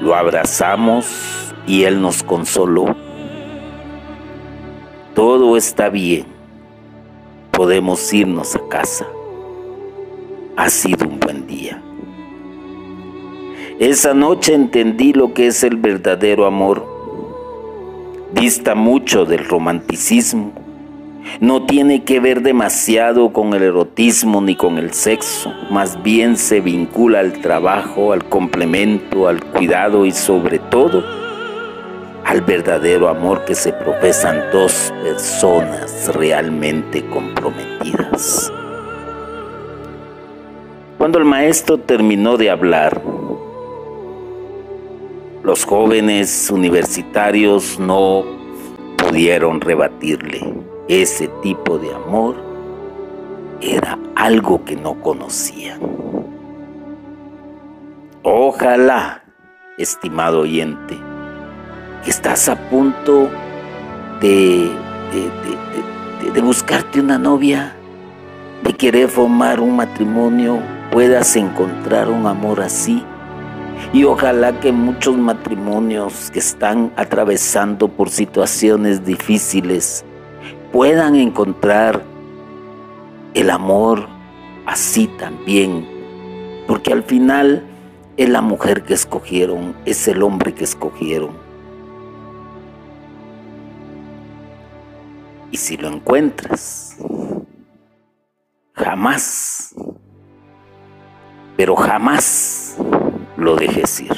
Lo 0.02 0.14
abrazamos 0.14 1.06
y 1.66 1.84
él 1.84 2.02
nos 2.02 2.22
consoló. 2.22 2.94
Todo 5.14 5.56
está 5.56 5.88
bien. 5.88 6.26
Podemos 7.52 8.12
irnos 8.12 8.54
a 8.54 8.68
casa. 8.68 9.06
Ha 10.58 10.68
sido 10.68 11.08
un 11.08 11.18
buen 11.18 11.46
día. 11.46 11.82
Esa 13.78 14.12
noche 14.12 14.52
entendí 14.52 15.14
lo 15.14 15.32
que 15.32 15.46
es 15.46 15.64
el 15.64 15.76
verdadero 15.76 16.44
amor. 16.44 16.86
Dista 18.34 18.74
mucho 18.74 19.24
del 19.24 19.46
romanticismo. 19.46 20.65
No 21.40 21.66
tiene 21.66 22.04
que 22.04 22.20
ver 22.20 22.42
demasiado 22.42 23.32
con 23.32 23.52
el 23.54 23.62
erotismo 23.62 24.40
ni 24.40 24.56
con 24.56 24.78
el 24.78 24.92
sexo. 24.92 25.52
Más 25.70 26.02
bien 26.02 26.36
se 26.36 26.60
vincula 26.60 27.20
al 27.20 27.40
trabajo, 27.40 28.12
al 28.12 28.24
complemento, 28.28 29.28
al 29.28 29.42
cuidado 29.44 30.06
y 30.06 30.12
sobre 30.12 30.58
todo 30.58 31.04
al 32.24 32.40
verdadero 32.40 33.08
amor 33.08 33.44
que 33.44 33.54
se 33.54 33.72
profesan 33.72 34.42
dos 34.52 34.92
personas 35.02 36.12
realmente 36.14 37.04
comprometidas. 37.06 38.52
Cuando 40.98 41.18
el 41.18 41.24
maestro 41.24 41.78
terminó 41.78 42.36
de 42.36 42.50
hablar, 42.50 43.00
los 45.44 45.64
jóvenes 45.64 46.50
universitarios 46.50 47.78
no 47.78 48.24
pudieron 48.96 49.60
rebatirle. 49.60 50.40
Ese 50.88 51.26
tipo 51.42 51.78
de 51.78 51.92
amor 51.92 52.36
era 53.60 53.98
algo 54.14 54.64
que 54.64 54.76
no 54.76 54.94
conocían. 55.02 55.80
Ojalá, 58.22 59.24
estimado 59.78 60.42
oyente, 60.42 60.96
que 62.04 62.10
estás 62.10 62.48
a 62.48 62.54
punto 62.70 63.28
de, 64.20 64.70
de, 66.22 66.30
de, 66.32 66.40
buscarte 66.40 67.00
una 67.00 67.18
novia, 67.18 67.74
de 68.62 68.72
querer 68.72 69.08
formar 69.08 69.58
un 69.58 69.74
matrimonio, 69.74 70.60
puedas 70.92 71.34
encontrar 71.34 72.08
un 72.08 72.28
amor 72.28 72.60
así 72.60 73.02
y 73.92 74.04
ojalá 74.04 74.60
que 74.60 74.70
muchos 74.70 75.16
matrimonios 75.16 76.30
que 76.30 76.38
están 76.38 76.92
atravesando 76.94 77.88
por 77.88 78.08
situaciones 78.08 79.04
difíciles 79.04 80.04
puedan 80.76 81.14
encontrar 81.14 82.02
el 83.32 83.48
amor 83.48 84.06
así 84.66 85.06
también, 85.06 85.88
porque 86.66 86.92
al 86.92 87.02
final 87.02 87.66
es 88.18 88.28
la 88.28 88.42
mujer 88.42 88.82
que 88.82 88.92
escogieron, 88.92 89.74
es 89.86 90.06
el 90.06 90.22
hombre 90.22 90.52
que 90.52 90.64
escogieron. 90.64 91.30
Y 95.50 95.56
si 95.56 95.78
lo 95.78 95.88
encuentras, 95.88 96.98
jamás, 98.74 99.74
pero 101.56 101.74
jamás 101.74 102.76
lo 103.38 103.56
dejes 103.56 103.98
ir. 104.00 104.16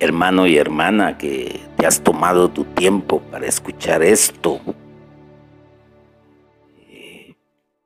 Hermano 0.00 0.46
y 0.46 0.58
hermana 0.58 1.16
que 1.16 1.67
te 1.78 1.86
has 1.86 2.02
tomado 2.02 2.50
tu 2.50 2.64
tiempo 2.64 3.20
para 3.30 3.46
escuchar 3.46 4.02
esto, 4.02 4.60
eh, 6.90 7.36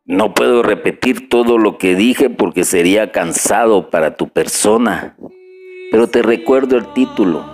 no 0.05 0.35
puedo 0.35 0.63
repetir 0.63 1.29
todo 1.29 1.59
lo 1.59 1.79
que 1.79 1.95
dije 1.95 2.31
porque 2.31 2.65
sería 2.65 3.13
cansado 3.13 3.91
para 3.91 4.17
tu 4.17 4.29
persona, 4.29 5.17
pero 5.91 6.09
te 6.09 6.23
recuerdo 6.23 6.77
el 6.77 6.93
título, 6.95 7.45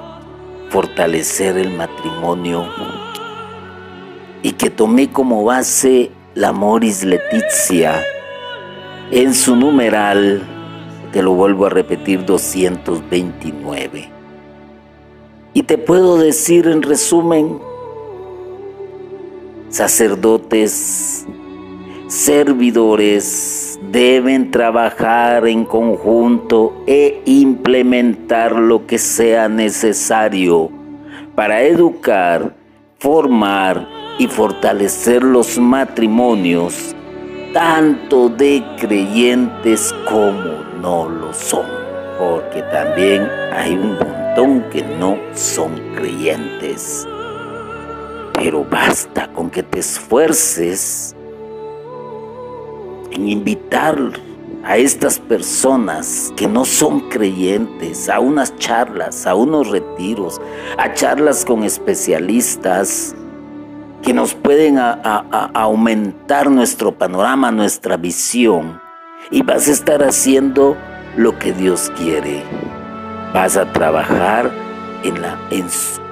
Fortalecer 0.71 1.59
el 1.59 1.71
matrimonio, 1.71 2.67
y 4.43 4.53
que 4.53 4.71
tomé 4.71 5.11
como 5.11 5.45
base 5.45 6.11
la 6.35 6.53
Moris 6.53 7.05
Letizia 7.05 8.03
en 9.11 9.35
su 9.35 9.57
numeral 9.57 10.43
te 11.13 11.23
lo 11.23 11.33
vuelvo 11.33 11.67
a 11.67 11.71
repetir, 11.71 12.25
229. 12.27 14.18
Y 15.59 15.65
te 15.65 15.77
puedo 15.77 16.19
decir 16.19 16.69
en 16.69 16.83
resumen, 16.83 17.59
sacerdotes, 19.71 21.27
servidores 22.07 23.77
deben 23.91 24.53
trabajar 24.53 25.49
en 25.49 25.65
conjunto 25.65 26.85
e 26.87 27.23
implementar 27.25 28.55
lo 28.55 28.87
que 28.87 28.99
sea 28.99 29.49
necesario 29.49 30.71
para 31.35 31.61
educar, 31.63 32.55
formar 33.01 33.89
y 34.17 34.29
fortalecer 34.29 35.25
los 35.25 35.59
matrimonios, 35.59 36.95
tanto 37.53 38.29
de 38.29 38.63
creyentes 38.79 39.93
como 40.09 40.63
no 40.81 41.09
lo 41.09 41.35
son, 41.35 41.67
porque 42.17 42.63
también 42.71 43.29
hay 43.53 43.73
un 43.73 43.99
que 44.71 44.83
no 45.01 45.19
son 45.35 45.75
creyentes. 45.97 47.07
Pero 48.35 48.65
basta 48.65 49.33
con 49.33 49.51
que 49.51 49.65
te 49.65 49.81
esfuerces 49.81 51.17
en 53.11 53.29
invitar 53.29 53.99
a 54.63 54.77
estas 54.77 55.19
personas 55.19 56.33
que 56.37 56.47
no 56.47 56.65
son 56.65 57.09
creyentes 57.09 58.09
a 58.09 58.21
unas 58.21 58.55
charlas, 58.59 59.27
a 59.27 59.35
unos 59.35 59.71
retiros, 59.71 60.41
a 60.77 60.93
charlas 60.95 61.45
con 61.45 61.65
especialistas 61.65 63.17
que 64.03 64.15
nos 64.15 64.35
pueden 64.35 64.79
aumentar 64.79 66.49
nuestro 66.49 66.93
panorama, 66.97 67.51
nuestra 67.51 67.97
visión. 67.97 68.81
Y 69.33 69.43
vas 69.43 69.67
a 69.67 69.73
estar 69.73 70.05
haciendo 70.05 70.77
lo 71.17 71.37
que 71.41 71.53
Dios 71.53 71.91
quiere. 71.97 72.45
Vas 73.33 73.57
a 73.57 73.71
trabajar 73.73 74.51
en 75.05 75.21
la, 75.21 75.39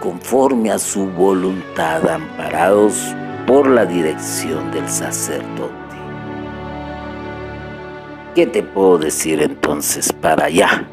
conforme 0.00 0.70
a 0.70 0.78
su 0.78 1.06
voluntad, 1.06 2.08
amparados 2.08 3.14
por 3.46 3.68
la 3.68 3.86
dirección 3.86 4.70
del 4.70 4.88
sacerdote. 4.88 5.74
¿Qué 8.34 8.46
te 8.46 8.62
puedo 8.62 8.98
decir 8.98 9.40
entonces 9.40 10.12
para 10.12 10.50
ya 10.50 10.86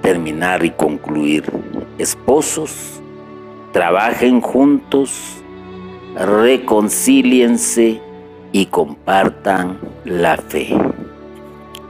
terminar 0.00 0.64
y 0.64 0.70
concluir? 0.70 1.44
Esposos, 1.98 3.00
trabajen 3.72 4.40
juntos, 4.40 5.42
reconcíliense 6.14 8.00
y 8.52 8.66
compartan 8.66 9.78
la 10.04 10.36
fe. 10.36 10.68